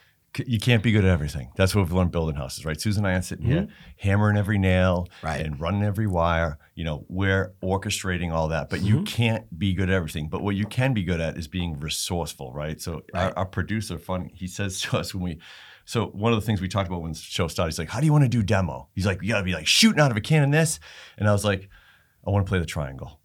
You 0.46 0.60
can't 0.60 0.82
be 0.84 0.92
good 0.92 1.06
at 1.06 1.10
everything. 1.12 1.52
That's 1.56 1.74
what 1.76 1.84
we've 1.84 1.92
learned 1.94 2.12
building 2.12 2.36
houses, 2.36 2.66
right? 2.66 2.80
Susan 2.80 3.06
and 3.06 3.14
I 3.14 3.18
are 3.18 3.22
sitting 3.22 3.46
here 3.46 3.68
hammering 3.98 4.38
every 4.38 4.58
nail 4.58 5.08
Mm-hmm. 5.10 5.26
Right. 5.26 5.46
and 5.46 5.60
running 5.60 5.84
every 5.84 6.08
wire. 6.08 6.58
You 6.76 6.84
know, 6.84 7.06
we're 7.10 7.54
orchestrating 7.64 8.32
all 8.34 8.48
that, 8.50 8.70
but 8.70 8.82
you 8.82 8.96
Mm-hmm. 8.96 9.04
can't 9.06 9.60
be 9.60 9.74
good 9.74 9.90
at 9.90 9.96
everything. 9.96 10.28
But 10.30 10.42
what 10.42 10.56
you 10.56 10.66
can 10.66 10.94
be 10.94 11.04
good 11.04 11.20
at 11.22 11.38
is 11.38 11.48
being 11.48 11.80
resourceful, 11.80 12.52
right? 12.54 12.80
So 12.82 13.02
Right. 13.14 13.26
Our, 13.26 13.38
our 13.40 13.46
producer, 13.46 13.98
fun, 13.98 14.30
he 14.34 14.48
says 14.48 14.82
to 14.84 14.98
us 14.98 15.14
when 15.14 15.24
we. 15.24 15.40
So 15.88 16.08
one 16.08 16.34
of 16.34 16.40
the 16.40 16.46
things 16.46 16.62
we 16.62 16.68
talked 16.68 16.88
about 16.88 17.02
when 17.04 17.12
the 17.12 17.18
show 17.18 17.48
started, 17.48 17.72
he's 17.74 17.80
like, 17.80 17.90
"How 17.90 18.00
do 18.00 18.06
you 18.08 18.12
want 18.12 18.24
to 18.24 18.28
do 18.30 18.42
demo?" 18.42 18.90
He's 18.96 19.06
like, 19.06 19.22
"You 19.22 19.30
got 19.30 19.38
to 19.38 19.44
be 19.44 19.54
like 19.54 19.68
shooting 19.68 20.00
out 20.02 20.10
of 20.10 20.18
a 20.18 20.22
cannon 20.22 20.50
this," 20.50 20.80
and 21.18 21.30
I 21.30 21.32
was 21.32 21.46
like, 21.46 21.70
"I 22.26 22.32
want 22.32 22.44
to 22.46 22.50
play 22.50 22.58
the 22.58 22.66
triangle." 22.66 23.20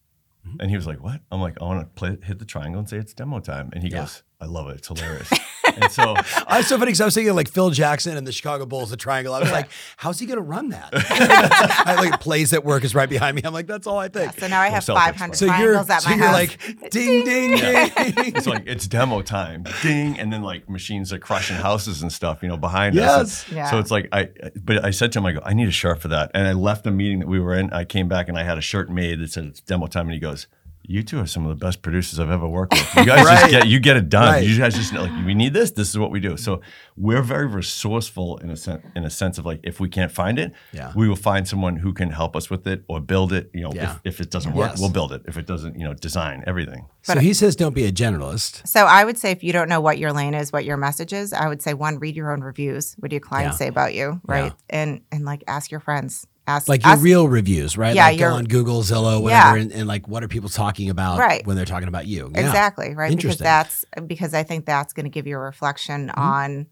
Mm-hmm. 0.46 0.60
And 0.60 0.70
he 0.70 0.76
was 0.76 0.86
like, 0.86 1.02
"What?" 1.02 1.20
I'm 1.32 1.40
like, 1.40 1.56
"I 1.58 1.64
want 1.64 1.80
to 1.80 1.86
play, 1.86 2.18
hit 2.22 2.38
the 2.38 2.44
triangle 2.44 2.78
and 2.78 2.86
say 2.88 2.98
it's 2.98 3.14
demo 3.14 3.40
time." 3.40 3.70
And 3.72 3.82
he 3.82 3.88
Yeah. 3.88 4.00
goes, 4.00 4.22
"I 4.42 4.44
love 4.44 4.68
it. 4.68 4.76
It's 4.76 4.88
hilarious." 4.88 5.30
and 5.76 5.90
so 5.92 6.14
I 6.46 6.58
was 6.58 6.66
so 6.66 6.76
funny 6.76 6.86
because 6.86 7.00
I 7.00 7.04
was 7.04 7.14
thinking 7.14 7.34
like 7.34 7.48
Phil 7.48 7.70
Jackson 7.70 8.16
and 8.16 8.26
the 8.26 8.32
Chicago 8.32 8.66
Bulls, 8.66 8.90
the 8.90 8.96
triangle. 8.96 9.34
I 9.34 9.40
was 9.40 9.50
like, 9.52 9.68
how's 9.96 10.18
he 10.18 10.26
going 10.26 10.38
to 10.38 10.42
run 10.42 10.70
that? 10.70 10.90
I 10.94 11.94
like 11.96 12.20
plays 12.20 12.52
at 12.52 12.64
work 12.64 12.84
is 12.84 12.94
right 12.94 13.08
behind 13.08 13.36
me. 13.36 13.42
I'm 13.44 13.52
like, 13.52 13.66
that's 13.66 13.86
all 13.86 13.98
I 13.98 14.08
think. 14.08 14.38
so 14.38 14.46
now 14.48 14.60
I 14.60 14.68
have 14.68 14.84
500 14.84 15.34
So 15.36 15.44
you're, 15.46 15.54
triangles 15.54 15.90
at 15.90 16.02
so 16.02 16.10
my 16.10 16.16
you're 16.16 16.26
house. 16.26 16.34
like, 16.34 16.90
ding, 16.90 17.24
ding, 17.24 17.50
ding. 17.56 17.90
it's 18.34 18.46
like 18.46 18.64
it's 18.66 18.86
demo 18.86 19.22
time, 19.22 19.64
ding, 19.82 20.18
and 20.18 20.32
then 20.32 20.42
like 20.42 20.68
machines 20.68 21.12
are 21.12 21.18
crushing 21.18 21.56
houses 21.56 22.02
and 22.02 22.12
stuff, 22.12 22.42
you 22.42 22.48
know, 22.48 22.56
behind 22.56 22.94
Yes. 22.94 23.10
us. 23.10 23.46
And 23.48 23.56
Yeah. 23.56 23.70
So 23.70 23.78
it's 23.78 23.90
like 23.90 24.08
I, 24.12 24.28
but 24.62 24.84
I 24.84 24.90
said 24.90 25.12
to 25.12 25.18
him, 25.18 25.26
I 25.26 25.32
go, 25.32 25.40
I 25.44 25.52
need 25.54 25.68
a 25.68 25.72
shirt 25.72 26.00
for 26.00 26.08
that, 26.08 26.30
and 26.34 26.46
I 26.46 26.52
left 26.52 26.84
the 26.84 26.90
meeting 26.90 27.20
that 27.20 27.28
we 27.28 27.40
were 27.40 27.54
in. 27.54 27.72
I 27.72 27.84
came 27.84 28.08
back 28.08 28.28
and 28.28 28.38
I 28.38 28.42
had 28.44 28.58
a 28.58 28.62
shirt 28.62 28.90
made 28.90 29.20
that 29.20 29.30
said 29.30 29.44
it's 29.44 29.60
demo 29.60 29.86
time, 29.86 30.06
and 30.06 30.14
he 30.14 30.20
goes. 30.20 30.46
You 30.90 31.04
two 31.04 31.20
are 31.20 31.26
some 31.26 31.46
of 31.46 31.50
the 31.56 31.64
best 31.66 31.82
producers 31.82 32.18
I've 32.18 32.32
ever 32.32 32.48
worked 32.48 32.72
with. 32.72 32.94
You 32.96 33.04
guys 33.06 33.24
Right. 33.24 33.38
just 33.38 33.50
get 33.52 33.68
you 33.68 33.78
get 33.78 33.96
it 33.96 34.08
done. 34.08 34.32
Right. 34.34 34.44
You 34.44 34.58
guys 34.58 34.74
just 34.74 34.92
know, 34.92 35.02
like 35.02 35.24
we 35.24 35.34
need 35.34 35.52
this. 35.54 35.70
This 35.70 35.88
is 35.88 35.96
what 35.96 36.10
we 36.10 36.18
do. 36.18 36.36
So 36.36 36.62
we're 36.96 37.22
very 37.22 37.46
resourceful 37.46 38.38
in 38.38 38.50
a 38.50 38.56
sense. 38.56 38.84
In 38.96 39.04
a 39.04 39.10
sense 39.10 39.38
of 39.38 39.46
like, 39.46 39.60
if 39.62 39.78
we 39.78 39.88
can't 39.88 40.10
find 40.10 40.36
it, 40.38 40.52
Yeah. 40.72 40.90
we 40.96 41.08
will 41.08 41.14
find 41.30 41.46
someone 41.46 41.76
who 41.76 41.92
can 41.92 42.10
help 42.10 42.34
us 42.34 42.50
with 42.50 42.66
it 42.66 42.82
or 42.88 43.00
build 43.00 43.32
it. 43.32 43.50
You 43.54 43.62
know, 43.62 43.72
Yeah. 43.72 43.92
if, 44.04 44.14
if 44.14 44.20
it 44.20 44.30
doesn't 44.32 44.52
work, 44.52 44.70
Yes. 44.72 44.80
we'll 44.80 44.90
build 44.90 45.12
it. 45.12 45.22
If 45.28 45.36
it 45.38 45.46
doesn't, 45.46 45.78
you 45.78 45.84
know, 45.84 45.94
design 45.94 46.42
everything. 46.46 46.86
So 47.02 47.18
he 47.20 47.34
says, 47.34 47.54
don't 47.54 47.74
be 47.74 47.84
a 47.86 47.92
generalist. 47.92 48.66
So 48.66 48.84
I 48.86 49.04
would 49.04 49.16
say 49.16 49.30
if 49.30 49.44
you 49.44 49.52
don't 49.52 49.68
know 49.68 49.80
what 49.80 49.96
your 49.98 50.12
lane 50.12 50.34
is, 50.34 50.52
what 50.52 50.64
your 50.64 50.76
message 50.76 51.12
is, 51.12 51.32
I 51.32 51.46
would 51.46 51.62
say 51.62 51.72
one, 51.72 52.00
read 52.00 52.16
your 52.16 52.32
own 52.32 52.40
reviews. 52.40 52.94
What 52.98 53.10
do 53.10 53.14
your 53.14 53.20
clients 53.20 53.54
Yeah. 53.54 53.58
say 53.66 53.68
about 53.68 53.94
you, 53.94 54.20
right? 54.26 54.52
And 54.68 55.02
and 55.12 55.24
like 55.24 55.44
ask 55.46 55.70
your 55.70 55.80
friends. 55.80 56.26
Ask 56.50 56.68
Like 56.68 56.82
your 56.82 56.92
ask, 56.92 57.02
real 57.02 57.28
reviews, 57.28 57.76
right? 57.76 57.94
Yeah, 57.94 58.06
like 58.06 58.18
go 58.18 58.32
on 58.34 58.44
Google, 58.44 58.82
Zillow, 58.82 59.22
whatever, 59.22 59.56
Yeah. 59.56 59.62
and, 59.62 59.72
and 59.72 59.86
like 59.88 60.08
what 60.08 60.22
are 60.24 60.28
people 60.28 60.48
talking 60.48 60.90
about 60.90 61.18
Right. 61.18 61.46
when 61.46 61.56
they're 61.56 61.64
talking 61.64 61.88
about 61.88 62.06
you? 62.06 62.30
Yeah. 62.34 62.40
exactly 62.40 62.94
right 62.94 63.10
because 63.10 63.12
Interesting. 63.38 63.44
that's 63.44 63.84
because 64.06 64.34
I 64.34 64.42
think 64.42 64.66
that's 64.66 64.92
going 64.92 65.04
to 65.04 65.10
give 65.10 65.26
you 65.26 65.36
a 65.36 65.40
reflection 65.40 66.08
Mm-hmm. 66.08 66.20
on, 66.20 66.66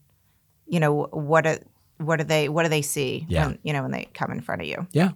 you 0.67 0.81
know, 0.81 1.05
what 1.13 1.47
a, 1.47 1.61
what 1.99 2.17
do 2.17 2.25
they 2.25 2.49
what 2.49 2.63
do 2.65 2.69
they 2.69 2.83
see 2.83 3.27
Yeah. 3.29 3.47
when 3.47 3.59
you 3.63 3.73
know 3.73 3.83
when 3.83 3.91
they 3.93 4.09
come 4.15 4.31
in 4.31 4.41
front 4.41 4.63
of 4.63 4.69
you. 4.69 4.87
Yeah. 4.93 5.11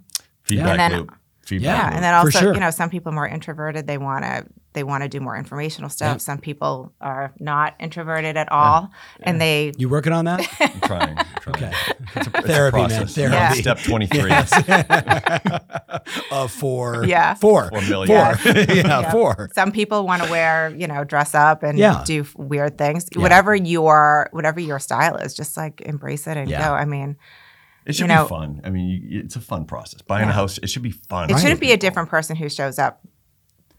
Feedback 0.44 0.78
And 0.78 0.94
loop. 0.94 1.14
Feedback 1.44 1.64
Yeah, 1.66 1.76
Yeah, 1.76 1.84
loop. 1.86 1.94
and 1.94 2.04
then 2.04 2.14
also, 2.14 2.38
sure. 2.38 2.54
you 2.54 2.60
know, 2.60 2.70
some 2.70 2.90
people 2.90 3.10
are 3.10 3.14
more 3.14 3.28
introverted. 3.28 3.86
They 3.86 3.98
want 3.98 4.24
to 4.24 4.44
they 4.74 4.84
want 4.84 5.02
to 5.02 5.08
do 5.08 5.20
more 5.20 5.36
informational 5.36 5.90
stuff. 5.90 6.14
Yep. 6.14 6.20
Some 6.22 6.38
people 6.38 6.94
are 7.02 7.30
not 7.38 7.74
introverted 7.78 8.38
at 8.38 8.50
all, 8.50 8.90
and 9.22 9.38
they 9.38 9.74
You 9.76 9.90
working 9.90 10.14
on 10.14 10.24
that? 10.24 10.48
I'm 10.60 10.80
trying. 10.80 11.18
I'm 11.18 11.26
trying. 11.40 11.56
Okay. 11.56 11.72
It's 12.16 12.16
a, 12.16 12.20
it's 12.20 12.28
a 12.38 12.42
Therapy, 12.42 12.78
man, 12.78 13.06
therapy. 13.06 13.34
Yeah. 13.34 13.52
Step 13.52 13.78
23. 13.80 14.30
uh, 16.30 16.46
four. 16.48 17.04
Yeah. 17.04 17.34
Four. 17.34 17.68
Four 17.70 17.80
million. 17.82 18.36
Four. 18.36 18.52
yeah, 18.74 19.10
four. 19.10 19.50
some 19.54 19.72
people 19.72 20.06
want 20.06 20.22
to 20.22 20.30
wear 20.30 20.74
you 20.76 20.86
know 20.86 21.04
dress 21.04 21.34
up 21.34 21.62
and 21.62 21.78
Yeah. 21.78 22.02
do 22.06 22.24
weird 22.36 22.78
things. 22.78 23.06
Yeah. 23.14 23.22
Whatever 23.22 23.54
your 23.54 24.28
whatever 24.32 24.60
your 24.60 24.78
style 24.78 25.16
is, 25.16 25.34
just 25.34 25.56
like 25.56 25.80
embrace 25.82 26.26
it 26.26 26.36
and 26.36 26.48
Yeah. 26.48 26.68
go. 26.68 26.74
I 26.74 26.84
mean, 26.84 27.16
It 27.86 27.94
should 27.94 28.02
You 28.02 28.14
know- 28.14 28.24
be 28.24 28.28
fun. 28.28 28.60
I 28.64 28.70
mean, 28.70 28.88
you, 29.08 29.20
it's 29.24 29.36
a 29.36 29.40
fun 29.40 29.64
process. 29.64 30.02
Buying 30.02 30.28
a 30.28 30.32
house, 30.32 30.58
it 30.58 30.68
should 30.70 30.82
be 30.82 30.92
fun. 30.92 31.30
it 31.30 31.38
shouldn't 31.38 31.60
be 31.60 31.72
a 31.72 31.76
different 31.76 32.08
person 32.08 32.36
who 32.36 32.48
shows 32.48 32.78
up. 32.78 33.00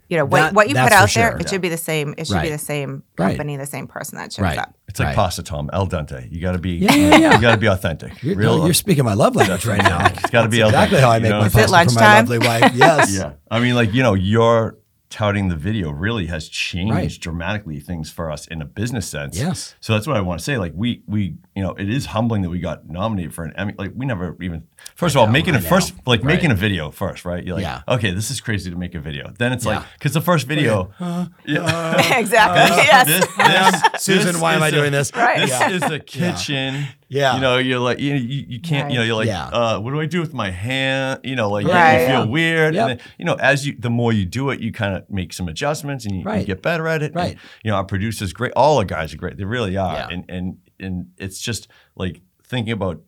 You 0.09 0.17
know 0.17 0.25
what 0.25 0.39
That- 0.41 0.53
what 0.53 0.67
you 0.69 0.75
put 0.75 0.89
for 0.89 0.93
out 0.93 0.99
there. 1.13 1.31
sure. 1.31 1.37
It 1.39 1.49
should 1.49 1.61
be 1.61 1.69
the 1.69 1.77
same. 1.77 2.13
It 2.17 2.27
should 2.27 2.35
Right. 2.35 2.43
be 2.43 2.49
the 2.49 2.57
same 2.57 3.03
Right. 3.17 3.29
company, 3.29 3.55
the 3.57 3.65
same 3.65 3.87
person 3.87 4.17
that 4.17 4.33
shows 4.33 4.43
Right. 4.43 4.57
up. 4.59 4.73
It's 4.89 4.99
like 4.99 5.07
Right. 5.07 5.15
pasta, 5.15 5.41
Tom, 5.41 5.69
al 5.73 5.87
dente. 5.87 6.27
You 6.31 6.41
got 6.41 6.51
to 6.51 6.59
be. 6.59 6.71
Yeah, 6.71 6.93
yeah, 6.93 7.15
yeah. 7.17 7.35
You 7.35 7.41
got 7.41 7.51
to 7.51 7.57
be 7.57 7.67
authentic. 7.67 8.21
You're, 8.21 8.35
Real. 8.35 8.57
no, 8.59 8.65
you're 8.65 8.73
speaking 8.73 9.05
my 9.05 9.13
love 9.13 9.35
language 9.35 9.65
right 9.65 9.81
now. 9.81 10.05
It's 10.07 10.29
got 10.29 10.43
to 10.43 10.49
be 10.49 10.61
exactly 10.61 10.97
dente, 10.97 11.01
how 11.01 11.09
I 11.11 11.15
you 11.17 11.21
make 11.23 11.31
know? 11.31 11.39
my 11.39 11.45
Is 11.47 11.55
it 11.55 11.69
pasta 11.69 11.89
for 11.93 11.99
my 11.99 12.15
lovely 12.19 12.39
wife. 12.39 12.71
Yes. 12.75 13.15
Yeah. 13.17 13.31
I 13.49 13.59
mean, 13.61 13.73
like, 13.75 13.93
you 13.93 14.03
know, 14.03 14.13
your 14.13 14.77
touting 15.13 15.47
the 15.49 15.55
video 15.55 15.91
really 15.91 16.25
has 16.25 16.49
changed 16.49 16.91
Right. 16.93 17.17
dramatically 17.19 17.79
things 17.79 18.09
for 18.09 18.31
us 18.31 18.47
in 18.47 18.63
a 18.63 18.65
business 18.65 19.05
sense. 19.07 19.37
Yes. 19.37 19.75
So 19.79 19.93
that's 19.93 20.07
what 20.07 20.17
I 20.17 20.21
want 20.21 20.39
to 20.39 20.43
say. 20.43 20.57
Like 20.57 20.73
we 20.75 21.03
we 21.05 21.35
you 21.55 21.61
know 21.61 21.73
it 21.75 21.87
is 21.87 22.07
humbling 22.07 22.41
that 22.41 22.49
we 22.49 22.59
got 22.59 22.89
nominated 22.89 23.31
for 23.35 23.43
an 23.43 23.53
Emmy. 23.55 23.75
Like 23.77 23.91
we 23.95 24.07
never 24.07 24.35
even 24.41 24.63
first 24.95 25.15
of 25.15 25.21
all 25.21 25.27
making 25.27 25.55
a 25.55 25.61
first 25.61 25.93
like 26.05 26.19
Right. 26.21 26.35
making 26.35 26.51
a 26.51 26.55
video 26.55 26.91
first, 26.91 27.25
right? 27.25 27.43
You're 27.43 27.55
like, 27.55 27.63
Yeah. 27.63 27.81
okay, 27.87 28.11
this 28.11 28.29
is 28.31 28.39
crazy 28.41 28.69
to 28.69 28.77
make 28.77 28.93
a 28.95 28.99
video. 28.99 29.31
Then 29.37 29.51
it's 29.53 29.65
Yeah. 29.65 29.77
like 29.77 29.85
because 29.93 30.13
the 30.13 30.21
first 30.21 30.47
video, 30.47 30.91
yeah, 31.45 32.17
exactly. 32.19 32.77
yes. 32.85 33.07
this, 33.07 33.27
this, 33.93 34.01
Susan, 34.03 34.39
why 34.41 34.55
am 34.55 34.63
I 34.63 34.69
the- 34.71 34.77
doing 34.77 34.91
this? 34.91 35.11
Right. 35.15 35.39
This 35.39 35.49
Yeah. 35.49 35.69
is 35.69 35.83
a 35.83 35.99
kitchen. 35.99 36.87
Yeah. 37.09 37.35
You 37.35 37.41
know, 37.41 37.57
you're 37.57 37.79
like 37.79 37.99
you 37.99 38.13
you, 38.15 38.45
you 38.49 38.59
can't. 38.59 38.91
You 38.91 38.97
know, 38.97 39.03
you're 39.03 39.15
like, 39.15 39.29
Right. 39.29 39.49
uh, 39.53 39.79
what 39.79 39.91
do 39.91 39.99
I 39.99 40.05
do 40.07 40.19
with 40.19 40.33
my 40.33 40.49
hand? 40.49 41.19
You 41.23 41.35
know, 41.35 41.49
like 41.49 41.65
you- 41.65 41.71
Right. 41.71 42.01
you, 42.01 42.07
feel 42.07 42.19
Yeah. 42.25 42.25
weird. 42.25 42.73
Yep. 42.75 42.89
And 42.89 42.99
then, 42.99 43.07
you 43.19 43.25
know, 43.25 43.35
as 43.35 43.67
you 43.67 43.75
the 43.77 43.89
more 43.89 44.11
you 44.13 44.25
do 44.25 44.49
it, 44.49 44.59
you 44.59 44.71
kind 44.71 44.95
of 44.95 45.03
make 45.09 45.31
some 45.33 45.47
adjustments 45.47 46.05
and 46.05 46.13
you, 46.15 46.19
you 46.21 46.25
Right. 46.25 46.45
get 46.45 46.61
better 46.61 46.87
at 46.87 47.03
it. 47.03 47.13
Right. 47.13 47.31
And, 47.31 47.39
you 47.63 47.71
know, 47.71 47.77
our 47.77 47.83
producers 47.85 48.33
great. 48.33 48.51
All 48.55 48.77
our 48.79 48.85
guys 48.85 49.13
are 49.13 49.17
great. 49.17 49.37
They 49.37 49.43
really 49.45 49.77
are. 49.77 49.93
Yeah. 49.95 50.07
And 50.11 50.25
and 50.29 50.57
and 50.79 51.05
it's 51.17 51.39
just 51.39 51.67
like 51.95 52.21
thinking 52.47 52.73
about 52.73 53.01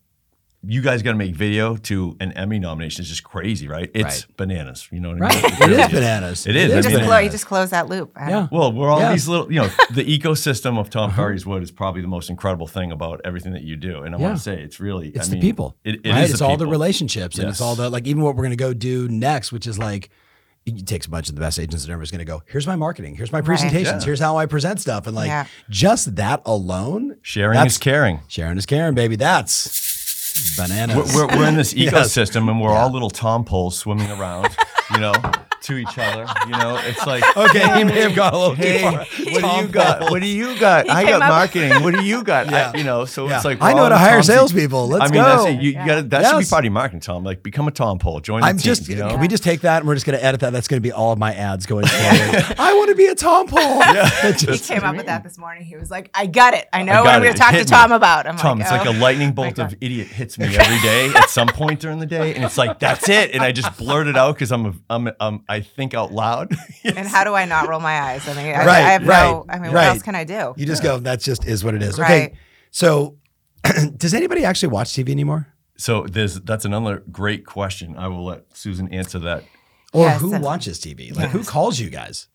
you 0.68 0.82
guys 0.82 1.02
got 1.02 1.12
to 1.12 1.18
make 1.18 1.36
video 1.36 1.76
to 1.78 2.16
an 2.20 2.32
Emmy 2.34 2.60
nomination 2.60 3.02
is 3.04 3.10
just 3.10 3.24
crazy, 3.24 3.68
right? 3.68 3.90
It's 3.94 4.26
Right. 4.28 4.38
bananas. 4.38 4.88
You 4.92 5.00
know 5.00 5.10
what 5.12 5.22
I 5.22 5.26
Right. 5.26 5.44
mean? 5.60 5.72
It 5.72 5.80
is 5.80 5.88
bananas. 5.92 6.48
It 6.48 6.56
is. 6.56 6.72
You 6.72 6.78
I 6.78 6.82
just, 6.82 6.96
mean- 6.96 7.06
clo- 7.06 7.18
you 7.20 7.30
just 7.30 7.46
close 7.46 7.70
that 7.70 7.88
loop. 7.90 8.12
Yeah. 8.18 8.30
don't- 8.30 8.52
Well, 8.52 8.72
we're 8.74 8.90
all 8.90 9.00
Yeah. 9.00 9.12
these 9.12 9.28
little, 9.28 9.52
you 9.52 9.62
know, 9.62 9.70
the 9.92 10.04
ecosystem 10.20 10.80
of 10.80 10.90
Tom 10.90 11.10
uh-huh. 11.10 11.22
Ferry's 11.22 11.46
Wood 11.46 11.64
is 11.64 11.72
probably 11.72 12.02
the 12.02 12.08
most 12.08 12.30
incredible 12.30 12.68
thing 12.68 12.92
about 12.92 13.22
everything 13.26 13.54
that 13.54 13.64
you 13.64 13.76
do. 13.76 14.02
And 14.04 14.16
I 14.16 14.18
Yeah. 14.18 14.24
want 14.26 14.38
to 14.38 14.44
say 14.44 14.62
it's 14.62 14.80
really, 14.80 15.10
It's 15.10 15.28
I 15.28 15.30
the 15.30 15.36
mean, 15.36 15.42
people. 15.42 15.76
It, 15.84 16.02
it 16.04 16.10
right? 16.12 16.24
is 16.24 16.32
it's 16.32 16.40
the 16.40 16.46
all 16.46 16.52
the 16.58 16.66
people. 16.66 16.72
relationships, 16.72 17.38
and 17.40 17.50
it's 17.50 17.62
all 17.62 17.76
the 17.76 17.90
like. 17.90 18.08
Even 18.08 18.24
what 18.24 18.36
we're 18.36 18.44
going 18.44 18.52
to 18.52 18.56
go 18.56 18.74
do 18.74 19.08
next, 19.08 19.52
which 19.52 19.68
is 19.68 19.78
like. 19.80 20.10
It 20.68 20.88
takes 20.88 21.06
a 21.06 21.12
bunch 21.12 21.30
of 21.30 21.36
the 21.36 21.42
best 21.42 21.60
agents 21.60 21.84
and 21.84 21.92
everyone's 21.92 22.10
going 22.10 22.20
to 22.20 22.26
go. 22.26 22.42
Here's 22.48 22.66
my 22.66 22.76
marketing. 22.76 23.14
Here's 23.14 23.32
my 23.32 23.42
presentations. 23.42 24.02
Yeah. 24.02 24.06
Here's 24.08 24.20
how 24.20 24.38
I 24.38 24.48
present 24.48 24.80
stuff, 24.82 25.06
and 25.06 25.16
like 25.16 25.28
Yeah. 25.28 25.46
just 25.70 26.16
that 26.16 26.42
alone, 26.44 27.18
Sharing 27.22 27.54
that's- 27.54 27.74
is 27.74 27.78
caring. 27.78 28.22
Sharon 28.28 28.58
is 28.58 28.66
caring, 28.66 28.96
baby. 28.96 29.16
That's 29.16 29.70
bananas. 30.58 31.14
We're, 31.16 31.28
we're, 31.28 31.38
we're 31.38 31.48
in 31.48 31.56
this 31.56 31.74
Yes. 31.76 31.94
ecosystem 31.94 32.50
and 32.50 32.60
we're 32.62 32.72
all 32.74 32.92
little 32.92 33.10
Tom 33.10 33.46
poles 33.46 33.78
swimming 33.78 34.10
around, 34.12 34.56
you 34.92 35.00
know, 35.00 35.14
to 35.66 35.78
each 35.78 35.98
other. 35.98 36.26
You 36.46 36.52
know, 36.54 36.80
it's 36.84 37.06
like, 37.06 37.24
okay, 37.38 37.78
he 37.78 37.84
may 37.84 38.02
have 38.02 38.16
got 38.16 38.34
a 38.34 38.38
little 38.38 38.56
hey, 38.56 38.78
too 38.80 38.84
far. 38.84 38.98
what 39.34 39.42
do 39.42 39.62
you 39.62 39.68
got? 39.68 40.12
What 40.12 40.22
do 40.22 40.28
you 40.28 40.60
got? 40.60 40.90
I 40.90 41.04
got 41.04 41.20
marketing. 41.20 41.84
What 41.84 41.94
do 41.94 42.04
you 42.04 42.24
got? 42.24 42.46
Yeah. 42.56 42.72
I, 42.74 42.78
you 42.78 42.84
know, 42.84 43.06
so 43.06 43.28
Yeah. 43.28 43.38
it's 43.38 43.46
like 43.46 43.58
I 43.62 43.74
know 43.74 43.84
how 43.84 43.90
to 43.90 43.98
hire 43.98 44.14
Tom's- 44.18 44.28
salespeople. 44.28 44.88
Let's 44.88 45.10
I 45.10 45.14
mean, 45.14 45.24
that's 45.24 45.44
go. 45.44 45.48
it. 45.50 45.62
You, 45.62 45.70
you 45.72 45.86
gotta, 45.86 46.04
that 46.04 46.30
should 46.30 46.40
be 46.40 46.46
part 46.46 46.60
of 46.62 46.66
your 46.66 46.72
marketing, 46.74 47.00
Tom. 47.02 47.24
Like, 47.24 47.42
become 47.44 47.68
a 47.68 47.72
Tom 47.72 47.98
pole. 47.98 48.20
Join 48.20 48.42
the 48.42 48.48
I'm 48.48 48.58
team. 48.58 48.64
just. 48.64 48.88
you 48.88 48.96
know? 48.96 49.10
Can 49.10 49.20
we 49.20 49.28
just 49.28 49.44
take 49.44 49.62
that 49.62 49.80
and 49.80 49.88
we're 49.88 49.96
just 49.96 50.06
going 50.06 50.18
to 50.18 50.24
edit 50.24 50.42
that? 50.42 50.54
That's 50.54 50.68
going 50.68 50.78
to 50.78 50.88
be 50.88 50.92
all 50.92 51.12
of 51.12 51.18
my 51.20 51.34
ads 51.34 51.66
going 51.66 51.86
forward. 51.88 52.56
I 52.60 52.74
want 52.76 52.90
to 52.90 52.96
be 52.96 53.08
a 53.08 53.16
Tom 53.16 53.48
Pole. 53.48 53.60
yeah. 53.60 54.32
He 54.34 54.58
came 54.60 54.84
up 54.84 54.96
with 54.96 55.08
that 55.08 55.24
this 55.24 55.38
morning. 55.38 55.64
He 55.64 55.76
was 55.76 55.90
like, 55.90 56.10
"I 56.14 56.28
got 56.28 56.54
it. 56.54 56.68
I 56.72 56.84
know 56.84 56.94
got 56.94 57.06
what 57.06 57.14
I'm 57.16 57.22
going 57.22 57.34
to 57.34 57.40
talk 57.40 57.54
to 57.54 57.66
Tom 57.66 57.92
about." 57.92 58.28
I'm 58.28 58.38
Tom, 58.38 58.62
it's 58.62 58.70
like 58.72 58.86
"Oh." 58.86 58.92
a 58.92 58.94
lightning 58.94 59.32
bolt 59.34 59.58
of 59.60 59.74
idiot 59.82 60.08
hits 60.08 60.38
me 60.38 60.46
every 60.56 60.80
day 60.82 61.12
at 61.16 61.30
some 61.30 61.48
point 61.48 61.80
during 61.80 62.00
the 62.00 62.06
day, 62.06 62.36
and 62.36 62.44
it's 62.44 62.58
like 62.58 62.80
that's 62.80 63.10
it, 63.10 63.32
and 63.34 63.42
I 63.42 63.52
just 63.52 63.76
blurt 63.78 64.08
it 64.08 64.16
out 64.18 64.36
because 64.36 64.52
I'm, 64.52 64.66
a, 64.68 64.74
I'm, 64.90 65.10
I'm, 65.20 65.44
I 65.56 65.62
think 65.62 65.94
out 65.94 66.12
loud. 66.12 66.52
And 66.84 67.08
how 67.08 67.24
do 67.24 67.34
I 67.34 67.46
not 67.46 67.68
roll 67.68 67.80
my 67.80 68.00
eyes? 68.00 68.28
I 68.28 68.34
mean, 68.36 68.46
I, 68.56 68.66
Right, 68.66 68.70
I 68.70 68.92
have 68.92 69.02
no. 69.02 69.08
right, 69.10 69.44
I 69.50 69.54
mean, 69.56 69.72
right. 69.72 69.74
what 69.74 69.96
else 69.96 70.04
can 70.04 70.14
I 70.16 70.24
do? 70.24 70.54
You 70.56 70.66
just 70.66 70.84
go. 70.84 71.00
That's 71.00 71.26
just 71.26 71.46
is 71.48 71.64
what 71.64 71.74
it 71.74 71.82
is. 71.82 72.00
Okay. 72.00 72.20
Right. 72.22 72.34
So, 72.72 73.18
does 73.98 74.14
anybody 74.14 74.46
actually 74.46 74.70
watch 74.70 74.90
TV 74.94 75.10
anymore? 75.10 75.48
so 75.78 76.04
there's 76.04 76.40
that's 76.42 76.64
another 76.64 77.04
great 77.12 77.46
question. 77.46 77.98
I 77.98 78.08
will 78.08 78.24
let 78.24 78.56
Susan 78.56 78.88
answer 78.94 79.20
that. 79.20 79.44
Or 79.94 80.06
Yes, 80.06 80.22
who 80.22 80.40
watches 80.40 80.80
TV? 80.80 81.16
Like 81.16 81.30
who 81.30 81.44
calls 81.44 81.80
you 81.80 81.90
guys? 81.90 82.28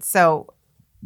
So, 0.00 0.52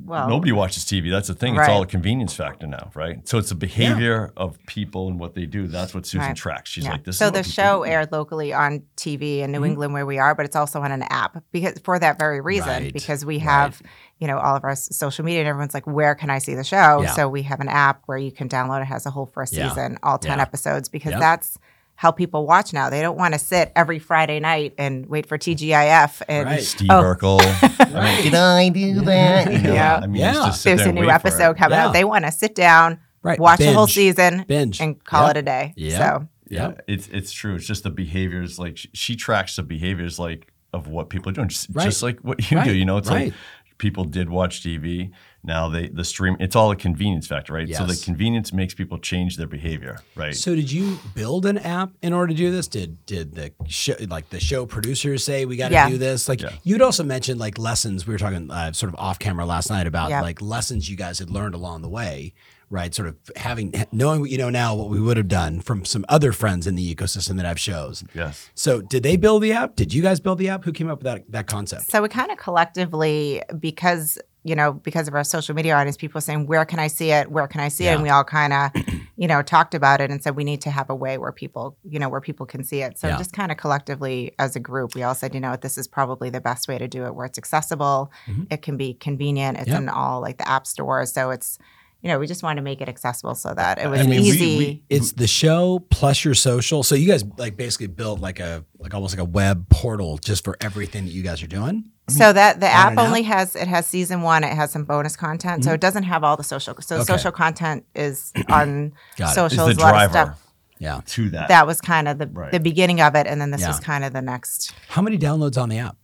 well, 0.04 0.28
Nobody 0.28 0.52
watches 0.52 0.84
TV. 0.84 1.10
That's 1.10 1.28
the 1.28 1.34
thing. 1.34 1.54
It's 1.54 1.60
Right. 1.60 1.70
all 1.70 1.82
a 1.82 1.86
convenience 1.86 2.34
factor 2.34 2.66
now, 2.66 2.90
right? 2.94 3.26
So 3.28 3.38
it's 3.38 3.48
the 3.50 3.54
behavior 3.54 4.32
of 4.36 4.58
people 4.66 5.08
and 5.08 5.18
what 5.18 5.34
they 5.34 5.46
do. 5.46 5.66
That's 5.66 5.94
what 5.94 6.06
Susan 6.06 6.28
Right. 6.28 6.36
tracks. 6.36 6.70
She's 6.70 6.84
Yeah. 6.84 6.92
like, 6.92 7.04
this. 7.04 7.16
so 7.18 7.30
the 7.30 7.42
show 7.42 7.84
do. 7.84 7.90
aired 7.90 8.12
locally 8.12 8.52
on 8.52 8.82
TV 8.96 9.40
in 9.42 9.52
New 9.52 9.58
Mm-hmm. 9.58 9.66
England 9.66 9.92
where 9.94 10.06
we 10.06 10.18
are, 10.18 10.34
but 10.34 10.46
it's 10.46 10.56
also 10.56 10.80
on 10.82 10.92
an 10.92 11.02
app 11.10 11.42
because 11.52 11.78
for 11.84 11.98
that 11.98 12.18
very 12.18 12.40
reason 12.40 12.68
Right, 12.84 12.92
because 12.92 13.24
we 13.24 13.38
have 13.40 13.80
you 14.18 14.26
know 14.26 14.38
all 14.38 14.54
of 14.54 14.64
our 14.64 14.76
social 14.76 15.24
media 15.24 15.40
and 15.40 15.48
everyone's 15.48 15.72
like 15.72 15.86
where 15.86 16.14
can 16.14 16.28
I 16.30 16.38
see 16.38 16.54
the 16.54 16.64
show? 16.64 17.00
Yeah. 17.02 17.12
So 17.12 17.28
we 17.28 17.42
have 17.44 17.60
an 17.60 17.68
app 17.68 18.02
where 18.06 18.18
you 18.18 18.30
can 18.30 18.48
download 18.48 18.82
it 18.82 18.86
has 18.86 19.06
a 19.06 19.10
whole 19.10 19.26
first 19.26 19.54
Yeah. 19.54 19.68
season, 19.68 19.98
all 20.02 20.18
10 20.18 20.36
Yeah. 20.38 20.42
episodes 20.42 20.88
because 20.90 21.12
Yep. 21.12 21.20
that's 21.20 21.58
how 22.00 22.10
people 22.10 22.46
watch 22.46 22.72
now. 22.72 22.88
They 22.88 23.02
don't 23.02 23.18
want 23.18 23.34
to 23.34 23.38
sit 23.38 23.72
every 23.76 23.98
Friday 23.98 24.40
night 24.40 24.72
and 24.78 25.04
wait 25.04 25.26
for 25.26 25.36
TGIF 25.36 26.22
and 26.30 26.46
Right. 26.46 26.62
Steve 26.62 26.88
Oh. 26.90 27.02
Urkel. 27.02 27.40
I 27.94 28.14
mean, 28.14 28.22
Did 28.22 28.34
I 28.34 28.68
do 28.70 29.00
that? 29.02 29.52
You 29.52 29.58
know, 29.58 29.74
Yeah. 29.74 30.00
I 30.02 30.06
mean, 30.06 30.22
Yeah. 30.22 30.30
it's 30.30 30.38
just 30.46 30.62
sit 30.62 30.76
there's 30.78 30.88
a 30.88 30.92
new 30.92 31.02
wait 31.02 31.06
for 31.08 31.10
it. 31.12 31.14
episode 31.34 31.56
coming 31.58 31.76
Yeah. 31.76 31.88
out. 31.88 31.92
They 31.92 32.04
want 32.04 32.24
to 32.24 32.32
sit 32.32 32.54
down, 32.54 33.00
Right. 33.22 33.38
watch 33.38 33.58
the 33.58 33.74
whole 33.74 33.86
season, 33.86 34.46
Binge. 34.48 34.80
and 34.80 35.02
call 35.04 35.26
Yep. 35.26 35.36
it 35.36 35.38
a 35.40 35.42
day. 35.42 35.74
Yep. 35.76 35.98
So 36.00 36.28
Yeah. 36.48 36.72
It's 36.88 37.06
it's 37.08 37.32
true. 37.32 37.56
It's 37.56 37.66
just 37.66 37.82
the 37.82 37.90
behaviors. 37.90 38.58
Like 38.58 38.78
she, 38.78 38.88
she 38.94 39.14
tracks 39.16 39.56
the 39.56 39.62
behaviors 39.62 40.18
like 40.18 40.50
of 40.72 40.86
what 40.88 41.10
people 41.10 41.28
are 41.28 41.34
doing, 41.34 41.48
just, 41.48 41.68
Right. 41.70 41.84
just 41.84 42.02
like 42.02 42.18
what 42.20 42.50
you 42.50 42.56
Right. 42.56 42.64
do. 42.66 42.74
You 42.74 42.86
know, 42.86 42.96
it's 42.96 43.10
Right. 43.10 43.26
like 43.26 43.34
people 43.76 44.04
did 44.04 44.30
watch 44.30 44.62
TV. 44.62 45.10
Now 45.42 45.68
they 45.70 45.88
the 45.88 46.04
stream. 46.04 46.36
It's 46.38 46.54
all 46.54 46.70
a 46.70 46.76
convenience 46.76 47.26
factor, 47.26 47.54
right? 47.54 47.68
So 47.74 47.86
the 47.86 47.96
convenience 48.04 48.52
makes 48.52 48.74
people 48.74 48.98
change 48.98 49.36
their 49.38 49.46
behavior, 49.46 49.98
right? 50.14 50.34
So 50.34 50.54
did 50.54 50.70
you 50.70 50.98
build 51.14 51.46
an 51.46 51.56
app 51.58 51.92
in 52.02 52.12
order 52.12 52.32
to 52.32 52.36
do 52.36 52.50
this? 52.50 52.68
Did 52.68 53.04
did 53.06 53.34
the 53.34 53.50
show 53.66 53.94
like 54.08 54.28
the 54.30 54.40
show 54.40 54.66
producers 54.66 55.24
say 55.24 55.46
we 55.46 55.56
got 55.56 55.68
to 55.68 55.74
Yeah. 55.74 55.88
do 55.88 55.96
this? 55.98 56.28
Like 56.28 56.42
Yeah. 56.42 56.52
you'd 56.62 56.82
also 56.82 57.02
mentioned 57.04 57.40
like 57.40 57.56
lessons. 57.58 58.06
We 58.06 58.12
were 58.14 58.18
talking 58.18 58.50
uh, 58.50 58.72
sort 58.72 58.92
of 58.92 58.98
off 59.00 59.18
camera 59.18 59.46
last 59.46 59.70
night 59.70 59.86
about 59.86 60.10
Yeah. 60.10 60.20
like 60.20 60.42
lessons 60.42 60.90
you 60.90 60.96
guys 60.96 61.18
had 61.18 61.30
learned 61.30 61.54
along 61.54 61.80
the 61.82 61.88
way, 61.88 62.34
right? 62.68 62.94
Sort 62.94 63.08
of 63.08 63.16
having 63.36 63.72
knowing 63.92 64.20
what 64.20 64.28
you 64.28 64.36
know 64.36 64.50
now, 64.50 64.74
what 64.74 64.90
we 64.90 65.00
would 65.00 65.16
have 65.16 65.28
done 65.28 65.60
from 65.62 65.86
some 65.86 66.04
other 66.10 66.32
friends 66.32 66.66
in 66.66 66.74
the 66.74 66.94
ecosystem 66.94 67.36
that 67.36 67.46
have 67.46 67.58
shows. 67.58 68.04
yes. 68.14 68.50
So 68.54 68.82
did 68.82 69.02
they 69.04 69.16
build 69.16 69.42
the 69.42 69.52
app? 69.52 69.74
Did 69.74 69.94
you 69.94 70.02
guys 70.02 70.20
build 70.20 70.36
the 70.38 70.50
app? 70.50 70.64
Who 70.64 70.72
came 70.72 70.90
up 70.90 70.98
with 70.98 71.04
that 71.04 71.24
that 71.32 71.46
concept? 71.46 71.90
So 71.90 72.02
we 72.02 72.10
kind 72.10 72.30
of 72.30 72.36
collectively, 72.36 73.42
because 73.58 74.18
you 74.42 74.54
know, 74.54 74.72
because 74.72 75.06
of 75.08 75.14
our 75.14 75.24
social 75.24 75.54
media 75.54 75.74
audience, 75.76 75.96
people 75.96 76.20
saying, 76.20 76.46
"Where 76.46 76.64
can 76.64 76.78
I 76.78 76.86
see 76.86 77.10
it? 77.10 77.30
Where 77.30 77.46
can 77.46 77.60
I 77.60 77.68
see 77.68 77.86
it?" 77.86 77.92
And 77.94 78.02
we 78.02 78.08
all 78.08 78.24
kind 78.24 78.52
of, 78.52 78.70
you 79.16 79.28
know, 79.28 79.42
talked 79.42 79.74
about 79.74 80.00
it 80.00 80.10
and 80.10 80.22
said 80.22 80.34
we 80.36 80.44
need 80.44 80.60
to 80.62 80.70
have 80.70 80.88
a 80.88 80.94
way 80.94 81.18
where 81.18 81.32
people, 81.32 81.76
you 81.84 81.98
know, 81.98 82.08
where 82.08 82.20
people 82.22 82.46
can 82.46 82.64
see 82.64 82.80
it. 82.82 82.98
So 82.98 83.08
Yeah. 83.08 83.18
just 83.18 83.32
kind 83.32 83.52
of 83.52 83.58
collectively 83.58 84.32
as 84.38 84.56
a 84.56 84.60
group, 84.60 84.94
we 84.94 85.02
all 85.02 85.14
said, 85.14 85.34
you 85.34 85.40
know, 85.40 85.50
what, 85.50 85.60
this 85.60 85.76
is 85.76 85.86
probably 85.86 86.30
the 86.30 86.40
best 86.40 86.68
way 86.68 86.78
to 86.78 86.88
do 86.88 87.04
it, 87.04 87.14
where 87.14 87.26
it's 87.26 87.38
accessible, 87.38 88.10
it 88.50 88.62
can 88.62 88.76
be 88.76 88.94
convenient, 88.94 89.58
it's 89.58 89.66
Mm-hmm. 89.66 89.72
Yep. 89.72 89.82
in 89.82 89.88
all 89.90 90.20
like 90.20 90.38
the 90.38 90.48
app 90.48 90.66
stores, 90.66 91.12
so 91.12 91.30
it's. 91.30 91.58
You 92.02 92.08
know, 92.08 92.18
we 92.18 92.26
just 92.26 92.42
wanted 92.42 92.56
to 92.56 92.62
make 92.62 92.80
it 92.80 92.88
accessible 92.88 93.34
so 93.34 93.52
that 93.52 93.78
it 93.78 93.86
was 93.86 94.00
I 94.00 94.04
mean, 94.04 94.22
we- 94.22 94.28
easy. 94.28 94.56
we- 94.56 94.82
It's 94.88 95.12
the 95.12 95.26
show 95.26 95.80
plus 95.90 96.24
your 96.24 96.32
social. 96.32 96.82
So 96.82 96.94
you 96.94 97.06
guys 97.06 97.22
like 97.36 97.58
basically 97.58 97.88
built 97.88 98.20
like 98.20 98.40
a 98.40 98.64
like 98.78 98.94
almost 98.94 99.14
like 99.14 99.20
a 99.20 99.28
web 99.30 99.68
portal 99.68 100.16
just 100.16 100.42
for 100.42 100.56
everything 100.62 101.04
that 101.04 101.10
you 101.12 101.22
guys 101.22 101.42
are 101.42 101.46
doing. 101.46 101.90
So 102.10 102.32
that 102.32 102.60
the 102.60 102.68
app 102.68 102.92
an 102.92 102.98
app? 102.98 103.06
only 103.06 103.22
has 103.22 103.56
it 103.56 103.68
has 103.68 103.86
season 103.86 104.22
one. 104.22 104.44
It 104.44 104.54
has 104.54 104.70
some 104.70 104.84
bonus 104.84 105.16
content, 105.16 105.64
so 105.64 105.70
it 105.70 105.74
mm-hmm. 105.74 105.80
doesn't 105.80 106.02
have 106.04 106.24
all 106.24 106.36
the 106.36 106.44
social. 106.44 106.74
So 106.80 106.96
Okay. 106.96 107.04
social 107.04 107.32
content 107.32 107.84
is 107.94 108.32
on 108.48 108.92
Got 109.16 109.26
it. 109.26 109.28
Is 109.30 109.34
socials. 109.34 109.76
a 109.76 109.80
lot 109.80 110.04
of 110.04 110.10
stuff. 110.10 110.46
Yeah. 110.78 111.00
to 111.06 111.28
that? 111.30 111.48
That 111.48 111.66
was 111.66 111.80
kind 111.80 112.08
of 112.08 112.18
the 112.18 112.26
Right. 112.26 112.50
the 112.52 112.60
beginning 112.60 113.00
of 113.00 113.14
it, 113.14 113.26
and 113.26 113.40
then 113.40 113.50
this 113.50 113.60
Yeah. 113.60 113.68
was 113.68 113.80
kind 113.80 114.04
of 114.04 114.12
the 114.12 114.22
next. 114.22 114.72
How 114.88 115.02
many 115.02 115.18
downloads 115.18 115.60
on 115.60 115.68
the 115.68 115.78
app? 115.78 115.96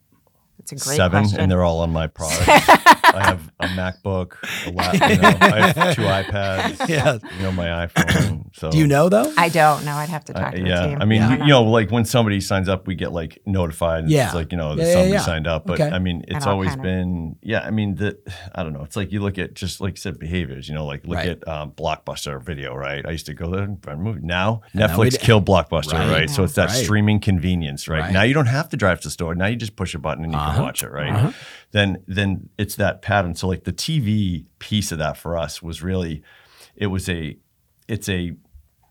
It's 0.72 0.82
a 0.82 0.84
great 0.88 0.96
Seven, 0.96 1.22
question. 1.22 1.40
and 1.40 1.50
they're 1.50 1.62
all 1.64 1.80
on 1.80 1.90
my 1.92 2.06
product. 2.06 2.42
I 2.48 3.24
have 3.24 3.50
a 3.60 3.66
MacBook, 3.68 4.32
a 4.66 4.70
lap, 4.72 4.94
you 4.94 5.16
know, 5.16 5.28
I 5.40 5.72
have 5.72 5.94
two 5.94 6.02
iPads, 6.20 6.88
Yeah. 6.88 7.18
you 7.36 7.42
know, 7.42 7.52
my 7.52 7.86
iPhone. 7.86 8.50
So 8.54 8.70
Do 8.70 8.78
you 8.78 8.86
know 8.86 9.08
though? 9.08 9.32
I 9.38 9.48
don't 9.48 9.84
know. 9.84 9.94
I'd 9.94 10.08
have 10.08 10.24
to 10.26 10.32
talk 10.34 10.48
Uh, 10.48 10.50
to 10.52 10.62
the 10.62 10.68
yeah, 10.68 10.86
team. 10.88 10.98
I 11.00 11.04
mean, 11.04 11.22
don't 11.22 11.30
we- 11.40 11.44
you 11.46 11.50
know, 11.52 11.62
like 11.64 11.90
when 11.90 12.04
somebody 12.04 12.40
signs 12.40 12.68
up, 12.68 12.86
we 12.86 12.94
get 12.94 13.12
like 13.12 13.38
notified. 13.46 14.00
And 14.04 14.10
Yeah. 14.10 14.26
it's 14.26 14.34
like 14.34 14.52
you 14.52 14.58
know, 14.58 14.74
that 14.74 14.82
Yeah, 14.82 14.88
yeah, 14.88 14.92
somebody 14.94 15.12
yeah. 15.12 15.20
signed 15.20 15.46
up. 15.46 15.66
But 15.66 15.80
Okay. 15.80 15.90
I 15.94 15.98
mean, 15.98 16.24
it's 16.28 16.46
always 16.46 16.70
kinda- 16.70 16.82
been, 16.82 17.36
yeah. 17.42 17.60
I 17.60 17.70
mean, 17.70 17.94
the 17.94 18.18
I 18.54 18.62
don't 18.62 18.72
know. 18.72 18.82
It's 18.82 18.96
like 18.96 19.12
you 19.12 19.20
look 19.20 19.38
at 19.38 19.54
just 19.54 19.80
like 19.80 19.92
you 19.94 20.00
said, 20.00 20.18
behaviors. 20.18 20.68
You 20.68 20.74
know, 20.74 20.84
like 20.84 21.06
look 21.06 21.16
Right. 21.18 21.28
at 21.28 21.48
um, 21.48 21.70
Blockbuster 21.72 22.42
video, 22.42 22.74
right? 22.74 23.04
I 23.06 23.12
used 23.12 23.26
to 23.26 23.34
go 23.34 23.50
there 23.50 23.62
and 23.62 23.78
rent 23.86 24.00
a 24.00 24.02
movie. 24.02 24.20
Now 24.22 24.62
now 24.74 24.86
Netflix 24.88 25.12
d- 25.12 25.18
killed 25.18 25.46
Blockbuster, 25.46 25.94
Right. 25.94 26.10
right? 26.10 26.30
So 26.30 26.42
it's 26.44 26.54
that 26.54 26.68
Right. 26.68 26.84
streaming 26.84 27.20
convenience, 27.20 27.88
right? 27.88 28.00
Right. 28.00 28.12
Now 28.12 28.22
you 28.22 28.34
don't 28.34 28.46
have 28.46 28.68
to 28.70 28.76
drive 28.76 29.00
to 29.00 29.06
the 29.08 29.10
store. 29.12 29.34
Now 29.34 29.46
you 29.46 29.56
just 29.56 29.76
push 29.76 29.94
a 29.94 29.98
button 29.98 30.24
and 30.24 30.32
you 30.32 30.38
Uh-huh. 30.38 30.55
Can 30.56 30.62
watch 30.64 30.82
it, 30.82 30.90
right? 30.90 31.12
Uh-huh. 31.12 31.32
Then 31.72 32.02
then 32.06 32.48
it's 32.58 32.76
that 32.76 33.02
pattern. 33.02 33.34
So 33.34 33.48
like 33.48 33.64
the 33.64 33.72
TV 33.72 34.46
piece 34.58 34.92
of 34.92 34.98
that 34.98 35.16
for 35.16 35.36
us 35.36 35.62
was 35.62 35.82
really, 35.82 36.22
it 36.74 36.86
was 36.88 37.08
a, 37.08 37.36
it's 37.88 38.08
a 38.08 38.32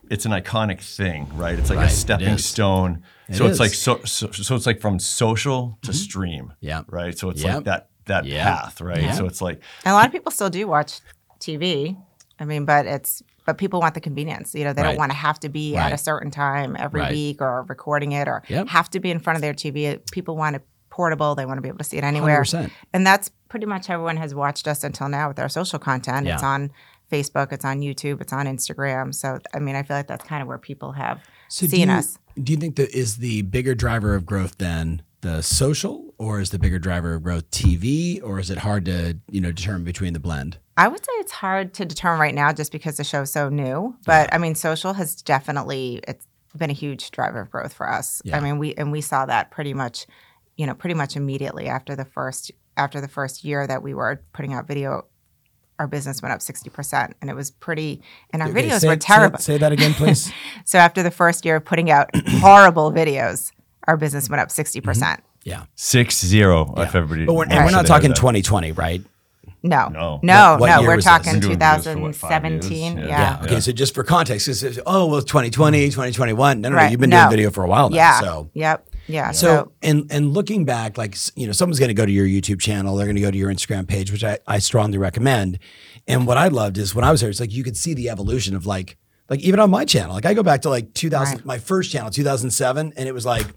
it's 0.09 0.25
an 0.25 0.31
iconic 0.31 0.81
thing, 0.81 1.27
right? 1.35 1.57
It's 1.57 1.69
like 1.71 1.79
Right, 1.79 1.87
a 1.89 1.93
stepping 1.93 2.27
is. 2.35 2.45
stone. 2.45 3.01
It 3.27 3.35
so 3.37 3.45
is. 3.45 3.51
it's 3.51 3.59
like 3.59 3.73
so, 3.73 4.01
so 4.03 4.31
so 4.31 4.55
it's 4.55 4.67
like 4.67 4.79
from 4.79 4.99
social 4.99 5.79
to 5.81 5.89
mm-hmm. 5.91 5.97
stream. 5.97 6.53
Yeah. 6.59 6.83
Right. 6.87 7.17
So 7.17 7.29
it's 7.31 7.41
Yep. 7.41 7.55
like 7.55 7.63
that 7.65 7.89
that 8.05 8.25
Yeah. 8.25 8.43
path, 8.43 8.81
right? 8.81 9.01
Yeah. 9.01 9.11
So 9.13 9.25
it's 9.25 9.41
like 9.41 9.61
And 9.83 9.91
a 9.93 9.95
lot 9.95 10.05
of 10.05 10.11
people 10.11 10.31
still 10.31 10.51
do 10.51 10.67
watch 10.67 10.99
TV. 11.39 11.97
I 12.39 12.45
mean, 12.45 12.65
but 12.65 12.85
it's 12.85 13.23
but 13.45 13.57
people 13.57 13.79
want 13.79 13.93
the 13.93 14.01
convenience. 14.01 14.53
You 14.55 14.63
know, 14.63 14.73
they 14.73 14.81
Right. 14.81 14.89
don't 14.89 14.97
want 14.97 15.11
to 15.11 15.17
have 15.17 15.39
to 15.41 15.49
be 15.49 15.75
at 15.75 15.91
a 15.93 15.97
certain 15.97 16.31
time 16.31 16.75
every 16.77 17.01
Right. 17.01 17.11
week 17.11 17.41
or 17.41 17.63
recording 17.63 18.11
it 18.11 18.27
or 18.27 18.43
Yep. 18.47 18.67
have 18.69 18.89
to 18.91 18.99
be 18.99 19.09
in 19.11 19.19
front 19.19 19.37
of 19.37 19.41
their 19.41 19.53
TV. 19.53 19.99
People 20.11 20.35
want 20.35 20.55
it 20.57 20.63
portable. 20.95 21.35
They 21.35 21.45
want 21.45 21.57
to 21.57 21.61
be 21.61 21.67
able 21.67 21.79
to 21.79 21.83
see 21.83 21.97
it 21.97 22.05
anywhere. 22.05 22.43
100%. 22.43 22.71
And 22.93 23.05
that's 23.05 23.29
pretty 23.49 23.65
much 23.65 23.89
everyone 23.89 24.15
has 24.15 24.33
watched 24.33 24.65
us 24.65 24.81
until 24.83 25.09
now 25.09 25.27
with 25.27 25.39
our 25.39 25.49
social 25.49 25.77
content. 25.77 26.25
It's 26.25 26.41
on 26.41 26.71
Facebook, 27.11 27.51
it's 27.51 27.65
on 27.65 27.81
YouTube, 27.81 28.21
it's 28.21 28.31
on 28.31 28.45
Instagram. 28.45 29.13
So 29.13 29.39
I 29.53 29.59
mean, 29.59 29.75
I 29.75 29.83
feel 29.83 29.97
like 29.97 30.07
that's 30.07 30.23
kind 30.23 30.41
of 30.41 30.47
where 30.47 30.57
people 30.57 30.93
have 30.93 31.21
So 31.49 31.65
do 31.65 31.71
seen 31.71 31.89
you, 31.89 31.95
us. 31.95 32.17
Do 32.41 32.53
you 32.53 32.57
think 32.57 32.77
that 32.77 32.91
is 32.97 33.17
the 33.17 33.41
bigger 33.41 33.75
driver 33.75 34.15
of 34.15 34.25
growth 34.25 34.57
than 34.57 35.01
the 35.19 35.41
social, 35.41 36.13
or 36.17 36.39
is 36.39 36.51
the 36.51 36.59
bigger 36.59 36.79
driver 36.79 37.15
of 37.15 37.23
growth 37.23 37.49
TV, 37.51 38.21
or 38.23 38.39
is 38.39 38.49
it 38.49 38.59
hard 38.59 38.85
to 38.85 39.17
you 39.29 39.41
know 39.41 39.51
determine 39.51 39.83
between 39.83 40.13
the 40.13 40.19
blend? 40.19 40.59
I 40.77 40.87
would 40.87 41.03
say 41.03 41.11
it's 41.15 41.31
hard 41.33 41.73
to 41.75 41.85
determine 41.85 42.19
right 42.21 42.35
now 42.35 42.53
just 42.53 42.71
because 42.71 42.97
the 42.97 43.03
show's 43.03 43.31
so 43.31 43.49
new. 43.49 43.95
But 44.05 44.33
I 44.33 44.37
mean, 44.37 44.55
social 44.55 44.93
has 44.93 45.21
definitely 45.21 46.01
it's 46.07 46.25
been 46.57 46.69
a 46.69 46.73
huge 46.73 47.11
driver 47.11 47.41
of 47.41 47.51
growth 47.51 47.73
for 47.73 47.89
us. 47.89 48.21
Yeah. 48.23 48.37
I 48.37 48.39
mean, 48.39 48.59
we 48.59 48.73
and 48.75 48.91
we 48.91 49.01
saw 49.01 49.25
that 49.25 49.51
pretty 49.51 49.73
much, 49.73 50.07
you 50.57 50.65
know, 50.65 50.73
pretty 50.73 50.93
much 50.93 51.15
immediately 51.15 51.67
after 51.67 51.95
the 51.95 52.05
first 52.05 52.51
after 52.77 52.99
the 53.01 53.07
first 53.07 53.43
year 53.43 53.65
that 53.67 53.81
we 53.83 53.93
were 53.93 54.21
putting 54.33 54.53
out 54.53 54.67
video 54.67 55.05
our 55.79 55.87
business 55.87 56.21
went 56.21 56.31
up 56.33 56.39
60%. 56.39 57.13
And 57.21 57.29
it 57.29 57.35
was 57.35 57.51
pretty, 57.51 58.01
and 58.31 58.41
our 58.41 58.49
Okay, 58.49 58.67
videos 58.69 58.79
say- 58.79 58.87
were 58.87 58.95
terrible. 58.95 59.39
Say, 59.39 59.57
that 59.57 59.71
again, 59.71 59.93
please. 59.93 60.31
So 60.63 60.79
after 60.79 61.03
the 61.03 61.11
first 61.11 61.45
year 61.45 61.57
of 61.57 61.65
putting 61.65 61.91
out 61.91 62.09
horrible 62.27 62.91
videos, 62.91 63.51
our 63.87 63.97
business 63.97 64.29
went 64.29 64.41
up 64.41 64.49
mm-hmm. 64.49 64.79
60%. 64.79 64.83
percent 64.83 65.23
yeah. 65.43 65.65
Six 65.75 66.25
zero. 66.25 66.73
If 66.77 66.95
everybody. 66.95 67.25
But 67.25 67.33
we're, 67.33 67.43
and 67.43 67.65
we're 67.65 67.71
not 67.71 67.85
talking 67.85 68.09
that. 68.09 68.15
2020, 68.15 68.71
right? 68.71 69.01
No, 69.61 69.89
No. 69.89 70.19
no, 70.23 70.51
What- 70.53 70.59
what 70.61 70.81
no. 70.81 70.87
We're 70.87 71.01
talking 71.01 71.33
Been 71.33 71.41
doing 71.41 71.59
videos 71.59 71.83
for, 71.83 71.99
what, 71.99 72.13
2017. 72.13 72.97
Yeah. 72.97 73.03
Yeah. 73.05 73.07
Yeah. 73.07 73.43
Okay. 73.43 73.59
So 73.59 73.71
just 73.71 73.93
for 73.93 74.03
context, 74.03 74.47
it's, 74.47 74.63
it's- 74.63 74.81
oh 74.87 75.05
well, 75.07 75.21
2020, 75.21 75.85
2021. 75.89 76.55
Mm-hmm. 76.55 76.61
No, 76.61 76.69
no, 76.69 76.75
no. 76.77 76.87
You've 76.87 76.99
been 76.99 77.09
No. 77.11 77.17
doing 77.23 77.29
video 77.29 77.51
for 77.51 77.63
a 77.63 77.67
while 77.67 77.89
now. 77.89 77.95
Yeah. 77.95 78.19
So. 78.21 78.49
Yep. 78.53 78.89
Yeah. 79.07 79.31
So, 79.31 79.47
So, 79.47 79.71
and 79.81 80.07
and 80.11 80.33
looking 80.33 80.65
back, 80.65 80.97
like 80.97 81.15
you 81.35 81.45
know, 81.45 81.53
someone's 81.53 81.79
going 81.79 81.89
to 81.89 81.93
go 81.93 82.05
to 82.05 82.11
your 82.11 82.25
YouTube 82.25 82.59
channel, 82.59 82.95
they're 82.95 83.05
going 83.05 83.15
to 83.15 83.21
go 83.21 83.31
to 83.31 83.37
your 83.37 83.51
Instagram 83.51 83.87
page, 83.87 84.11
which 84.11 84.23
I, 84.23 84.39
I 84.47 84.59
strongly 84.59 84.97
recommend. 84.97 85.59
And 86.07 86.27
what 86.27 86.37
I 86.37 86.47
loved 86.49 86.77
is 86.77 86.93
when 86.95 87.03
I 87.05 87.11
was 87.11 87.21
there, 87.21 87.29
it's 87.29 87.39
like 87.39 87.51
you 87.53 87.63
could 87.63 87.77
see 87.77 87.93
the 87.93 88.09
evolution 88.09 88.55
of 88.55 88.65
like 88.65 88.97
like 89.29 89.39
even 89.39 89.59
on 89.59 89.69
my 89.71 89.85
channel, 89.85 90.13
like 90.13 90.25
I 90.25 90.33
go 90.33 90.43
back 90.43 90.61
to 90.63 90.69
like 90.69 90.93
2000, 90.93 91.37
Right. 91.37 91.45
my 91.45 91.57
first 91.57 91.91
channel, 91.91 92.11
2007, 92.11 92.93
and 92.95 93.07
it 93.09 93.11
was 93.13 93.25
like, 93.25 93.47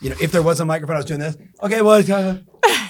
you 0.00 0.10
know, 0.10 0.16
if 0.20 0.32
there 0.32 0.42
was 0.42 0.60
a 0.60 0.64
microphone, 0.64 0.96
I 0.96 0.98
was 0.98 1.06
doing 1.06 1.20
this. 1.20 1.36
Okay, 1.62 1.82
well, 1.82 1.94
it's 1.94 2.10
uh, 2.10 2.14
kind 2.16 2.38
of. 2.38 2.44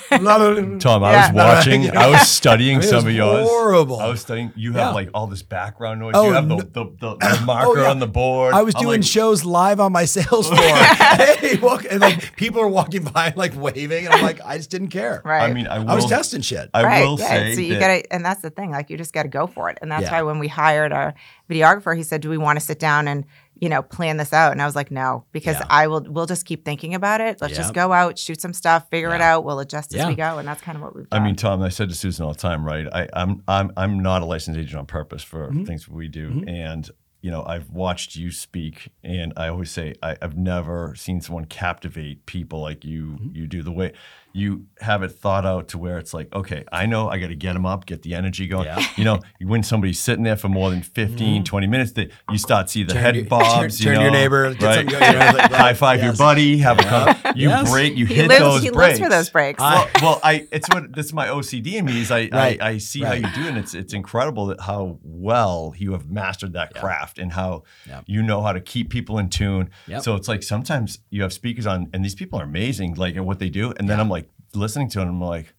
Tom, 0.08 1.02
I 1.04 1.12
Yeah. 1.12 1.32
was 1.32 1.66
watching. 1.66 1.90
I 1.96 2.06
was 2.08 2.28
studying 2.28 2.76
I 2.76 2.78
mean, 2.78 2.84
it 2.84 2.88
some 2.88 2.96
was 2.96 3.04
of 3.06 3.12
yours. 3.12 3.48
horrible. 3.48 3.98
I 3.98 4.08
was 4.08 4.20
studying. 4.20 4.52
You 4.54 4.72
have 4.72 4.80
Yeah. 4.80 4.90
like 4.90 5.10
all 5.14 5.26
this 5.26 5.42
background 5.42 6.00
noise. 6.00 6.12
Oh, 6.14 6.28
you 6.28 6.32
have 6.32 6.48
the, 6.48 6.56
the, 6.56 6.64
the, 6.84 7.16
the 7.16 7.18
oh, 7.22 7.44
marker 7.44 7.80
yeah. 7.82 7.90
on 7.90 7.98
the 7.98 8.06
board. 8.06 8.54
I 8.54 8.62
was 8.62 8.74
I'm 8.76 8.82
doing 8.82 9.00
like, 9.00 9.08
shows 9.08 9.44
live 9.44 9.80
on 9.80 9.92
my 9.92 10.04
sales 10.16 10.48
floor. 10.48 10.58
hey, 10.60 11.56
walk, 11.58 11.84
and 11.90 12.00
like 12.00 12.36
people 12.36 12.60
are 12.60 12.68
walking 12.68 13.02
by, 13.02 13.32
like 13.36 13.54
waving, 13.56 14.06
and 14.06 14.14
I'm 14.14 14.22
like, 14.22 14.40
I 14.44 14.56
just 14.58 14.70
didn't 14.70 14.88
care. 14.88 15.22
right. 15.24 15.42
I 15.50 15.52
mean, 15.52 15.66
I, 15.66 15.80
will, 15.80 15.90
I 15.90 15.94
was 15.96 16.06
testing 16.06 16.40
shit. 16.40 16.70
I 16.72 16.84
right. 16.84 17.04
will 17.04 17.18
yeah. 17.18 17.28
say 17.28 17.54
so 17.54 17.60
you 17.60 17.74
that 17.74 17.80
gotta, 17.80 18.12
and 18.12 18.24
that's 18.24 18.42
the 18.42 18.50
thing. 18.50 18.70
Like 18.70 18.90
you 18.90 18.96
just 18.96 19.12
got 19.12 19.24
to 19.24 19.28
go 19.28 19.46
for 19.48 19.68
it. 19.70 19.78
And 19.82 19.90
that's 19.90 20.02
Yeah. 20.04 20.12
why 20.12 20.22
when 20.22 20.38
we 20.38 20.48
hired 20.48 20.92
our 20.92 21.14
videographer, 21.50 21.96
he 21.96 22.04
said, 22.04 22.20
"Do 22.20 22.30
we 22.30 22.38
want 22.38 22.58
to 22.58 22.64
sit 22.64 22.78
down 22.78 23.08
and 23.08 23.24
you 23.60 23.68
know 23.68 23.82
plan 23.82 24.16
this 24.16 24.32
out?" 24.32 24.52
And 24.52 24.60
I 24.62 24.66
was 24.66 24.76
like, 24.76 24.90
"No," 24.90 25.24
because 25.32 25.56
Yeah. 25.56 25.66
I 25.70 25.86
will. 25.86 26.04
We'll 26.08 26.26
just 26.26 26.44
keep 26.46 26.64
thinking 26.64 26.94
about 26.94 27.20
it. 27.20 27.40
Let's 27.40 27.52
Yeah. 27.52 27.58
just 27.62 27.74
go 27.74 27.92
out, 27.92 28.18
shoot 28.18 28.40
some 28.40 28.52
stuff, 28.52 28.88
figure 28.90 29.14
it 29.14 29.20
out. 29.20 29.44
We'll 29.44 29.60
adjust 29.60 29.94
as 29.94 29.98
Yeah. 30.00 30.08
we 30.08 30.14
go, 30.14 30.38
and 30.38 30.46
that's 30.48 30.62
kind 30.62 30.76
of 30.76 30.82
what 30.82 30.94
we've 30.96 31.06
I 31.12 31.18
mean, 31.20 31.36
Tom, 31.36 31.62
I 31.62 31.68
said 31.68 31.88
to 31.88 31.94
Susan 31.94 32.24
all 32.24 32.32
the 32.32 32.38
time, 32.38 32.64
right? 32.64 32.86
I, 32.92 33.08
I'm 33.12 33.42
I'm 33.48 33.72
I'm 33.76 34.00
not 34.00 34.22
a 34.22 34.24
licensed 34.26 34.58
agent 34.58 34.78
on 34.78 34.86
purpose 34.86 35.22
for 35.22 35.48
Mm-hmm. 35.48 35.64
things 35.64 35.88
we 35.88 36.08
do, 36.08 36.44
and 36.46 36.90
you 37.22 37.30
know, 37.32 37.42
I've 37.44 37.70
watched 37.70 38.14
you 38.14 38.30
speak, 38.30 38.90
and 39.02 39.32
I 39.36 39.48
always 39.48 39.70
say 39.70 39.94
I, 40.02 40.16
I've 40.22 40.36
never 40.36 40.94
seen 40.94 41.20
someone 41.20 41.46
captivate 41.46 42.24
people 42.26 42.60
like 42.60 42.84
you 42.84 43.06
Mm-hmm. 43.20 43.34
you 43.36 43.46
do. 43.46 43.62
The 43.62 43.72
way 43.72 43.92
you 44.36 44.66
have 44.80 45.02
it 45.02 45.08
thought 45.12 45.46
out 45.46 45.68
to 45.68 45.78
where 45.78 45.96
it's 45.98 46.12
like, 46.12 46.30
okay, 46.34 46.62
I 46.70 46.84
know 46.84 47.08
I 47.08 47.18
got 47.18 47.28
to 47.28 47.34
get 47.34 47.54
them 47.54 47.64
up, 47.64 47.86
get 47.86 48.02
the 48.02 48.14
energy 48.14 48.46
going. 48.46 48.66
Yeah. 48.66 48.86
You 48.96 49.04
know, 49.04 49.20
when 49.40 49.62
somebody's 49.62 49.98
sitting 49.98 50.24
there 50.24 50.36
for 50.36 50.50
more 50.50 50.68
than 50.68 50.82
15, 50.82 51.16
mm-hmm. 51.36 51.42
20 51.44 51.66
minutes, 51.66 51.92
that 51.92 52.10
you 52.30 52.36
start 52.36 52.66
to 52.66 52.72
see 52.72 52.82
the 52.82 52.92
Turn 52.92 53.02
head 53.02 53.14
to- 53.14 53.20
turn- 53.20 53.28
bobs. 53.30 53.78
turn 53.80 53.92
you 53.92 53.96
to 53.96 54.02
your 54.02 54.10
neighbor, 54.10 54.52
get 54.52 54.62
right? 54.62 54.74
something 54.74 54.98
going, 54.98 55.12
you 55.12 55.18
know, 55.18 55.38
like, 55.38 55.52
High 55.52 55.72
five 55.74 56.02
your 56.02 56.12
buddy, 56.14 56.58
have 56.58 56.78
a 56.78 56.82
cup. 56.82 57.36
You 57.36 57.48
Yes. 57.48 57.70
break, 57.70 57.96
you 57.96 58.04
he 58.04 58.14
hit 58.14 58.28
lives. 58.28 58.40
those 58.40 58.62
he 58.62 58.70
breaks. 58.70 58.98
lives 58.98 59.00
for 59.00 59.08
those 59.08 59.30
breaks. 59.30 59.58
Well, 59.58 59.88
well, 60.02 60.20
I 60.22 60.46
it's 60.52 60.68
what 60.68 60.94
that's 60.94 61.12
my 61.14 61.28
OCD 61.28 61.74
in 61.74 61.86
me 61.86 62.00
is 62.02 62.10
I 62.10 62.28
Right. 62.30 62.60
I, 62.60 62.68
I 62.72 62.78
see 62.78 63.02
Right. 63.02 63.22
how 63.24 63.28
you 63.30 63.34
do 63.34 63.42
it. 63.46 63.48
And 63.48 63.58
it's 63.58 63.72
it's 63.74 63.94
incredible 63.94 64.46
that 64.46 64.60
how 64.60 64.98
well 65.02 65.72
you 65.78 65.92
have 65.92 66.10
mastered 66.10 66.52
that 66.52 66.74
craft 66.74 67.18
and 67.18 67.32
how 67.32 67.62
Yep. 67.86 68.04
you 68.06 68.22
know 68.22 68.42
how 68.42 68.52
to 68.52 68.60
keep 68.60 68.90
people 68.90 69.18
in 69.18 69.28
tune. 69.30 69.70
Yep. 69.86 70.02
So 70.02 70.14
it's 70.14 70.28
like 70.28 70.42
sometimes 70.42 70.98
you 71.10 71.22
have 71.22 71.32
speakers 71.32 71.66
on 71.66 71.88
and 71.94 72.04
these 72.04 72.14
people 72.14 72.38
are 72.38 72.44
amazing, 72.44 72.94
like 72.96 73.16
at 73.16 73.24
what 73.24 73.38
they 73.38 73.48
do, 73.48 73.72
and 73.78 73.88
then 73.88 73.98
I'm 74.00 74.08
like 74.10 74.25
listening 74.56 74.88
to 74.90 74.98
it, 75.00 75.02
and 75.02 75.10
I'm 75.10 75.20
like. 75.20 75.52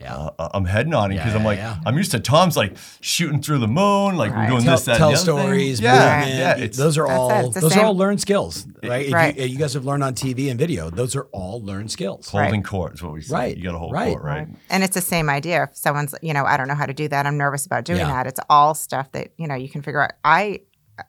Yeah. 0.00 0.30
Uh, 0.36 0.48
I'm 0.52 0.64
head 0.64 0.88
nodding 0.88 1.16
because 1.16 1.32
Yeah, 1.32 1.38
I'm 1.38 1.44
like 1.44 1.58
yeah. 1.58 1.76
I'm 1.86 1.96
used 1.96 2.10
to 2.10 2.18
Tom's 2.18 2.56
like 2.56 2.76
shooting 3.00 3.40
through 3.40 3.58
the 3.58 3.68
moon, 3.68 4.16
like 4.16 4.32
we're 4.34 4.48
doing 4.48 4.62
tell, 4.64 4.74
this, 4.74 4.84
that, 4.86 4.96
tell 4.98 5.10
and 5.10 5.16
the 5.16 5.20
other 5.20 5.32
thing. 5.42 5.46
stories, 5.46 5.80
Yeah, 5.80 5.92
movement. 6.18 6.38
yeah, 6.38 6.50
it's- 6.56 6.76
those 6.76 6.98
are 6.98 7.06
all 7.06 7.30
it. 7.30 7.44
It's 7.46 7.54
the 7.54 7.60
those 7.60 7.76
are 7.76 7.84
all 7.84 7.96
learned 7.96 8.20
skills, 8.20 8.66
right? 8.82 9.06
If 9.06 9.12
Right. 9.12 9.36
You, 9.38 9.44
you 9.44 9.58
guys 9.58 9.74
have 9.74 9.84
learned 9.84 10.02
on 10.02 10.14
TV 10.16 10.50
and 10.50 10.58
video. 10.58 10.90
Those 10.90 11.14
are 11.14 11.26
all 11.30 11.62
learned 11.64 11.92
skills. 11.92 12.28
holding 12.30 12.64
court 12.64 12.94
is 12.94 13.02
what 13.04 13.12
we 13.12 13.20
say. 13.22 13.32
Right, 13.32 13.56
You 13.56 13.62
got 13.62 13.72
to 13.72 13.78
hold 13.78 13.92
right. 13.92 14.10
court, 14.14 14.24
right? 14.24 14.48
And 14.70 14.82
it's 14.82 14.94
the 14.96 15.00
same 15.00 15.30
idea. 15.30 15.68
If 15.70 15.76
someone's, 15.76 16.16
you 16.20 16.34
know, 16.34 16.44
I 16.46 16.56
don't 16.56 16.66
know 16.66 16.74
how 16.74 16.86
to 16.86 16.94
do 16.94 17.06
that, 17.06 17.24
I'm 17.24 17.38
nervous 17.38 17.64
about 17.64 17.84
doing 17.84 18.00
Yeah. 18.00 18.08
that. 18.08 18.26
It's 18.26 18.40
all 18.50 18.74
stuff 18.74 19.12
that, 19.12 19.28
you 19.36 19.46
know, 19.46 19.54
you 19.54 19.68
can 19.68 19.82
figure 19.82 20.02
out. 20.02 20.14
I, 20.24 20.62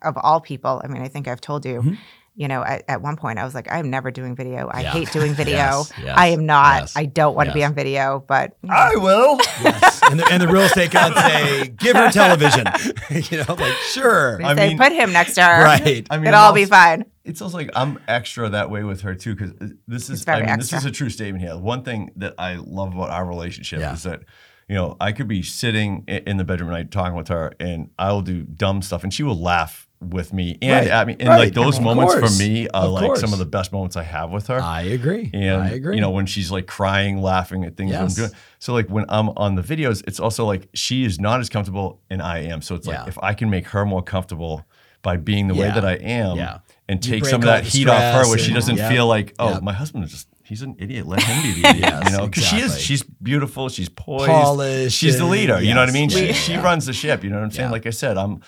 of 0.04 0.16
all 0.22 0.40
people, 0.40 0.84
I 0.84 0.88
mean, 0.88 1.02
I 1.02 1.08
think 1.08 1.28
I've 1.28 1.42
told 1.42 1.66
you, 1.66 1.98
you 2.36 2.48
know, 2.48 2.64
at, 2.64 2.84
at 2.88 3.02
one 3.02 3.16
point 3.16 3.38
I 3.40 3.44
was 3.46 3.54
like, 3.54 3.72
I'm 3.72 3.90
never 3.90 4.10
doing 4.12 4.36
video. 4.36 4.68
I. 4.68 4.82
Yeah. 4.82 4.92
hate 4.92 5.12
doing 5.12 5.34
video. 5.34 5.54
Yes, 5.56 5.94
yes, 6.02 6.14
I 6.18 6.28
am 6.28 6.46
not. 6.46 6.82
yes, 6.82 6.98
I 6.98 7.06
don't 7.06 7.36
want 7.36 7.50
to 7.50 7.54
be 7.54 7.64
on 7.64 7.74
video, 7.76 8.24
but 8.28 8.58
you 8.64 8.70
know, 8.70 8.76
I 8.76 8.96
will. 8.96 9.38
Yes. 9.64 10.02
and, 10.10 10.20
the, 10.20 10.28
and 10.32 10.42
the 10.42 10.48
real 10.48 10.64
estate 10.64 10.92
gods 10.92 11.16
say, 11.16 11.68
"Give 11.70 11.96
her 11.96 12.10
television." 12.12 12.66
you 13.32 13.38
know, 13.44 13.54
like 13.54 13.74
sure, 13.92 14.38
They 14.40 14.44
I 14.46 14.56
say 14.56 14.68
mean- 14.70 14.78
put 14.78 14.92
him 14.92 15.14
next 15.14 15.36
to 15.36 15.44
her. 15.44 15.64
right? 15.64 16.08
I 16.10 16.18
mean, 16.18 16.28
It'll 16.28 16.40
all 16.40 16.54
be 16.54 16.66
fine. 16.66 17.06
It's 17.24 17.42
also 17.42 17.56
like 17.58 17.70
I'm 17.76 18.00
extra 18.08 18.50
that 18.50 18.70
way 18.70 18.84
with 18.84 19.02
her 19.02 19.16
too, 19.16 19.36
because 19.36 19.52
uh, 19.62 19.74
this 19.88 20.10
is 20.10 20.24
very 20.26 20.44
I 20.44 20.46
mean, 20.48 20.60
this 20.60 20.74
is 20.74 20.84
a 20.86 20.92
true 20.92 21.10
statement 21.10 21.42
here. 21.44 21.58
One 21.58 21.84
thing 21.84 22.12
that 22.18 22.34
I 22.38 22.56
love 22.56 22.94
about 22.94 23.12
our 23.12 23.26
relationship 23.26 23.80
Yeah. 23.80 23.94
is 23.94 24.04
that 24.04 24.24
you 24.68 24.76
know 24.76 24.98
I 25.00 25.12
could 25.14 25.28
be 25.28 25.42
sitting 25.44 26.04
in 26.08 26.38
the 26.38 26.44
bedroom 26.44 26.70
at 26.72 26.74
night 26.74 26.92
talking 26.92 27.16
with 27.16 27.30
her, 27.30 27.54
and 27.60 27.92
I 27.98 28.12
will 28.12 28.22
do 28.24 28.44
dumb 28.44 28.82
stuff, 28.82 29.04
and 29.04 29.14
she 29.14 29.24
will 29.24 29.40
laugh 29.40 29.88
with 30.04 30.34
me 30.34 30.58
and 30.62 30.72
Right. 30.72 30.88
at 30.88 31.08
me, 31.08 31.16
and 31.20 31.30
Right. 31.30 31.40
like 31.40 31.54
those 31.54 31.78
of 31.78 31.84
moments 31.84 32.14
course. 32.16 32.38
for 32.38 32.44
me 32.44 32.68
are 32.70 32.86
Of 32.86 32.92
like 32.92 33.18
some 33.18 33.34
of 33.34 33.40
the 33.40 33.46
best 33.46 33.72
moments 33.72 33.96
I 33.96 34.04
have 34.04 34.30
with 34.32 34.48
her. 34.48 34.60
I 34.62 34.82
agree. 34.82 35.30
and 35.34 35.62
I 35.64 35.70
agree. 35.70 35.96
you 35.96 36.02
know 36.02 36.10
when 36.12 36.26
she's 36.26 36.52
like 36.52 36.68
crying, 36.68 37.22
laughing 37.22 37.64
at 37.66 37.78
things 37.78 37.92
that 37.92 38.02
I'm 38.02 38.08
doing. 38.08 38.32
So 38.60 38.74
like 38.74 38.88
when 38.90 39.06
I'm 39.10 39.30
on 39.30 39.56
the 39.56 39.62
videos, 39.62 40.04
it's 40.08 40.20
also 40.20 40.46
like 40.46 40.70
she 40.74 41.04
is 41.06 41.20
not 41.20 41.40
as 41.40 41.50
comfortable, 41.50 42.00
and 42.10 42.22
I 42.22 42.40
am. 42.40 42.62
So 42.62 42.76
it's 42.76 42.88
Yeah. 42.88 43.00
like 43.00 43.08
if 43.10 43.18
I 43.22 43.34
can 43.34 43.50
make 43.50 43.68
her 43.70 43.86
more 43.86 44.02
comfortable 44.02 44.66
by 45.02 45.18
being 45.18 45.48
the 45.48 45.54
way 45.56 45.68
that 45.70 45.84
I 45.86 45.94
am, 45.96 46.38
Yeah. 46.38 46.58
and 46.88 47.02
take 47.02 47.26
some 47.26 47.42
of 47.42 47.48
that 47.48 47.64
heat 47.66 47.88
off 47.90 48.00
her, 48.02 48.20
where 48.20 48.38
stress 48.38 48.42
she 48.42 48.54
doesn't 48.54 48.78
yeah. 48.78 48.90
feel 48.90 49.06
like, 49.08 49.34
oh, 49.40 49.50
Yeah. 49.54 49.60
my 49.62 49.74
husband 49.74 50.04
is 50.06 50.12
just. 50.12 50.28
He's 50.46 50.62
an 50.62 50.76
idiot. 50.78 51.08
Let 51.08 51.24
him 51.24 51.42
be 51.42 51.62
the 51.62 51.70
idiot. 51.70 51.90
Yes, 51.90 52.12
you 52.12 52.18
know, 52.18 52.26
because 52.28 52.44
she 52.46 52.58
is. 52.58 52.78
She's 52.80 53.02
beautiful. 53.02 53.70
She's 53.70 53.88
poised. 53.88 54.30
Polished 54.30 54.98
She's 54.98 55.16
the 55.18 55.24
and- 55.24 55.32
leader. 55.32 55.62
You 55.64 55.74
know 55.74 55.80
what 55.80 55.88
I 55.90 55.94
mean? 55.94 56.10
yeah, 56.10 56.18
she 56.18 56.26
yeah, 56.28 56.34
she 56.34 56.58
runs 56.58 56.86
the 56.86 56.92
ship. 56.92 57.24
You 57.24 57.30
know 57.30 57.38
what 57.38 57.46
I'm 57.46 57.52
saying? 57.52 57.70
Yeah. 57.70 57.72
Like 57.72 57.86
I 57.88 57.92
said, 57.92 58.18
I'm 58.18 58.42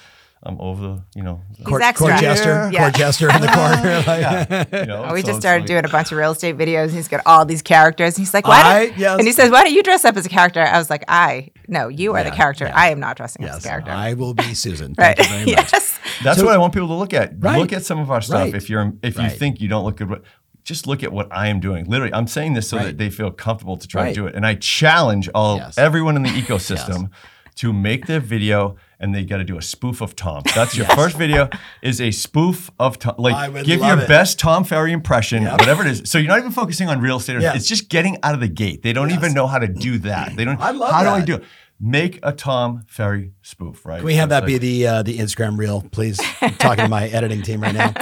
I'm 0.45 0.61
over 0.61 0.81
the. 0.81 1.03
You 1.15 1.23
know. 1.23 1.41
court, 1.63 1.81
extra. 1.81 2.07
court 2.09 2.19
jester, 2.21 2.69
Yeah. 2.71 2.79
court 2.81 2.95
jester 2.95 3.29
in 3.33 3.41
the 3.41 3.47
corner. 3.59 4.03
Like, 4.05 4.71
you 4.81 4.85
know, 4.85 5.05
oh, 5.09 5.13
we 5.13 5.21
so 5.21 5.27
just 5.27 5.39
started 5.39 5.61
like- 5.61 5.67
doing 5.67 5.85
a 5.85 5.89
bunch 5.89 6.11
of 6.11 6.17
real 6.17 6.31
estate 6.31 6.57
videos. 6.57 6.83
And 6.85 6.91
he's 6.91 7.07
got 7.07 7.21
all 7.25 7.45
these 7.45 7.61
characters. 7.61 8.15
And 8.15 8.25
he's 8.25 8.33
like, 8.33 8.47
"Why?" 8.47 8.61
I- 8.61 8.85
don't-" 8.87 8.97
yes. 8.97 9.17
And 9.19 9.27
he 9.27 9.33
says, 9.33 9.49
"Why 9.51 9.63
don't 9.63 9.73
you 9.73 9.81
dress 9.83 10.05
up 10.05 10.15
as 10.17 10.25
a 10.25 10.29
character?" 10.29 10.61
I 10.61 10.77
was 10.77 10.89
like, 10.89 11.03
"I 11.07 11.49
no, 11.67 11.87
you 11.87 12.13
are 12.13 12.19
Yeah, 12.19 12.29
the 12.29 12.35
character. 12.35 12.65
yeah. 12.65 12.75
I 12.77 12.89
am 12.89 12.99
not 12.99 13.17
dressing 13.17 13.43
up 13.45 13.55
as 13.55 13.65
a 13.65 13.67
character." 13.67 13.91
I 13.91 14.13
will 14.13 14.33
be 14.33 14.53
Susan. 14.65 14.93
right? 14.97 15.17
Thank 15.17 15.29
you 15.29 15.35
very 15.45 15.55
much. 15.55 15.73
yes. 15.73 15.99
That's 16.23 16.39
So- 16.39 16.45
what 16.45 16.53
I 16.53 16.57
want 16.57 16.73
people 16.73 16.89
to 16.89 16.93
look 16.95 17.13
at. 17.13 17.33
Right. 17.39 17.59
Look 17.59 17.73
at 17.73 17.83
some 17.83 17.99
of 17.99 18.11
our 18.11 18.21
stuff. 18.21 18.35
Right. 18.41 18.55
If 18.55 18.69
you're 18.69 18.93
if 19.01 19.15
you 19.17 19.23
Right. 19.23 19.31
think 19.31 19.59
you 19.61 19.67
don't 19.67 19.83
look 19.83 19.97
good, 19.97 20.21
just 20.63 20.85
look 20.87 21.03
at 21.03 21.11
what 21.11 21.27
I 21.31 21.47
am 21.47 21.59
doing. 21.59 21.85
Literally, 21.85 22.13
I'm 22.13 22.27
saying 22.27 22.53
this 22.53 22.69
so 22.69 22.77
Right. 22.77 22.85
that 22.87 22.97
they 22.97 23.09
feel 23.09 23.31
comfortable 23.31 23.77
to 23.77 23.87
try 23.87 24.03
Right. 24.03 24.15
to 24.15 24.21
do 24.21 24.27
it. 24.27 24.35
And 24.35 24.45
I 24.45 24.55
challenge 24.55 25.29
all 25.33 25.57
Yes. 25.57 25.77
everyone 25.77 26.15
in 26.15 26.23
the 26.23 26.29
ecosystem 26.29 27.09
to 27.55 27.71
make 27.73 28.05
their 28.07 28.19
video 28.19 28.75
and 28.99 29.13
they 29.13 29.23
got 29.25 29.37
to 29.37 29.43
do 29.43 29.57
a 29.57 29.61
spoof 29.61 30.01
of 30.01 30.15
Tom. 30.15 30.43
That's 30.55 30.75
your 30.77 30.85
first 30.87 31.17
video 31.17 31.49
is 31.81 31.99
a 32.01 32.11
spoof 32.11 32.71
of 32.79 32.99
Tom. 32.99 33.15
I 33.17 33.21
Like 33.21 33.53
would 33.53 33.65
give 33.65 33.81
love 33.81 33.97
your 33.97 34.05
it. 34.05 34.07
best 34.07 34.39
Tom 34.39 34.63
Ferry 34.63 34.91
impression, 34.91 35.45
whatever 35.45 35.81
it 35.85 35.87
is. 35.89 36.03
So 36.09 36.17
you're 36.17 36.27
not 36.29 36.39
even 36.39 36.51
focusing 36.51 36.87
on 36.89 36.99
real 37.01 37.17
estate. 37.17 37.35
or- 37.37 37.39
Yeah. 37.41 37.53
It's 37.55 37.67
just 37.67 37.89
getting 37.89 38.17
out 38.23 38.33
of 38.33 38.39
the 38.39 38.47
gate. 38.47 38.81
They 38.83 38.93
don't 38.93 39.11
even 39.11 39.33
know 39.33 39.47
how 39.47 39.59
to 39.59 39.67
do 39.67 39.97
that. 39.99 40.35
They 40.35 40.45
don't. 40.45 40.59
I 40.61 40.71
love 40.71 40.91
how 40.91 41.03
do 41.03 41.09
I 41.09 41.21
do 41.21 41.35
it? 41.35 41.43
Make 41.77 42.19
a 42.23 42.31
Tom 42.31 42.83
Ferry 42.87 43.33
spoof, 43.41 43.85
right? 43.85 43.97
Can 43.97 44.05
we 44.05 44.15
have 44.15 44.27
So 44.29 44.39
that 44.39 44.43
it's 44.43 44.51
be 44.53 44.57
the 44.57 44.87
uh, 44.87 45.03
the 45.03 45.17
Instagram 45.17 45.57
reel, 45.57 45.81
please? 45.91 46.17
I'm 46.41 46.55
talking 46.55 46.85
to 46.85 46.89
my 46.89 47.07
editing 47.09 47.41
team 47.41 47.59
right 47.59 47.75
now. 47.75 47.93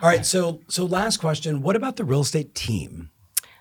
All 0.00 0.08
right, 0.08 0.24
so 0.24 0.60
so 0.68 0.84
last 0.84 1.16
question: 1.16 1.60
What 1.60 1.74
about 1.74 1.96
the 1.96 2.04
real 2.04 2.20
estate 2.20 2.54
team? 2.54 3.10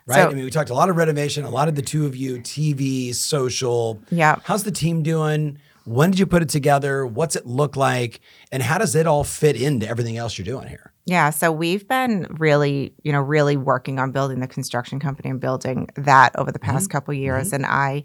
Right. 0.06 0.18
So- 0.18 0.30
I 0.30 0.34
mean, 0.36 0.44
we 0.44 0.52
talked 0.52 0.70
a 0.70 0.76
lot 0.76 0.92
of 0.92 0.98
renovation, 0.98 1.46
a 1.46 1.50
lot 1.50 1.68
of 1.68 1.74
the 1.74 1.82
two 1.82 2.06
of 2.06 2.16
you, 2.16 2.38
TV, 2.42 3.16
social. 3.16 4.00
Yeah. 4.12 4.36
How's 4.44 4.64
the 4.64 4.72
team 4.72 5.02
doing? 5.02 5.58
When 5.86 6.12
did 6.12 6.20
you 6.20 6.26
put 6.26 6.42
it 6.42 6.50
together? 6.50 7.06
What's 7.06 7.36
it 7.36 7.46
look 7.46 7.76
like? 7.76 8.20
And 8.52 8.62
how 8.62 8.78
does 8.78 8.96
it 8.96 9.08
all 9.08 9.24
fit 9.24 9.60
into 9.60 9.88
everything 9.88 10.18
else 10.18 10.38
you're 10.38 10.46
doing 10.46 10.68
here? 10.68 10.92
Yeah, 11.06 11.30
so 11.30 11.52
we've 11.52 11.88
been 11.88 12.26
really, 12.40 12.94
you 13.04 13.12
know, 13.12 13.22
really 13.22 13.58
working 13.58 14.00
on 14.00 14.12
building 14.12 14.40
the 14.40 14.48
construction 14.48 15.00
company 15.00 15.30
and 15.30 15.40
building 15.40 15.88
that 15.96 16.36
over 16.36 16.52
the 16.52 16.58
past 16.60 16.86
mm-hmm. 16.86 16.92
couple 16.92 17.14
years. 17.14 17.48
Mm-hmm. 17.48 17.56
And 17.56 17.66
I, 17.68 18.04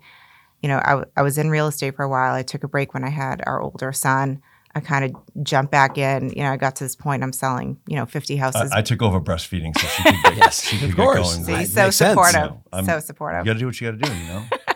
you 0.62 0.68
know, 0.68 1.04
I 1.16 1.22
was 1.22 1.38
in 1.38 1.48
real 1.48 1.66
estate 1.66 1.96
for 1.96 2.04
a 2.04 2.08
while. 2.08 2.34
I 2.34 2.42
took 2.42 2.62
a 2.62 2.68
break 2.68 2.92
when 2.92 3.02
I 3.02 3.08
had 3.08 3.42
our 3.46 3.62
older 3.62 3.92
son. 3.92 4.42
I 4.74 4.80
kind 4.80 5.04
of 5.04 5.42
jumped 5.42 5.72
back 5.72 5.96
in. 5.96 6.30
You 6.36 6.42
know, 6.42 6.52
I 6.52 6.58
got 6.58 6.76
to 6.76 6.84
this 6.84 6.94
point. 6.94 7.22
I'm 7.22 7.32
selling, 7.32 7.78
you 7.88 7.96
know, 7.96 8.04
50 8.04 8.36
houses. 8.36 8.70
I, 8.70 8.78
I 8.78 8.82
took 8.82 9.02
over 9.02 9.20
breastfeeding 9.20 9.76
so 9.76 9.86
she 9.88 10.02
could 10.02 10.22
get, 10.22 10.36
Yes, 10.36 10.62
she 10.62 10.76
of 10.76 10.82
could 10.82 10.96
course. 10.96 11.18
get 11.18 11.24
going. 11.24 11.44
See, 11.44 11.52
Right, 11.52 11.68
so 11.68 11.84
makes 11.84 11.96
sense. 11.96 12.14
supportive, 12.14 12.58
I'm- 12.72 12.84
so 12.84 12.98
You 13.08 13.44
got 13.44 13.44
to 13.44 13.54
do 13.54 13.66
what 13.66 13.80
you 13.80 13.90
got 13.90 13.98
to 13.98 14.10
do, 14.10 14.16
you 14.16 14.26
know. 14.28 14.44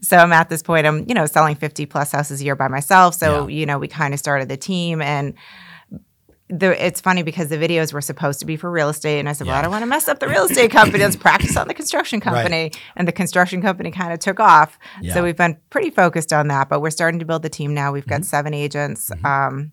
so 0.00 0.16
I'm 0.16 0.32
at 0.32 0.48
this 0.48 0.62
point. 0.62 0.86
I'm, 0.86 1.04
you 1.08 1.14
know, 1.14 1.26
selling 1.26 1.54
50 1.56 1.86
plus 1.86 2.12
houses 2.12 2.40
a 2.40 2.44
year 2.44 2.56
by 2.56 2.68
myself. 2.68 3.14
So, 3.14 3.46
Yeah. 3.48 3.54
you 3.60 3.66
know, 3.66 3.78
we 3.78 3.88
kind 3.88 4.14
of 4.14 4.20
started 4.20 4.48
the 4.48 4.56
team 4.56 5.02
and 5.02 5.34
the, 6.48 6.84
it's 6.86 7.00
funny 7.00 7.22
because 7.22 7.48
the 7.48 7.56
videos 7.56 7.94
were 7.94 8.02
supposed 8.02 8.40
to 8.40 8.46
be 8.46 8.56
for 8.56 8.70
real 8.70 8.90
estate, 8.90 9.18
and 9.18 9.26
I 9.26 9.32
said, 9.32 9.46
"Well, 9.46 9.56
I 9.56 9.62
don't 9.62 9.70
want 9.70 9.82
to 9.82 9.86
mess 9.86 10.06
up 10.06 10.18
the 10.18 10.28
real 10.28 10.44
estate 10.44 10.70
company. 10.70 10.98
Let's 11.02 11.16
practice 11.16 11.56
on 11.56 11.66
the 11.66 11.72
construction 11.72 12.20
company." 12.20 12.72
And 12.94 13.08
the 13.08 13.12
construction 13.12 13.62
company 13.62 13.90
kind 13.90 14.12
of 14.12 14.18
took 14.18 14.38
off. 14.38 14.78
Yeah. 15.00 15.14
So 15.14 15.22
we've 15.22 15.36
been 15.36 15.56
pretty 15.70 15.88
focused 15.88 16.30
on 16.30 16.48
that, 16.48 16.68
but 16.68 16.80
we're 16.82 16.90
starting 16.90 17.20
to 17.20 17.24
build 17.24 17.40
the 17.42 17.48
team 17.48 17.72
now. 17.72 17.90
We've 17.90 18.06
got 18.06 18.16
Mm-hmm. 18.16 18.24
seven 18.24 18.52
agents. 18.54 19.10
Um, 19.24 19.72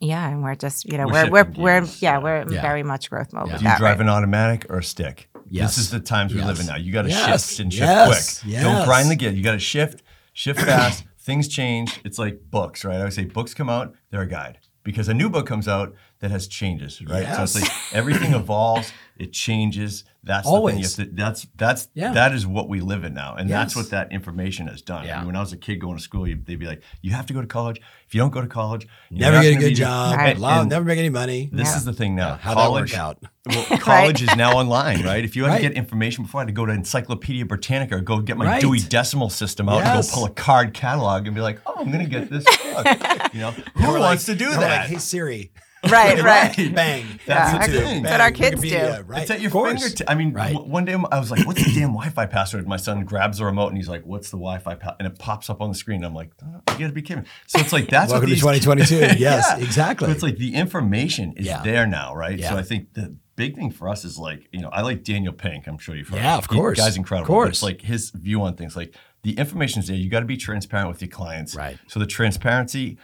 yeah, 0.00 0.26
and 0.26 0.42
we're 0.42 0.54
just 0.54 0.90
you 0.90 0.96
know 0.96 1.04
We're 1.06 1.28
we're 1.30 1.44
we're, 1.44 1.62
we're 1.62 1.80
yeah 1.82 1.88
yeah. 2.00 2.18
we're 2.18 2.36
in 2.42 2.52
Yeah. 2.52 2.62
very 2.62 2.82
much 2.82 3.10
growth 3.10 3.34
mode. 3.34 3.48
Yeah. 3.48 3.52
with 3.52 3.60
Do 3.60 3.64
you 3.64 3.70
that 3.70 3.78
drive 3.78 3.98
right 3.98 4.06
an 4.06 4.08
automatic 4.08 4.64
or 4.70 4.78
a 4.78 4.82
stick? 4.82 5.28
Yes. 5.50 5.76
This 5.76 5.84
is 5.86 5.90
the 5.90 6.00
times 6.00 6.32
we 6.34 6.42
live 6.42 6.60
in 6.60 6.66
now. 6.66 6.76
You 6.76 6.92
got 6.92 7.02
to 7.02 7.08
Yes. 7.08 7.48
shift 7.48 7.60
and 7.60 7.72
shift 7.72 7.82
Yes. 7.86 8.40
quick. 8.40 8.52
Yes. 8.52 8.62
Don't 8.62 8.84
grind 8.86 9.10
the 9.10 9.16
gear. 9.16 9.30
You 9.32 9.42
got 9.42 9.52
to 9.52 9.58
shift, 9.58 10.02
shift 10.32 10.60
fast. 10.60 11.04
Things 11.18 11.48
change. 11.48 12.00
It's 12.04 12.18
like 12.18 12.40
books, 12.50 12.84
right? 12.84 13.00
I 13.00 13.04
would 13.04 13.12
say 13.12 13.24
books 13.24 13.52
come 13.52 13.68
out, 13.68 13.92
they're 14.10 14.22
a 14.22 14.26
guide. 14.28 14.58
Because 14.84 15.08
a 15.08 15.14
new 15.14 15.28
book 15.28 15.46
comes 15.46 15.68
out 15.68 15.94
that 16.20 16.30
has 16.30 16.46
changes, 16.48 17.00
right? 17.02 17.26
So 17.34 17.42
it's 17.42 17.60
like 17.60 17.70
everything 17.92 18.34
evolves, 18.42 18.92
it 19.16 19.32
changes. 19.32 20.04
That's 20.22 20.46
Always. 20.46 20.96
the 20.96 21.04
thing. 21.06 21.14
You 21.16 21.24
have 21.24 21.34
to, 21.34 21.40
that's 21.40 21.46
that's 21.56 21.88
Yeah. 21.94 22.12
that 22.12 22.34
is 22.34 22.46
what 22.46 22.68
we 22.68 22.80
live 22.80 23.04
in 23.04 23.14
now, 23.14 23.36
and 23.36 23.48
that's 23.48 23.74
what 23.74 23.88
that 23.90 24.12
information 24.12 24.66
has 24.66 24.82
done. 24.82 25.08
I 25.08 25.16
mean, 25.18 25.28
when 25.28 25.36
I 25.36 25.40
was 25.40 25.54
a 25.54 25.56
kid 25.56 25.76
going 25.76 25.96
to 25.96 26.02
school, 26.02 26.28
you, 26.28 26.36
they'd 26.44 26.58
be 26.58 26.66
like, 26.66 26.82
"You 27.00 27.12
have 27.12 27.24
to 27.26 27.32
go 27.32 27.40
to 27.40 27.46
college. 27.46 27.80
If 28.06 28.14
you 28.14 28.20
don't 28.20 28.30
go 28.30 28.42
to 28.42 28.46
college, 28.46 28.86
Never 29.10 29.40
get 29.40 29.56
a 29.56 29.58
good 29.58 29.74
job. 29.74 30.16
Right. 30.18 30.36
Lo- 30.36 30.48
And 30.60 30.68
never 30.68 30.84
make 30.84 30.98
any 30.98 31.08
money. 31.08 31.48
This 31.50 31.68
Yeah. 31.68 31.76
is 31.78 31.84
the 31.86 31.94
thing 31.94 32.16
now. 32.16 32.34
How'd 32.36 32.54
college, 32.54 32.92
that 32.92 32.98
work 32.98 33.18
out? 33.18 33.24
well, 33.70 33.78
college 33.78 34.22
is 34.22 34.36
now 34.36 34.52
online, 34.58 35.02
right? 35.04 35.24
If 35.24 35.36
you 35.36 35.44
had 35.44 35.52
Right. 35.52 35.56
to 35.62 35.68
get 35.68 35.72
information 35.72 36.24
before, 36.24 36.40
I 36.40 36.42
had 36.42 36.48
to 36.48 36.52
go 36.52 36.66
to 36.66 36.72
Encyclopedia 36.72 37.46
Britannica 37.46 37.94
or 37.96 38.00
go 38.00 38.20
get 38.20 38.36
my 38.36 38.44
Right. 38.44 38.60
Dewey 38.60 38.80
Decimal 38.80 39.30
System 39.30 39.70
out 39.70 39.80
and 39.82 40.02
go 40.02 40.08
pull 40.12 40.26
a 40.26 40.30
card 40.30 40.74
catalog 40.74 41.24
and 41.26 41.34
be 41.34 41.40
like, 41.40 41.60
"Oh, 41.64 41.76
I'm 41.78 41.90
going 41.90 42.04
to 42.04 42.10
get 42.10 42.28
this 42.28 42.44
book." 42.44 42.86
you 43.32 43.40
know, 43.40 43.52
who 43.76 43.98
wants 43.98 44.28
like- 44.28 44.36
to 44.38 44.44
do 44.44 44.50
that? 44.50 44.80
Like, 44.82 44.90
hey 44.90 44.98
Siri, 44.98 45.52
right, 45.90 46.22
right. 46.22 46.54
bang. 46.74 47.06
That's 47.26 47.52
Yeah, 47.52 47.52
the 47.52 47.58
that's 47.58 47.72
thing. 47.90 48.02
what 48.02 48.20
our 48.20 48.30
kids 48.30 48.60
do. 48.60 48.76
Right. 49.06 49.22
It's 49.22 49.30
at 49.30 49.40
your 49.40 49.50
fingertips. 49.50 50.02
I 50.06 50.14
mean, 50.14 50.32
Right. 50.32 50.52
w- 50.52 50.70
one 50.70 50.84
day 50.84 50.94
I 51.10 51.18
was 51.18 51.30
like, 51.30 51.46
"What's 51.46 51.64
the 51.64 51.70
damn 51.72 51.90
Wi-Fi 51.92 52.26
password?" 52.26 52.68
My 52.68 52.76
son 52.76 53.04
grabs 53.04 53.38
the 53.38 53.46
remote 53.46 53.68
and 53.68 53.76
he's 53.78 53.88
like, 53.88 54.04
"What's 54.04 54.30
the 54.30 54.36
Wi-Fi?" 54.36 54.74
Pa-? 54.74 54.96
And 54.98 55.06
it 55.08 55.18
pops 55.18 55.48
up 55.48 55.60
on 55.62 55.68
the 55.70 55.74
screen. 55.74 56.04
I'm 56.04 56.14
like, 56.14 56.32
oh, 56.44 56.72
"You 56.72 56.78
gotta 56.80 56.92
be 56.92 57.00
kidding!" 57.02 57.22
me." 57.22 57.28
So 57.46 57.58
it's 57.60 57.72
like 57.72 57.88
that's 57.88 58.10
Welcome 58.12 58.28
what 58.30 58.36
to 58.38 58.52
these 58.52 58.62
2022. 58.64 58.96
Yes, 59.18 59.46
Yeah. 59.48 59.64
exactly. 59.64 60.06
So 60.08 60.12
it's 60.12 60.22
like 60.22 60.36
the 60.36 60.54
information 60.54 61.32
is 61.36 61.46
Yeah. 61.46 61.62
there 61.62 61.86
now, 61.86 62.14
right? 62.14 62.38
Yeah. 62.38 62.50
So 62.50 62.56
I 62.58 62.62
think 62.62 62.92
the 62.94 63.16
big 63.36 63.56
thing 63.56 63.70
for 63.70 63.88
us 63.88 64.04
is 64.04 64.18
like, 64.18 64.48
you 64.52 64.60
know, 64.60 64.68
I 64.68 64.82
like 64.82 65.02
Daniel 65.02 65.32
Pink. 65.32 65.66
I'm 65.66 65.78
sure 65.78 65.96
you've 65.96 66.08
heard. 66.08 66.16
Yeah, 66.16 66.34
him. 66.34 66.38
of 66.40 66.46
He- 66.50 66.56
course. 66.56 66.78
guy's 66.78 66.96
incredible. 66.98 67.24
Of 67.24 67.28
course. 67.28 67.48
It's 67.48 67.62
like 67.62 67.80
his 67.80 68.10
view 68.10 68.42
on 68.42 68.54
things. 68.54 68.76
Like 68.76 68.94
the 69.22 69.32
information's 69.32 69.86
there. 69.86 69.96
You 69.96 70.10
got 70.10 70.20
to 70.20 70.26
be 70.26 70.36
transparent 70.36 70.88
with 70.90 71.00
your 71.00 71.08
clients. 71.10 71.54
Right. 71.54 71.78
So 71.88 71.98
the 72.00 72.06
transparency. 72.06 72.98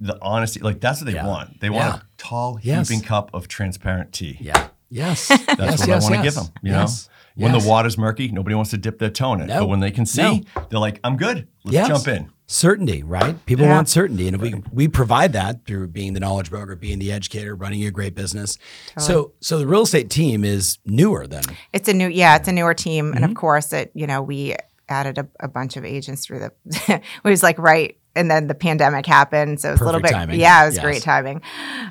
The 0.00 0.18
honesty, 0.22 0.60
like 0.60 0.80
that's 0.80 1.00
what 1.00 1.06
they 1.06 1.14
Yeah. 1.14 1.26
want. 1.26 1.60
They 1.60 1.68
Yeah. 1.68 1.88
want 1.90 2.02
a 2.02 2.06
tall, 2.18 2.58
Yes. 2.62 2.88
heaping 2.88 3.04
cup 3.04 3.30
of 3.34 3.48
transparent 3.48 4.12
tea. 4.12 4.36
yeah. 4.40 4.68
Yes. 4.88 5.28
That's 5.28 5.40
yes, 5.48 5.58
what 5.58 5.88
yes, 5.88 5.88
I 5.88 5.94
want 5.94 6.04
to 6.06 6.14
yes. 6.16 6.24
give 6.24 6.34
them. 6.34 6.46
You 6.62 6.72
Yes. 6.72 7.08
know, 7.36 7.44
when 7.46 7.54
Yes. 7.54 7.62
the 7.62 7.68
water's 7.70 7.96
murky, 7.98 8.28
nobody 8.28 8.54
wants 8.54 8.70
to 8.72 8.76
dip 8.76 8.98
their 8.98 9.08
toe 9.08 9.32
in 9.32 9.40
it. 9.40 9.46
No. 9.46 9.60
But 9.60 9.68
when 9.68 9.80
they 9.80 9.90
can 9.90 10.04
see, 10.04 10.22
No. 10.22 10.40
they're 10.68 10.78
like, 10.78 11.00
"I'm 11.02 11.16
good. 11.16 11.48
Let's 11.64 11.74
Yes. 11.74 11.88
jump 11.88 12.08
in." 12.08 12.28
Certainty, 12.46 13.02
right? 13.02 13.42
People 13.46 13.64
Yeah. 13.64 13.76
want 13.76 13.88
certainty, 13.88 14.26
and 14.26 14.36
if 14.36 14.42
we 14.42 14.54
we 14.70 14.86
provide 14.86 15.32
that 15.32 15.64
through 15.64 15.88
being 15.88 16.12
the 16.12 16.20
knowledge 16.20 16.50
broker, 16.50 16.76
being 16.76 16.98
the 16.98 17.10
educator, 17.10 17.54
running 17.54 17.82
a 17.86 17.90
great 17.90 18.14
business. 18.14 18.58
So, 18.98 19.32
so 19.40 19.58
the 19.58 19.66
real 19.66 19.82
estate 19.82 20.10
team 20.10 20.44
is 20.44 20.76
newer 20.84 21.26
then. 21.26 21.44
It's 21.72 21.88
a 21.88 21.94
new, 21.94 22.08
yeah, 22.08 22.36
it's 22.36 22.48
a 22.48 22.52
newer 22.52 22.74
team, 22.74 23.06
and 23.14 23.22
Mm-hmm. 23.22 23.30
of 23.30 23.34
course, 23.34 23.72
it 23.72 23.90
you 23.94 24.06
know 24.06 24.20
we 24.20 24.54
added 24.90 25.16
a, 25.16 25.26
a 25.40 25.48
bunch 25.48 25.78
of 25.78 25.86
agents 25.86 26.26
through 26.26 26.40
the. 26.40 26.52
it 26.92 27.02
was 27.24 27.42
like 27.42 27.58
right, 27.58 27.96
and 28.14 28.30
then 28.30 28.46
the 28.46 28.54
pandemic 28.54 29.06
happened, 29.06 29.60
so 29.60 29.68
it 29.68 29.72
was 29.72 29.80
a 29.80 29.84
little 29.84 30.00
bit. 30.00 30.10
timing. 30.12 30.38
Yeah, 30.40 30.62
it 30.62 30.66
was 30.66 30.74
Yes. 30.76 30.84
great 30.84 31.02
timing. 31.02 31.40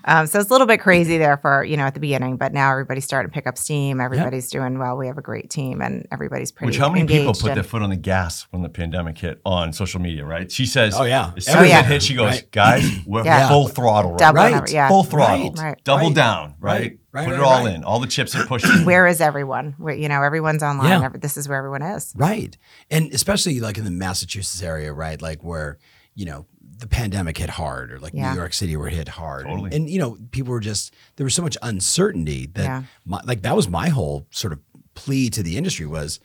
Um, 0.06 0.28
so 0.28 0.40
it's 0.40 0.50
a 0.50 0.54
little 0.54 0.68
bit 0.68 0.80
crazy 0.80 1.18
there 1.18 1.38
for 1.38 1.64
you 1.64 1.78
know 1.78 1.84
at 1.86 1.94
the 1.94 2.00
beginning, 2.00 2.38
but 2.38 2.54
now 2.54 2.72
everybody's 2.72 3.06
starting 3.06 3.30
to 3.30 3.34
pick 3.34 3.48
up 3.48 3.58
steam. 3.58 4.00
Everybody's 4.02 4.50
doing 4.50 4.78
well. 4.80 4.98
We 4.98 5.08
have 5.08 5.18
a 5.18 5.22
great 5.22 5.50
team, 5.50 5.82
and 5.82 6.08
everybody's 6.12 6.52
pretty. 6.52 6.68
Which 6.70 6.78
how 6.78 6.90
many 6.90 7.06
people 7.06 7.34
put 7.34 7.46
and- 7.46 7.58
their 7.58 7.64
foot 7.64 7.82
on 7.82 7.90
the 7.90 7.96
gas 7.96 8.48
when 8.52 8.62
the 8.62 8.70
pandemic 8.70 9.18
hit 9.18 9.42
on 9.46 9.74
social 9.74 10.00
media, 10.02 10.26
right? 10.26 10.52
She 10.52 10.66
says, 10.66 10.96
Oh, 10.98 11.04
yeah. 11.04 11.32
as 11.38 11.46
soon 11.46 11.58
Oh, 11.58 11.62
as 11.62 11.70
yeah. 11.70 11.80
it 11.80 11.86
hit, 11.86 12.04
she 12.04 12.14
goes, 12.16 12.26
Right. 12.32 12.52
guys, 12.52 12.90
we're 13.06 13.24
Yeah. 13.24 13.48
full 13.48 13.68
throttle, 13.68 14.12
right? 14.12 14.20
Double 14.20 14.36
Right. 14.38 14.52
number, 14.54 14.72
yeah. 14.72 14.88
Full 14.88 15.04
throttle, 15.04 15.52
Right. 15.54 15.84
double 15.84 16.08
Right. 16.08 16.16
down, 16.16 16.56
right? 16.60 16.72
Right. 16.82 16.98
Right, 17.14 17.26
Put 17.26 17.32
right, 17.32 17.40
it 17.42 17.44
all 17.44 17.66
right. 17.66 17.76
in. 17.76 17.84
All 17.84 18.00
the 18.00 18.08
chips 18.08 18.34
are 18.36 18.46
pushing. 18.46 18.72
Where 18.86 19.06
is 19.06 19.20
everyone? 19.20 19.76
Where, 19.78 19.94
you 19.94 20.08
know, 20.08 20.24
everyone's 20.24 20.64
online. 20.64 20.88
Yeah. 21.02 21.04
Every- 21.06 21.20
this 21.20 21.36
is 21.36 21.50
where 21.50 21.58
everyone 21.58 21.82
is. 21.82 22.14
Right. 22.16 22.56
And 22.90 23.14
especially 23.14 23.60
like 23.60 23.78
in 23.78 23.84
the 23.84 23.92
Massachusetts 23.92 24.64
area, 24.64 24.94
right? 24.94 25.22
Like 25.22 25.44
where, 25.44 25.78
you 26.16 26.26
know, 26.26 26.46
the 26.78 26.88
pandemic 26.88 27.38
hit 27.38 27.50
hard 27.50 27.92
or 27.92 28.00
like 28.00 28.14
Yeah. 28.14 28.32
New 28.34 28.40
York 28.40 28.54
City 28.54 28.76
where 28.76 28.88
it 28.88 28.94
hit 28.94 29.08
hard. 29.08 29.46
And- 29.48 29.74
And, 29.74 29.90
you 29.90 30.00
know, 30.00 30.18
people 30.32 30.52
were 30.52 30.60
just, 30.60 30.94
there 31.16 31.24
was 31.24 31.34
so 31.36 31.42
much 31.44 31.58
uncertainty 31.62 32.48
that 32.54 32.64
Yeah. 32.64 32.84
my, 33.06 33.22
like 33.24 33.42
that 33.44 33.56
was 33.56 33.68
my 33.70 33.90
whole 33.90 34.28
sort 34.32 34.54
of 34.54 34.60
plea 34.96 35.30
to 35.30 35.42
the 35.44 35.58
industry 35.58 35.86
was 35.86 36.20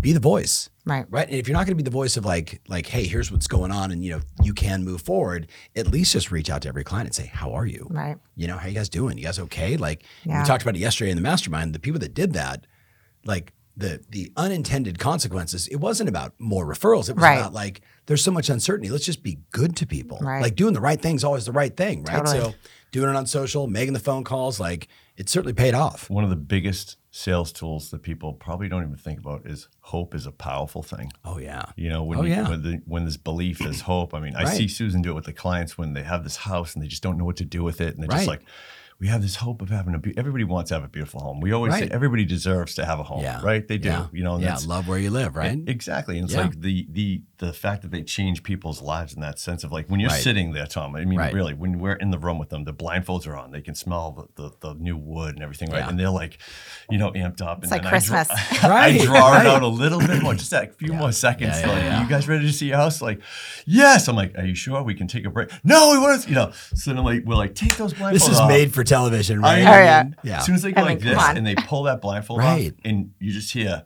be 0.00 0.12
the 0.12 0.20
voice. 0.20 0.68
Right. 0.84 1.04
Right. 1.10 1.26
And 1.28 1.36
if 1.36 1.46
you're 1.48 1.52
not 1.56 1.66
going 1.66 1.76
to 1.76 1.82
be 1.82 1.82
the 1.82 1.90
voice 1.90 2.16
of 2.16 2.24
like, 2.24 2.60
like, 2.68 2.86
hey, 2.86 3.06
here's 3.06 3.30
what's 3.30 3.46
going 3.46 3.70
on 3.70 3.90
and, 3.92 4.04
you 4.04 4.10
know, 4.12 4.20
you 4.42 4.52
can 4.54 4.84
move 4.84 5.02
forward, 5.02 5.48
at 5.76 5.86
least 5.88 6.12
just 6.12 6.30
reach 6.30 6.48
out 6.50 6.62
to 6.62 6.68
every 6.68 6.84
client 6.84 7.06
and 7.08 7.14
say, 7.14 7.26
how 7.26 7.52
are 7.52 7.66
you? 7.66 7.86
Right. 7.90 8.16
You 8.36 8.46
know, 8.46 8.56
how 8.56 8.68
you 8.68 8.74
guys 8.74 8.88
doing? 8.88 9.16
You 9.18 9.24
guys 9.24 9.38
okay? 9.38 9.76
Like 9.76 10.04
Yeah. 10.24 10.40
we 10.42 10.46
talked 10.46 10.62
about 10.62 10.76
it 10.76 10.80
yesterday 10.80 11.10
in 11.10 11.16
the 11.16 11.22
mastermind. 11.22 11.74
The 11.74 11.78
people 11.80 12.00
that 12.00 12.14
did 12.14 12.32
that, 12.34 12.66
like 13.24 13.52
the 13.80 14.00
the 14.08 14.32
unintended 14.36 14.98
consequences, 14.98 15.66
it 15.68 15.76
wasn't 15.76 16.08
about 16.08 16.34
more 16.38 16.66
referrals. 16.66 17.08
It 17.08 17.16
was 17.16 17.22
Right. 17.22 17.38
about 17.38 17.52
like 17.52 17.80
there's 18.06 18.22
so 18.22 18.30
much 18.30 18.48
uncertainty. 18.48 18.88
Let's 18.90 19.04
just 19.04 19.22
be 19.22 19.38
good 19.50 19.76
to 19.76 19.86
people. 19.86 20.18
Right. 20.20 20.42
Like 20.42 20.54
doing 20.56 20.74
the 20.74 20.80
right 20.80 21.00
thing 21.00 21.16
is 21.16 21.24
always 21.24 21.46
the 21.46 21.52
right 21.52 21.76
thing, 21.76 22.04
right? 22.04 22.24
Totally. 22.24 22.40
So 22.40 22.54
doing 22.92 23.10
it 23.10 23.16
on 23.16 23.26
social, 23.26 23.66
making 23.66 23.92
the 23.94 24.00
phone 24.00 24.24
calls, 24.24 24.58
like 24.60 24.88
it 25.16 25.28
certainly 25.28 25.52
paid 25.52 25.74
off. 25.74 26.08
One 26.10 26.24
of 26.24 26.30
the 26.30 26.36
biggest 26.36 26.96
sales 27.12 27.50
tools 27.52 27.90
that 27.90 28.02
people 28.02 28.32
probably 28.34 28.68
don't 28.68 28.82
even 28.84 28.96
think 28.96 29.18
about 29.18 29.44
is 29.46 29.68
hope 29.80 30.14
is 30.14 30.26
a 30.26 30.32
powerful 30.32 30.82
thing. 30.82 31.12
Oh 31.24 31.38
yeah. 31.38 31.64
You 31.76 31.88
know, 31.88 32.02
when 32.04 32.18
Oh, 32.18 32.22
you, 32.22 32.30
yeah. 32.30 32.48
when, 32.48 32.62
the, 32.62 32.82
when 32.86 33.04
there's 33.04 33.16
belief, 33.16 33.58
there's 33.58 33.80
hope. 33.82 34.14
I 34.14 34.20
mean, 34.20 34.34
I 34.36 34.44
Right. 34.44 34.56
see 34.56 34.68
Susan 34.68 35.02
do 35.02 35.10
it 35.10 35.14
with 35.14 35.24
the 35.24 35.32
clients 35.32 35.76
when 35.76 35.92
they 35.94 36.02
have 36.04 36.22
this 36.24 36.36
house 36.36 36.74
and 36.74 36.82
they 36.82 36.88
just 36.88 37.02
don't 37.02 37.18
know 37.18 37.24
what 37.24 37.36
to 37.36 37.44
do 37.44 37.62
with 37.64 37.80
it, 37.80 37.94
and 37.94 38.02
they're 38.02 38.08
Right. 38.08 38.18
just 38.18 38.28
like, 38.28 38.42
"We 39.00 39.08
have 39.08 39.22
this 39.22 39.36
hope 39.36 39.62
of 39.62 39.70
having 39.70 39.94
a. 39.94 39.98
Be- 39.98 40.16
everybody 40.16 40.44
wants 40.44 40.68
to 40.68 40.74
have 40.74 40.84
a 40.84 40.88
beautiful 40.88 41.20
home. 41.20 41.40
We 41.40 41.52
always 41.52 41.72
Right. 41.72 41.84
say 41.84 41.90
everybody 41.90 42.24
deserves 42.24 42.74
to 42.76 42.84
have 42.84 43.00
a 43.00 43.02
home, 43.02 43.22
Yeah. 43.22 43.40
right? 43.42 43.66
They 43.66 43.78
do. 43.78 43.88
Yeah. 43.88 44.06
You 44.12 44.22
know, 44.24 44.34
and 44.34 44.42
yeah. 44.42 44.48
that's- 44.50 44.66
Love 44.66 44.86
where 44.88 44.98
you 44.98 45.10
live, 45.10 45.34
right? 45.36 45.56
E- 45.56 45.64
Exactly. 45.66 46.16
And 46.18 46.24
it's 46.26 46.34
Yeah. 46.34 46.42
like 46.42 46.60
the 46.60 46.86
the 46.90 47.22
the 47.38 47.52
fact 47.54 47.80
that 47.80 47.90
they 47.90 48.02
change 48.02 48.42
people's 48.42 48.82
lives 48.82 49.14
in 49.14 49.22
that 49.22 49.38
sense 49.38 49.64
of 49.64 49.72
like 49.72 49.86
when 49.88 49.98
you're 49.98 50.10
Right. 50.10 50.22
sitting 50.22 50.52
there, 50.52 50.66
Tom. 50.66 50.94
I 50.94 51.06
mean, 51.06 51.18
Right. 51.18 51.32
really, 51.32 51.54
when 51.54 51.78
we're 51.78 51.94
in 51.94 52.10
the 52.10 52.18
room 52.18 52.38
with 52.38 52.50
them, 52.50 52.64
the 52.64 52.74
blindfolds 52.74 53.26
are 53.26 53.34
on. 53.34 53.50
They 53.50 53.62
can 53.62 53.74
smell 53.74 54.28
the, 54.36 54.42
the, 54.60 54.74
the 54.74 54.74
new 54.78 54.94
wood 54.98 55.36
and 55.36 55.42
everything, 55.42 55.70
right? 55.70 55.78
Yeah. 55.78 55.88
And 55.88 55.98
they're 55.98 56.10
like, 56.10 56.36
you 56.90 56.98
know, 56.98 57.10
amped 57.12 57.40
up. 57.40 57.64
It's 57.64 57.72
and 57.72 57.82
like 57.82 57.90
then 57.90 57.94
I 57.94 57.98
draw- 58.04 58.24
Christmas. 58.24 58.62
I 58.64 58.68
Right, 58.68 59.00
draw 59.00 59.30
right. 59.32 59.40
it 59.40 59.48
out 59.48 59.62
a 59.62 59.66
little 59.68 60.00
bit 60.00 60.22
more, 60.22 60.34
just 60.34 60.50
that 60.50 60.76
few 60.78 60.92
more 60.92 61.12
seconds. 61.12 61.54
Yeah, 61.60 61.66
yeah, 61.66 61.72
like, 61.72 61.82
yeah. 61.84 62.02
you 62.02 62.08
guys 62.10 62.28
ready 62.28 62.46
to 62.46 62.52
see 62.52 62.66
your 62.68 62.76
house? 62.76 63.00
Like, 63.00 63.20
yes. 63.66 64.06
I'm 64.08 64.16
like, 64.16 64.36
are 64.36 64.44
you 64.44 64.54
sure 64.54 64.82
we 64.82 64.94
can 64.94 65.06
take 65.06 65.24
a 65.24 65.30
break? 65.30 65.48
No, 65.64 65.92
we 65.92 65.98
want 65.98 66.22
to, 66.22 66.28
you 66.28 66.34
know. 66.34 66.52
So 66.74 66.90
then 66.90 66.98
I'm 66.98 67.06
like, 67.06 67.24
we're 67.24 67.36
like, 67.36 67.54
take 67.54 67.74
those 67.78 67.94
blindfolds 67.94 68.12
this 68.12 68.28
is 68.28 68.38
off. 68.38 68.48
made 68.48 68.74
for 68.74 68.84
television, 68.90 69.40
right? 69.40 69.64
I- 69.64 69.80
Oh, 69.80 69.84
yeah. 69.84 70.04
Yeah. 70.22 70.38
As 70.38 70.46
soon 70.46 70.54
as 70.56 70.62
they 70.62 70.72
go 70.72 70.82
I 70.82 70.84
mean, 70.84 70.94
like 70.96 71.02
come 71.04 71.14
this 71.14 71.24
on. 71.28 71.36
and 71.38 71.46
they 71.46 71.54
pull 71.54 71.84
that 71.84 72.00
blindfold 72.00 72.40
Right. 72.40 72.72
off, 72.72 72.78
and 72.84 73.12
you 73.18 73.32
just 73.32 73.52
hear 73.52 73.84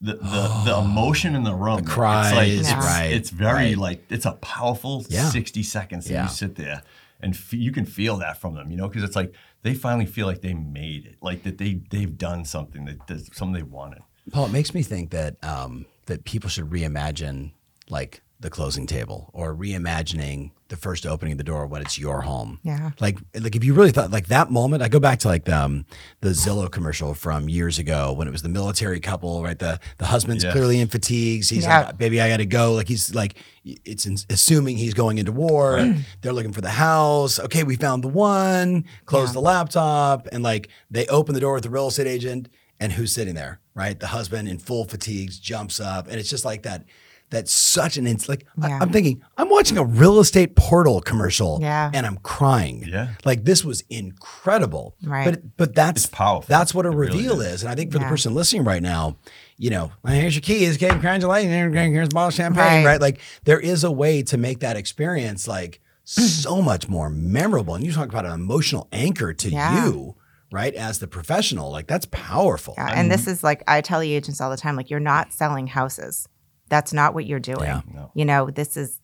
the 0.00 0.14
the, 0.14 0.62
the 0.66 0.78
emotion 0.78 1.34
in 1.34 1.44
the 1.44 1.54
room, 1.54 1.76
the 1.82 1.90
cries, 1.90 2.26
it's 2.32 2.36
like, 2.36 2.48
it's, 2.48 2.72
right, 2.86 3.12
It's 3.12 3.30
very 3.30 3.54
right. 3.54 3.78
like 3.78 4.04
it's 4.10 4.26
a 4.26 4.32
powerful 4.32 5.04
Yeah. 5.08 5.28
sixty 5.30 5.62
seconds 5.62 6.04
that 6.06 6.12
Yeah. 6.12 6.22
you 6.24 6.28
sit 6.28 6.56
there 6.56 6.82
and 7.20 7.34
f- 7.34 7.52
you 7.52 7.70
can 7.70 7.84
feel 7.84 8.16
that 8.18 8.38
from 8.40 8.54
them, 8.54 8.70
you 8.70 8.76
know, 8.78 8.88
because 8.88 9.02
it's 9.02 9.16
like 9.16 9.34
they 9.62 9.74
finally 9.74 10.06
feel 10.06 10.26
like 10.26 10.40
they 10.40 10.54
made 10.54 11.04
it, 11.06 11.16
like 11.20 11.42
that 11.42 11.58
they 11.58 11.80
they've 11.90 12.16
done 12.16 12.44
something 12.44 12.84
that 12.86 13.06
that 13.08 13.34
something 13.34 13.52
they 13.54 13.62
wanted. 13.62 14.02
Paul, 14.32 14.46
it 14.46 14.52
makes 14.52 14.72
me 14.74 14.82
think 14.82 15.10
that 15.10 15.36
um, 15.44 15.86
that 16.06 16.24
people 16.24 16.48
should 16.48 16.70
reimagine 16.70 17.52
like 17.90 18.22
the 18.40 18.48
closing 18.50 18.86
table 18.86 19.28
or 19.34 19.54
reimagining 19.54 20.50
the 20.68 20.76
first 20.76 21.04
opening 21.04 21.32
of 21.32 21.38
the 21.38 21.44
door 21.44 21.66
when 21.66 21.82
it's 21.82 21.98
your 21.98 22.22
home. 22.22 22.58
Yeah. 22.62 22.90
Like 23.00 23.18
like 23.38 23.54
if 23.54 23.62
you 23.64 23.74
really 23.74 23.90
thought 23.90 24.10
like 24.10 24.28
that 24.28 24.50
moment, 24.50 24.82
I 24.82 24.88
go 24.88 24.98
back 25.00 25.18
to 25.20 25.28
like 25.28 25.44
the 25.44 25.56
um, 25.64 25.84
the 26.20 26.30
Zillow 26.30 26.70
commercial 26.70 27.12
from 27.12 27.48
years 27.48 27.78
ago 27.78 28.12
when 28.12 28.26
it 28.28 28.30
was 28.30 28.42
the 28.42 28.48
military 28.48 28.98
couple, 29.00 29.42
right? 29.42 29.58
The 29.58 29.78
the 29.98 30.06
husband's 30.06 30.44
Yes. 30.44 30.52
clearly 30.52 30.80
in 30.80 30.88
fatigues. 30.88 31.50
He's 31.50 31.64
Yeah. 31.64 31.86
like, 31.86 31.98
baby, 31.98 32.20
I 32.20 32.28
got 32.30 32.38
to 32.38 32.46
go. 32.46 32.72
Like 32.72 32.88
he's 32.88 33.14
like, 33.14 33.34
it's 33.64 34.06
in, 34.06 34.16
assuming 34.30 34.76
he's 34.78 34.94
going 34.94 35.18
into 35.18 35.32
war. 35.32 35.94
They're 36.22 36.32
looking 36.32 36.52
for 36.52 36.62
the 36.62 36.70
house. 36.70 37.38
Okay, 37.40 37.62
we 37.64 37.76
found 37.76 38.02
the 38.04 38.08
one. 38.08 38.84
Close 39.04 39.32
the 39.34 39.40
laptop, 39.42 40.28
and 40.32 40.42
like 40.42 40.68
they 40.90 41.06
open 41.08 41.34
the 41.34 41.40
door 41.40 41.54
with 41.54 41.64
the 41.64 41.70
real 41.70 41.88
estate 41.88 42.06
agent, 42.06 42.48
and 42.78 42.92
who's 42.92 43.12
sitting 43.12 43.34
there? 43.34 43.60
Right, 43.74 43.98
the 43.98 44.08
husband 44.08 44.48
in 44.48 44.58
full 44.58 44.84
fatigues 44.84 45.38
jumps 45.38 45.78
up, 45.80 46.06
and 46.08 46.16
it's 46.18 46.30
just 46.30 46.44
like 46.44 46.62
that. 46.62 46.84
That's 47.30 47.52
such 47.52 47.96
an 47.96 48.06
ins 48.08 48.28
like 48.28 48.44
I- 48.60 48.68
Yeah. 48.68 48.78
I'm 48.82 48.90
thinking 48.90 49.22
I'm 49.38 49.48
watching 49.48 49.78
a 49.78 49.84
real 49.84 50.18
estate 50.20 50.56
portal 50.56 51.00
commercial, 51.00 51.58
Yeah. 51.62 51.90
and 51.94 52.04
I'm 52.06 52.16
crying. 52.18 52.84
Yeah. 52.88 53.08
like 53.24 53.44
this 53.44 53.64
was 53.64 53.82
incredible. 53.90 54.96
Right. 55.04 55.24
but 55.24 55.56
but 55.56 55.74
that's 55.74 56.04
It's 56.04 56.10
powerful. 56.10 56.46
That's 56.48 56.74
what 56.74 56.86
a 56.86 56.90
It 56.90 56.94
really 56.96 57.16
reveal 57.18 57.40
is. 57.40 57.54
is. 57.54 57.62
and 57.62 57.70
I 57.70 57.74
think 57.74 57.92
for 57.92 57.98
the 57.98 58.04
person 58.06 58.34
listening 58.34 58.64
right 58.64 58.82
now, 58.82 59.16
you 59.56 59.70
know, 59.70 59.92
here's 60.06 60.34
your 60.34 60.42
keys, 60.42 60.76
okay, 60.76 60.88
congratulations, 60.88 61.52
here's 61.74 62.08
a 62.08 62.10
bottle 62.10 62.28
of 62.28 62.34
champagne, 62.34 62.84
Right. 62.84 62.92
right? 62.92 63.00
Like 63.00 63.20
there 63.44 63.60
is 63.60 63.84
a 63.84 63.90
way 63.90 64.22
to 64.24 64.36
make 64.36 64.60
that 64.60 64.76
experience 64.76 65.46
like 65.46 65.80
so 66.04 66.60
much 66.60 66.88
more 66.88 67.08
memorable. 67.10 67.74
And 67.74 67.84
you 67.84 67.92
talk 67.92 68.08
about 68.08 68.26
an 68.26 68.32
emotional 68.32 68.88
anchor 68.92 69.32
to 69.34 69.48
Yeah. 69.50 69.84
you, 69.86 70.16
right? 70.50 70.74
As 70.74 70.98
the 70.98 71.06
professional, 71.06 71.70
like 71.70 71.86
that's 71.86 72.06
powerful. 72.10 72.74
Yeah, 72.76 72.88
and 72.94 73.10
this 73.10 73.26
is 73.28 73.44
like 73.44 73.62
I 73.68 73.80
tell 73.82 74.00
the 74.00 74.12
agents 74.12 74.40
all 74.40 74.50
the 74.50 74.56
time, 74.56 74.74
like 74.76 74.90
you're 74.90 74.98
not 75.00 75.32
selling 75.32 75.68
houses. 75.68 76.26
That's 76.70 76.94
not 76.94 77.12
what 77.12 77.26
you're 77.26 77.38
doing. 77.40 77.64
Yeah. 77.64 77.82
You 78.14 78.24
know, 78.24 78.48
this 78.50 78.76
is 78.78 78.98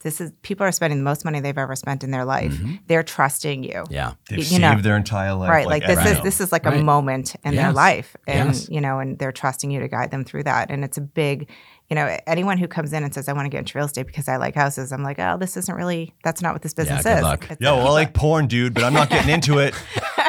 this 0.00 0.20
is 0.20 0.32
people 0.42 0.66
are 0.66 0.72
spending 0.72 0.98
the 0.98 1.04
most 1.04 1.24
money 1.24 1.40
they've 1.40 1.56
ever 1.56 1.74
spent 1.76 2.04
in 2.04 2.10
their 2.10 2.26
life. 2.26 2.52
Mm-hmm. 2.52 2.74
They're 2.88 3.02
trusting 3.02 3.62
you. 3.64 3.84
Yeah. 3.88 4.14
They've 4.28 4.40
you 4.40 4.44
saved 4.44 4.60
know, 4.60 4.78
their 4.82 4.96
entire 4.98 5.32
life. 5.32 5.48
Right. 5.48 5.66
Like, 5.66 5.86
this 5.86 5.98
every- 5.98 6.10
is 6.12 6.20
this 6.22 6.40
is 6.42 6.52
like 6.52 6.66
Right. 6.66 6.78
a 6.78 6.82
moment 6.82 7.36
in 7.42 7.54
their 7.54 7.72
life. 7.72 8.14
And 8.26 8.48
Yes. 8.50 8.68
you 8.68 8.82
know, 8.82 8.98
and 8.98 9.18
they're 9.18 9.32
trusting 9.32 9.70
you 9.70 9.80
to 9.80 9.88
guide 9.88 10.10
them 10.10 10.24
through 10.24 10.42
that. 10.42 10.70
And 10.70 10.84
it's 10.84 10.98
a 10.98 11.02
big 11.02 11.48
you 11.90 11.96
know, 11.96 12.16
anyone 12.26 12.56
who 12.56 12.66
comes 12.66 12.94
in 12.94 13.04
and 13.04 13.12
says, 13.12 13.28
I 13.28 13.34
want 13.34 13.44
to 13.44 13.50
get 13.50 13.58
into 13.58 13.76
real 13.76 13.84
estate 13.84 14.06
because 14.06 14.26
I 14.26 14.36
like 14.36 14.54
houses, 14.54 14.90
I'm 14.90 15.02
like, 15.02 15.18
oh, 15.18 15.36
this 15.38 15.54
isn't 15.58 15.74
really, 15.76 16.14
that's 16.24 16.40
not 16.40 16.54
what 16.54 16.62
this 16.62 16.72
business 16.72 17.02
good 17.04 17.18
is. 17.18 17.22
luck. 17.22 17.46
Yeah, 17.60 17.72
well, 17.72 17.88
I 17.88 17.90
like 17.90 18.14
porn, 18.14 18.46
dude, 18.46 18.72
but 18.72 18.84
I'm 18.84 18.94
not 18.94 19.10
getting 19.10 19.28
into 19.30 19.58
it. 19.58 19.74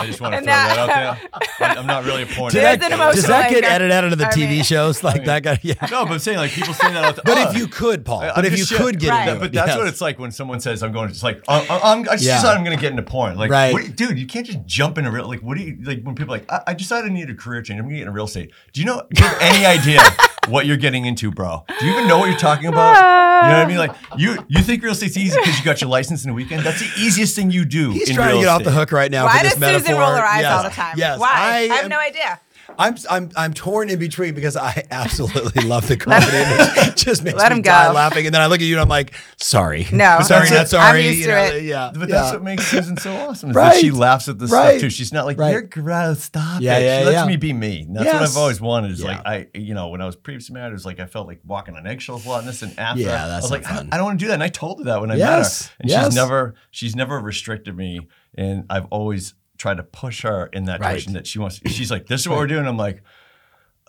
I 0.00 0.06
just 0.06 0.20
want 0.20 0.32
to 0.32 0.38
And 0.38 0.46
throw 0.46 0.52
that, 0.54 0.76
that- 0.76 0.88
out 1.34 1.40
there. 1.58 1.68
I- 1.68 1.74
I'm 1.76 1.86
not 1.86 2.04
really 2.04 2.22
a 2.22 2.26
porn. 2.34 2.52
There's 2.52 2.64
addict. 2.64 2.84
an 2.84 2.92
emotional 2.92 3.14
Does 3.14 3.26
that 3.26 3.50
get 3.50 3.64
anchor. 3.64 3.74
edited 3.74 3.92
out 3.92 4.04
of 4.04 4.18
the 4.18 4.26
I 4.26 4.30
TV 4.32 4.48
mean- 4.48 4.62
shows 4.64 5.02
like 5.04 5.24
that 5.26 5.42
guy? 5.42 5.58
Yeah. 5.62 5.74
No, 5.90 6.04
but 6.04 6.12
I'm 6.14 6.18
saying 6.18 6.38
like 6.38 6.50
people 6.52 6.74
say 6.74 6.90
that. 6.92 7.04
Out 7.04 7.16
But 7.24 7.36
oh, 7.38 7.50
if 7.50 7.56
you 7.56 7.66
could, 7.68 8.04
Paul, 8.04 8.20
I- 8.22 8.32
but 8.34 8.44
if 8.44 8.52
you 8.52 8.64
just- 8.64 8.74
could 8.74 8.98
get 8.98 9.10
Right. 9.10 9.28
into 9.28 9.36
it, 9.36 9.40
But 9.40 9.52
that's 9.52 9.68
yes. 9.68 9.78
what 9.78 9.86
it's 9.86 10.00
like 10.00 10.18
when 10.18 10.32
someone 10.32 10.60
says, 10.60 10.82
"I'm 10.82 10.92
going 10.92 11.08
to." 11.08 11.12
It's 11.12 11.22
like 11.22 11.42
I, 11.48 11.60
I, 11.66 11.92
I'm, 11.92 12.00
I 12.08 12.12
just 12.12 12.24
Yeah. 12.24 12.36
decided 12.36 12.58
I'm 12.58 12.64
going 12.64 12.76
to 12.76 12.80
get 12.80 12.90
into 12.90 13.02
porn. 13.02 13.36
Like, 13.36 13.50
Right. 13.50 13.72
what- 13.72 13.94
dude, 13.96 14.18
you 14.18 14.26
can't 14.26 14.46
just 14.46 14.64
jump 14.66 14.98
into 14.98 15.10
real. 15.10 15.26
Like, 15.28 15.40
what 15.40 15.56
do 15.56 15.62
you 15.64 15.76
like 15.82 16.02
when 16.02 16.14
people 16.14 16.34
are 16.34 16.38
like? 16.38 16.50
I, 16.50 16.60
I 16.68 16.74
decided 16.74 17.10
I 17.10 17.14
need 17.14 17.28
a 17.30 17.34
career 17.34 17.62
change. 17.62 17.78
I'm 17.78 17.84
going 17.86 17.94
to 17.94 17.98
get 17.98 18.02
into 18.02 18.12
real 18.12 18.24
estate. 18.24 18.50
Do 18.72 18.80
you 18.80 18.86
know? 18.86 19.02
Do 19.12 19.22
you 19.22 19.28
have 19.28 19.38
any 19.40 19.66
idea 19.66 20.00
what 20.48 20.66
you're 20.66 20.76
getting 20.76 21.04
into, 21.04 21.30
bro? 21.30 21.64
Do 21.78 21.86
you 21.86 21.92
even 21.92 22.08
know 22.08 22.18
what 22.18 22.28
you're 22.30 22.38
talking 22.38 22.66
about? 22.66 22.94
You 23.42 23.48
know 23.48 23.56
what 23.56 23.64
I 23.64 23.66
mean? 23.66 23.78
Like, 23.78 23.92
you 24.18 24.36
you 24.48 24.60
think 24.62 24.82
real 24.82 24.92
estate's 24.92 25.16
easy 25.16 25.36
because 25.38 25.58
you 25.58 25.64
got 25.64 25.80
your 25.80 25.88
license 25.88 26.24
in 26.24 26.30
a 26.30 26.34
weekend? 26.34 26.62
That's 26.62 26.80
the 26.80 26.90
easiest 27.00 27.34
thing 27.34 27.50
you 27.50 27.64
do. 27.64 27.90
He's 27.92 28.10
in 28.10 28.16
trying 28.16 28.28
to 28.28 28.34
real 28.34 28.42
get 28.42 28.48
off 28.48 28.64
the 28.64 28.70
hook 28.70 28.92
right 28.92 29.10
now 29.10 29.24
Why 29.24 29.38
for 29.38 29.44
this 29.44 29.52
does 29.54 29.60
metaphor. 29.60 29.89
Susan 29.90 30.00
roll 30.00 30.14
her 30.16 30.24
eyes 30.24 30.42
Yes. 30.42 30.52
all 30.52 30.62
the 30.62 30.70
time? 30.70 30.94
Yes, 30.96 31.18
Why? 31.18 31.28
I, 31.30 31.58
have 31.74 31.84
am- 31.84 31.90
no 31.90 31.98
idea. 31.98 32.40
I'm 32.78 32.94
I'm 33.10 33.30
I'm 33.36 33.52
torn 33.52 33.90
in 33.90 33.98
between 33.98 34.32
because 34.32 34.56
I 34.56 34.84
absolutely 34.92 35.64
love 35.64 35.88
the 35.88 35.96
comedy. 36.04 36.28
and 36.36 36.88
it 36.88 36.96
just 36.96 37.24
makes 37.24 37.36
Let 37.36 37.50
me 37.50 37.56
him 37.56 37.62
die 37.62 37.88
go. 37.88 37.94
laughing, 37.94 38.26
and 38.26 38.34
then 38.34 38.40
I 38.40 38.46
look 38.46 38.60
at 38.60 38.64
you 38.66 38.74
and 38.76 38.80
I'm 38.80 38.88
like, 38.88 39.12
sorry, 39.38 39.88
No. 39.90 40.20
sorry, 40.22 40.48
not 40.50 40.68
sorry. 40.68 41.00
I'm 41.00 41.04
used 41.04 41.18
you 41.18 41.26
to 41.26 41.32
know, 41.32 41.42
it. 41.56 41.62
Yeah, 41.64 41.90
But 41.92 42.08
yeah. 42.08 42.14
that's 42.14 42.32
what 42.34 42.44
makes 42.44 42.68
Susan 42.68 42.96
so 42.96 43.12
awesome. 43.12 43.50
Is 43.50 43.56
Right. 43.56 43.72
that 43.72 43.80
she 43.80 43.90
laughs 43.90 44.28
at 44.28 44.38
the 44.38 44.46
Right. 44.46 44.70
stuff 44.70 44.80
too. 44.82 44.90
She's 44.90 45.12
not 45.12 45.26
like 45.26 45.36
Right. 45.36 45.50
you're 45.50 45.62
gross. 45.62 46.22
Stop 46.22 46.60
Yeah, 46.60 46.78
it. 46.78 46.84
yeah, 46.84 46.98
she 47.00 47.04
lets 47.06 47.14
yeah. 47.16 47.26
me 47.26 47.36
be 47.38 47.52
me. 47.52 47.82
And 47.88 47.96
that's 47.96 48.12
what 48.12 48.22
I've 48.22 48.36
always 48.36 48.60
wanted. 48.60 48.92
Is 48.92 49.00
Yeah. 49.00 49.06
like 49.08 49.26
I, 49.26 49.46
you 49.52 49.74
know, 49.74 49.88
when 49.88 50.00
I 50.00 50.06
was 50.06 50.14
previously 50.14 50.54
married, 50.54 50.70
it 50.70 50.74
was 50.74 50.86
like 50.86 51.00
I 51.00 51.06
felt 51.06 51.26
like 51.26 51.40
walking 51.44 51.74
on 51.74 51.88
eggshells 51.88 52.24
a 52.24 52.28
lot. 52.28 52.38
And 52.40 52.48
this 52.48 52.62
and 52.62 52.78
after, 52.78 53.02
Yeah, 53.02 53.24
I 53.24 53.28
that's 53.28 53.42
was 53.42 53.50
not 53.50 53.62
like, 53.64 53.72
I- 53.72 53.88
I 53.90 53.96
don't 53.96 54.04
want 54.06 54.20
to 54.20 54.24
do 54.24 54.28
that. 54.28 54.34
And 54.34 54.44
I 54.44 54.48
told 54.48 54.78
her 54.78 54.84
that 54.84 55.00
when 55.00 55.10
I 55.10 55.16
Yes, 55.16 55.64
met 55.64 55.68
her, 55.70 55.74
and 55.80 55.90
yes. 55.90 56.04
she's 56.06 56.14
never, 56.14 56.54
she's 56.70 56.94
never 56.94 57.18
restricted 57.18 57.76
me. 57.76 58.06
And 58.38 58.64
I've 58.70 58.86
always 58.90 59.34
tried 59.60 59.76
to 59.76 59.82
push 59.82 60.22
her 60.22 60.46
in 60.52 60.64
that 60.64 60.80
Right. 60.80 60.88
direction 60.92 61.12
that 61.12 61.26
she 61.26 61.38
wants. 61.38 61.60
She's 61.66 61.90
like, 61.90 62.06
this 62.06 62.22
is 62.22 62.28
what 62.28 62.38
we're 62.38 62.46
doing. 62.46 62.66
I'm 62.66 62.78
like, 62.78 63.02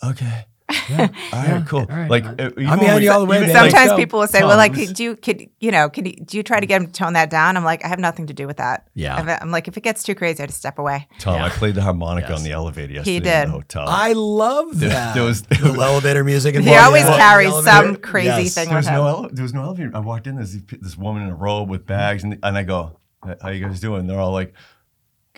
okay. 0.04 0.46
all 0.90 1.08
right, 1.34 1.64
cool. 1.68 1.86
right. 1.86 2.10
Like, 2.10 2.24
I'm 2.24 2.40
uh, 2.40 2.50
behind 2.52 2.82
when 2.82 3.02
you 3.04 3.12
all 3.12 3.20
the 3.20 3.26
way, 3.26 3.38
even, 3.38 3.50
babe. 3.50 3.56
like, 3.58 3.72
Sometimes 3.72 4.00
people 4.00 4.22
will 4.22 4.28
say, 4.28 4.40
Tom, 4.40 4.48
"Well, 4.48 4.58
like, 4.58 4.74
this- 4.74 4.88
could 4.88 5.00
you 5.02 5.18
could 5.18 5.50
you 5.60 5.70
know 5.70 5.90
could 5.90 6.08
you, 6.08 6.14
do 6.14 6.38
you 6.38 6.44
try 6.44 6.62
to 6.62 6.66
get 6.66 6.80
him 6.82 6.88
to 6.88 6.94
tone 6.94 7.12
that 7.12 7.30
down?" 7.30 7.58
I'm 7.58 7.66
like, 7.66 7.84
I 7.84 7.90
have 7.90 8.00
nothing 8.00 8.28
to 8.28 8.34
do 8.34 8.48
with 8.48 8.56
that. 8.58 8.88
Yeah. 8.94 9.20
If 9.22 9.28
it- 9.28 9.40
I'm 9.42 9.52
like, 9.52 9.68
if 9.68 9.76
it 9.76 9.82
gets 9.84 10.02
too 10.02 10.16
crazy, 10.16 10.42
I 10.42 10.46
just 10.46 10.60
step 10.60 10.80
away. 10.80 11.10
Tom, 11.20 11.36
Yeah. 11.36 11.44
I 11.46 11.50
played 11.50 11.76
the 11.76 11.82
harmonica 11.82 12.30
Yes. 12.30 12.38
on 12.40 12.46
the 12.46 12.54
elevator 12.54 12.94
yesterday 12.94 13.12
He 13.12 13.18
in 13.18 13.24
did. 13.24 13.48
the 13.50 13.52
hotel. 13.52 13.86
I 13.86 14.14
love 14.14 14.80
There- 14.80 14.90
that. 14.90 15.14
there 15.14 15.24
was- 15.26 15.42
the 15.42 15.58
elevator 15.78 16.24
music. 16.24 16.54
He 16.54 16.60
involved. 16.60 16.80
always 16.86 17.04
Yeah. 17.04 17.18
carries 17.18 17.52
The 17.54 17.62
some 17.64 17.96
crazy 17.98 18.28
Yes. 18.28 18.54
thing 18.54 18.68
there 18.70 18.78
was 18.78 18.86
with 18.86 18.94
no 18.94 19.02
him. 19.02 19.24
ele- 19.26 19.30
there 19.34 19.44
was 19.44 19.54
no 19.54 19.64
elevator. 19.64 19.92
I 19.94 20.00
walked 20.00 20.26
in. 20.28 20.36
There's 20.36 20.56
this 20.80 20.98
woman 20.98 21.24
in 21.24 21.30
a 21.32 21.36
robe 21.36 21.70
with 21.70 21.86
bags, 21.86 22.24
and, 22.24 22.40
and 22.44 22.58
I 22.58 22.64
go, 22.64 22.98
"How 23.42 23.50
you 23.50 23.66
guys 23.68 23.82
doing?" 23.82 24.08
They're 24.08 24.20
all 24.22 24.32
like, 24.32 24.54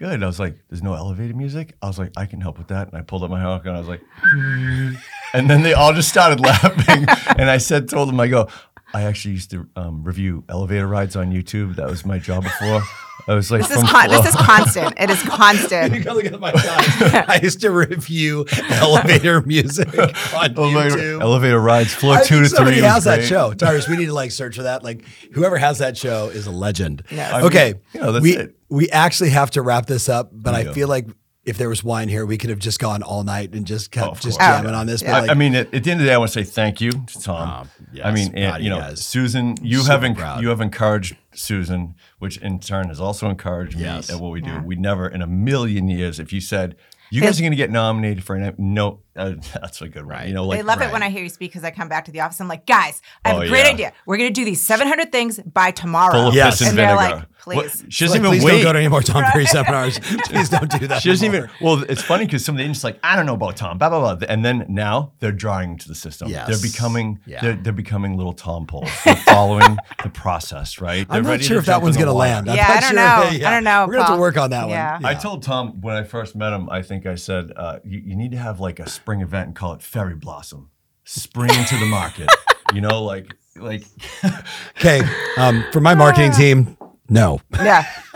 "Good." 0.04 0.22
I 0.22 0.28
was 0.28 0.39
like, 0.39 0.58
"There's 0.70 0.84
no 0.84 0.93
elevator 0.95 1.34
music." 1.34 1.76
I 1.82 1.88
was 1.88 1.97
like, 1.97 2.12
"I 2.18 2.26
can 2.26 2.41
help 2.41 2.58
with 2.58 2.68
that." 2.68 2.88
And 2.89 2.97
I 2.97 3.01
pulled 3.01 3.24
up 3.24 3.30
my 3.30 3.39
harmonica 3.39 3.70
and 3.70 3.78
I 3.78 3.80
was 3.80 3.88
like, 3.88 4.01
and 5.34 5.49
then 5.49 5.64
they 5.64 5.74
all 5.74 5.93
just 5.93 6.10
started 6.10 6.39
laughing. 6.51 7.06
and 7.38 7.49
I 7.49 7.58
said, 7.58 7.88
told 7.89 8.10
them, 8.10 8.20
I 8.20 8.28
go, 8.28 8.47
"I 8.94 9.04
actually 9.04 9.34
used 9.36 9.52
to 9.52 9.68
um, 9.76 10.04
review 10.04 10.44
elevator 10.50 10.88
rides 10.88 11.16
on 11.16 11.32
YouTube. 11.32 11.76
That 11.76 11.88
was 11.89 12.06
my 12.06 12.20
job 12.20 12.44
before." 12.44 12.82
I 13.26 13.36
was 13.36 13.50
like, 13.52 13.62
This 13.62 13.70
is 13.72 13.78
from 13.78 13.88
con- 13.88 14.10
this 14.10 14.26
is 14.26 14.36
constant. 14.36 14.96
It 14.98 15.10
is 15.10 15.24
You 15.24 15.30
constant. 15.30 16.04
gotta 16.04 16.14
look 16.16 16.26
at 16.26 16.39
my 16.41 16.52
time. 16.52 17.24
I 17.30 17.39
used 17.41 17.62
to 17.62 17.70
review 17.72 18.46
elevator 18.70 19.41
music 19.44 19.88
on 19.98 20.10
elevator, 20.58 20.98
YouTube. 20.98 21.22
elevator 21.22 21.60
rides, 21.60 21.94
floor 21.94 22.16
I 22.18 22.24
two 22.24 22.41
think 22.41 22.44
to 22.44 22.50
three. 22.50 22.56
somebody 22.58 22.82
was 22.82 22.91
has 22.91 23.04
that 23.06 23.16
great. 23.20 23.28
show. 23.30 23.54
Tyrus, 23.54 23.88
we 23.88 23.96
need 23.96 24.08
to 24.08 24.14
like 24.14 24.32
search 24.32 24.58
for 24.58 24.64
that. 24.64 24.84
Like 24.84 25.06
whoever 25.34 25.58
has 25.58 25.78
that 25.78 25.96
show 25.96 26.28
is 26.30 26.48
a 26.48 26.52
legend. 26.52 27.04
Yes. 27.12 27.32
I 27.34 27.38
mean, 27.38 27.46
Okay. 27.48 27.74
you 27.94 28.02
know, 28.02 28.12
that's 28.12 28.24
we 28.24 28.36
it. 28.36 28.56
we 28.68 28.89
actually 28.89 29.30
have 29.30 29.52
to 29.52 29.62
wrap 29.62 29.86
this 29.86 30.10
up, 30.10 30.32
but 30.34 30.54
I 30.54 30.62
Yeah. 30.64 30.74
feel 30.74 30.88
like 30.89 31.08
if 31.46 31.58
there 31.58 31.68
was 31.70 31.84
wine 31.84 32.08
here, 32.08 32.26
we 32.26 32.38
could 32.38 32.50
have 32.50 32.60
just 32.60 32.80
gone 32.80 33.04
all 33.04 33.24
night 33.24 33.54
and 33.54 33.66
just 33.66 33.91
kept 33.91 34.08
Oh, 34.08 34.14
just 34.14 34.24
course. 34.24 34.38
jamming 34.38 34.74
Oh, 34.74 34.78
on 34.80 34.88
this. 34.88 35.02
yeah. 35.02 35.12
But 35.12 35.16
I- 35.18 35.22
like, 35.22 35.30
I 35.32 35.34
mean, 35.34 35.56
at, 35.56 35.74
at 35.74 35.84
the 35.84 35.91
end 35.91 36.00
of 36.00 36.06
the 36.06 36.10
day, 36.10 36.14
I 36.14 36.18
want 36.18 36.32
to 36.32 36.44
say 36.44 36.50
thank 36.50 36.80
you 36.80 36.91
to 36.91 37.22
Tom. 37.22 37.50
Um, 37.62 37.70
yes, 37.91 38.06
I 38.06 38.12
mean, 38.12 38.34
and, 38.36 38.58
you 38.60 38.64
you 38.66 38.70
know, 38.70 38.80
guys. 38.80 39.06
Susan, 39.06 39.56
you 39.62 39.80
Super 39.80 39.91
have 39.91 40.04
en- 40.06 40.16
proud. 40.16 40.41
you 40.41 40.48
have 40.50 40.62
encouraged 40.62 41.18
Susan, 41.34 41.96
which 42.20 42.38
in 42.38 42.60
turn 42.60 42.88
has 42.88 43.00
also 43.02 43.30
encouraged 43.30 43.78
Yes. 43.78 44.10
me 44.10 44.16
at 44.16 44.22
what 44.22 44.32
we 44.32 44.39
do. 44.41 44.50
Yeah. 44.52 44.62
We 44.64 44.76
never, 44.76 45.08
in 45.08 45.22
a 45.22 45.28
million 45.28 45.88
years, 45.89 46.20
if 46.20 46.32
you 46.32 46.39
said 46.39 46.76
you 47.12 47.22
guys 47.22 47.38
are 47.39 47.44
going 47.44 47.52
to 47.52 47.58
get 47.58 47.70
nominated 47.72 48.24
for 48.24 48.36
an 48.36 48.56
no, 48.58 49.00
uh, 49.16 49.34
that's 49.53 49.82
a 49.82 49.88
good 49.88 50.05
one. 50.05 50.16
Right. 50.16 50.28
You 50.28 50.34
know, 50.34 50.45
like 50.45 50.59
They 50.59 50.64
love 50.64 50.80
right. 50.80 50.89
it 50.89 50.91
when 50.93 51.03
I 51.03 51.09
hear 51.09 51.24
you 51.24 51.30
speak 51.30 51.51
because 51.51 51.64
I 51.64 51.72
come 51.72 51.89
back 51.89 52.05
to 52.05 52.11
the 52.11 52.22
office. 52.22 52.39
I'm 52.41 52.47
like, 52.47 52.66
guys, 52.66 53.01
I 53.26 53.30
have 53.30 53.38
Oh, 53.38 53.41
a 53.41 53.47
great 53.47 53.66
yeah. 53.66 53.72
idea. 53.72 53.93
We're 54.05 54.18
going 54.18 54.30
to 54.34 54.34
do 54.34 54.45
these 54.45 54.64
700 54.66 55.11
things 55.11 55.39
by 55.39 55.72
tomorrow. 55.72 56.14
full 56.14 56.28
of 56.30 56.34
Yes. 56.36 56.61
and 56.61 56.70
And 56.70 56.78
they're 56.78 56.95
vinegar. 56.95 57.16
like, 57.16 57.28
What- 57.57 57.68
please. 57.68 57.86
she 57.89 58.05
doesn't 58.05 58.20
even 58.20 58.32
please 58.32 58.43
wait. 58.43 58.51
don't 58.51 58.64
go 58.64 58.74
to 58.74 58.80
any 58.80 58.88
more 58.88 59.01
Tom 59.01 59.24
Ferry 59.32 59.45
seminars. 59.45 59.99
please 59.99 60.49
don't 60.49 60.72
do 60.80 60.88
that. 60.88 61.01
She 61.01 61.09
doesn't 61.09 61.28
anymore. 61.28 61.49
even. 61.59 61.66
Well, 61.66 61.84
it's 61.89 62.01
funny 62.01 62.26
because 62.26 62.43
some 62.45 62.55
of 62.55 62.57
the 62.57 62.64
agents 62.64 62.84
like, 62.84 62.99
I 63.03 63.16
don't 63.16 63.26
know 63.26 63.34
about 63.34 63.57
Tom, 63.57 63.78
blah 63.78 63.89
blah 63.89 64.16
blah, 64.16 64.28
and 64.30 64.43
then 64.45 64.66
now 64.70 65.11
they're 65.20 65.32
drawing 65.34 65.78
to 65.78 65.88
the 65.88 65.95
system. 65.95 66.30
Yes. 66.30 66.47
They're 66.47 66.72
becoming. 66.72 67.20
Yeah. 67.26 67.41
They're, 67.41 67.55
they're 67.55 67.74
becoming 67.74 68.16
little 68.18 68.34
Tom 68.34 68.66
poles. 68.66 68.89
They're 69.03 69.16
following 69.18 69.78
the 70.03 70.09
process, 70.09 70.80
right? 70.80 71.07
They're 71.07 71.18
I'm 71.18 71.24
not 71.24 71.30
ready 71.32 71.43
sure 71.43 71.55
to 71.55 71.59
if 71.59 71.66
that 71.66 71.82
one's 71.82 71.97
going 71.97 72.07
to 72.07 72.14
water. 72.14 72.30
land. 72.30 72.49
I'm 72.49 72.55
Yeah, 72.55 72.68
not 72.68 72.78
I 72.78 72.80
don't 72.80 72.89
sure. 72.89 72.95
know. 73.41 73.47
I 73.47 73.51
don't 73.51 73.64
know, 73.66 73.86
We're 73.88 73.93
going 73.93 73.99
to 74.05 74.07
have 74.07 74.16
to 74.16 74.22
work 74.22 74.38
on 74.38 74.49
that 74.51 74.70
Yeah. 74.70 74.93
one. 74.93 75.05
I 75.05 75.14
told 75.14 75.43
Tom 75.43 75.82
when 75.82 75.95
I 75.97 76.03
first 76.03 76.36
met 76.36 76.53
him, 76.53 76.70
I 76.70 76.82
think 76.82 77.05
I 77.05 77.16
said, 77.16 77.51
uh, 77.55 77.80
you, 77.84 77.99
you 78.05 78.16
need 78.16 78.32
to 78.32 78.38
have 78.38 78.59
like 78.61 78.80
a 78.80 78.89
spring 79.04 79.20
event 79.22 79.47
and 79.47 79.56
call 79.56 79.74
it 79.74 79.82
Fairy 79.82 80.16
Blossom. 80.16 80.70
Spring 81.04 81.49
into 81.54 81.76
the 81.78 81.86
market. 81.86 82.30
You 82.74 82.80
know, 82.80 83.04
like 83.04 83.36
like 83.58 83.84
Okay. 84.80 85.01
Um, 85.38 85.66
for 85.74 85.82
my 85.82 85.93
marketing 85.93 86.32
team, 86.32 86.78
no. 87.10 87.41
Yeah. 87.54 87.86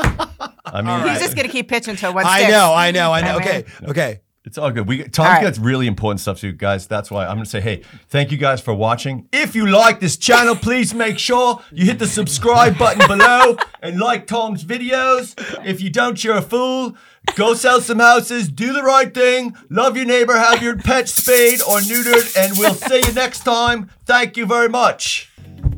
I 0.65 0.81
mean 0.81 1.09
He's 1.09 1.19
just 1.19 1.35
going 1.35 1.45
to 1.45 1.51
keep 1.51 1.67
pitching 1.67 1.91
until 1.91 2.13
one 2.13 2.25
I 2.25 2.37
sticks. 2.39 2.51
know, 2.53 2.73
I 2.73 2.91
know, 2.91 3.11
I 3.11 3.21
know. 3.21 3.37
I 3.37 3.39
mean- 3.39 3.41
Okay, 3.41 3.65
okay. 3.83 4.19
it's 4.45 4.57
all 4.57 4.71
good. 4.71 4.87
We 4.87 5.03
Tom's 5.03 5.19
All 5.19 5.25
right. 5.25 5.43
got 5.43 5.57
really 5.63 5.87
important 5.87 6.21
stuff 6.21 6.39
too, 6.39 6.53
guys. 6.53 6.87
That's 6.87 7.11
why 7.11 7.25
I'm 7.25 7.35
gonna 7.35 7.45
say, 7.45 7.59
hey, 7.61 7.83
thank 8.07 8.31
you 8.31 8.37
guys 8.37 8.61
for 8.61 8.73
watching. 8.73 9.27
If 9.33 9.55
you 9.55 9.67
like 9.67 9.99
this 9.99 10.15
channel, 10.15 10.55
please 10.55 10.93
make 10.93 11.19
sure 11.19 11.61
you 11.73 11.85
hit 11.85 11.99
the 11.99 12.07
subscribe 12.07 12.77
button 12.77 13.05
below 13.07 13.57
and 13.81 13.99
like 13.99 14.27
Tom's 14.27 14.63
videos. 14.63 15.35
If 15.65 15.81
you 15.81 15.89
don't, 15.89 16.21
you're 16.23 16.37
a 16.37 16.41
fool. 16.41 16.95
Go 17.35 17.53
sell 17.53 17.81
some 17.81 17.99
houses, 17.99 18.49
do 18.49 18.73
the 18.73 18.81
right 18.83 19.13
thing, 19.13 19.55
love 19.69 19.95
your 19.95 20.05
neighbor, 20.05 20.37
have 20.37 20.63
your 20.63 20.75
pet 20.75 21.07
spayed 21.07 21.61
or 21.61 21.77
neutered, 21.79 22.35
and 22.37 22.57
we'll 22.57 22.73
see 22.73 23.01
you 23.05 23.13
next 23.13 23.41
time. 23.41 23.89
Thank 24.05 24.37
you 24.37 24.45
very 24.45 24.69
much. 24.69 25.31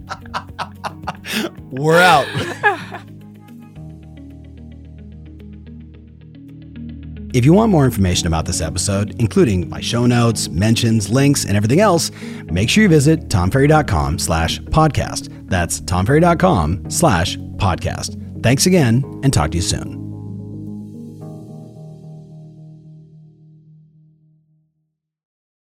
We're 1.72 2.00
out. 2.02 2.28
If 7.32 7.46
you 7.46 7.54
want 7.54 7.72
more 7.72 7.86
information 7.86 8.26
about 8.26 8.46
this 8.46 8.60
episode, 8.60 9.16
including 9.20 9.70
my 9.70 9.82
show 9.82 10.08
notes, 10.08 10.50
mentions, 10.50 11.10
links, 11.12 11.46
and 11.46 11.56
everything 11.56 11.80
else, 11.80 12.10
make 12.46 12.70
sure 12.70 12.82
you 12.84 12.90
visit 12.90 13.30
tomferry.com 13.30 14.18
slash 14.18 14.60
podcast. 14.62 15.48
That's 15.48 15.80
tomferry.com 15.82 16.90
slash 16.90 17.38
podcast. 17.38 18.42
Thanks 18.42 18.66
again, 18.66 19.04
and 19.24 19.32
talk 19.32 19.52
to 19.52 19.58
you 19.58 19.62
soon. 19.62 19.99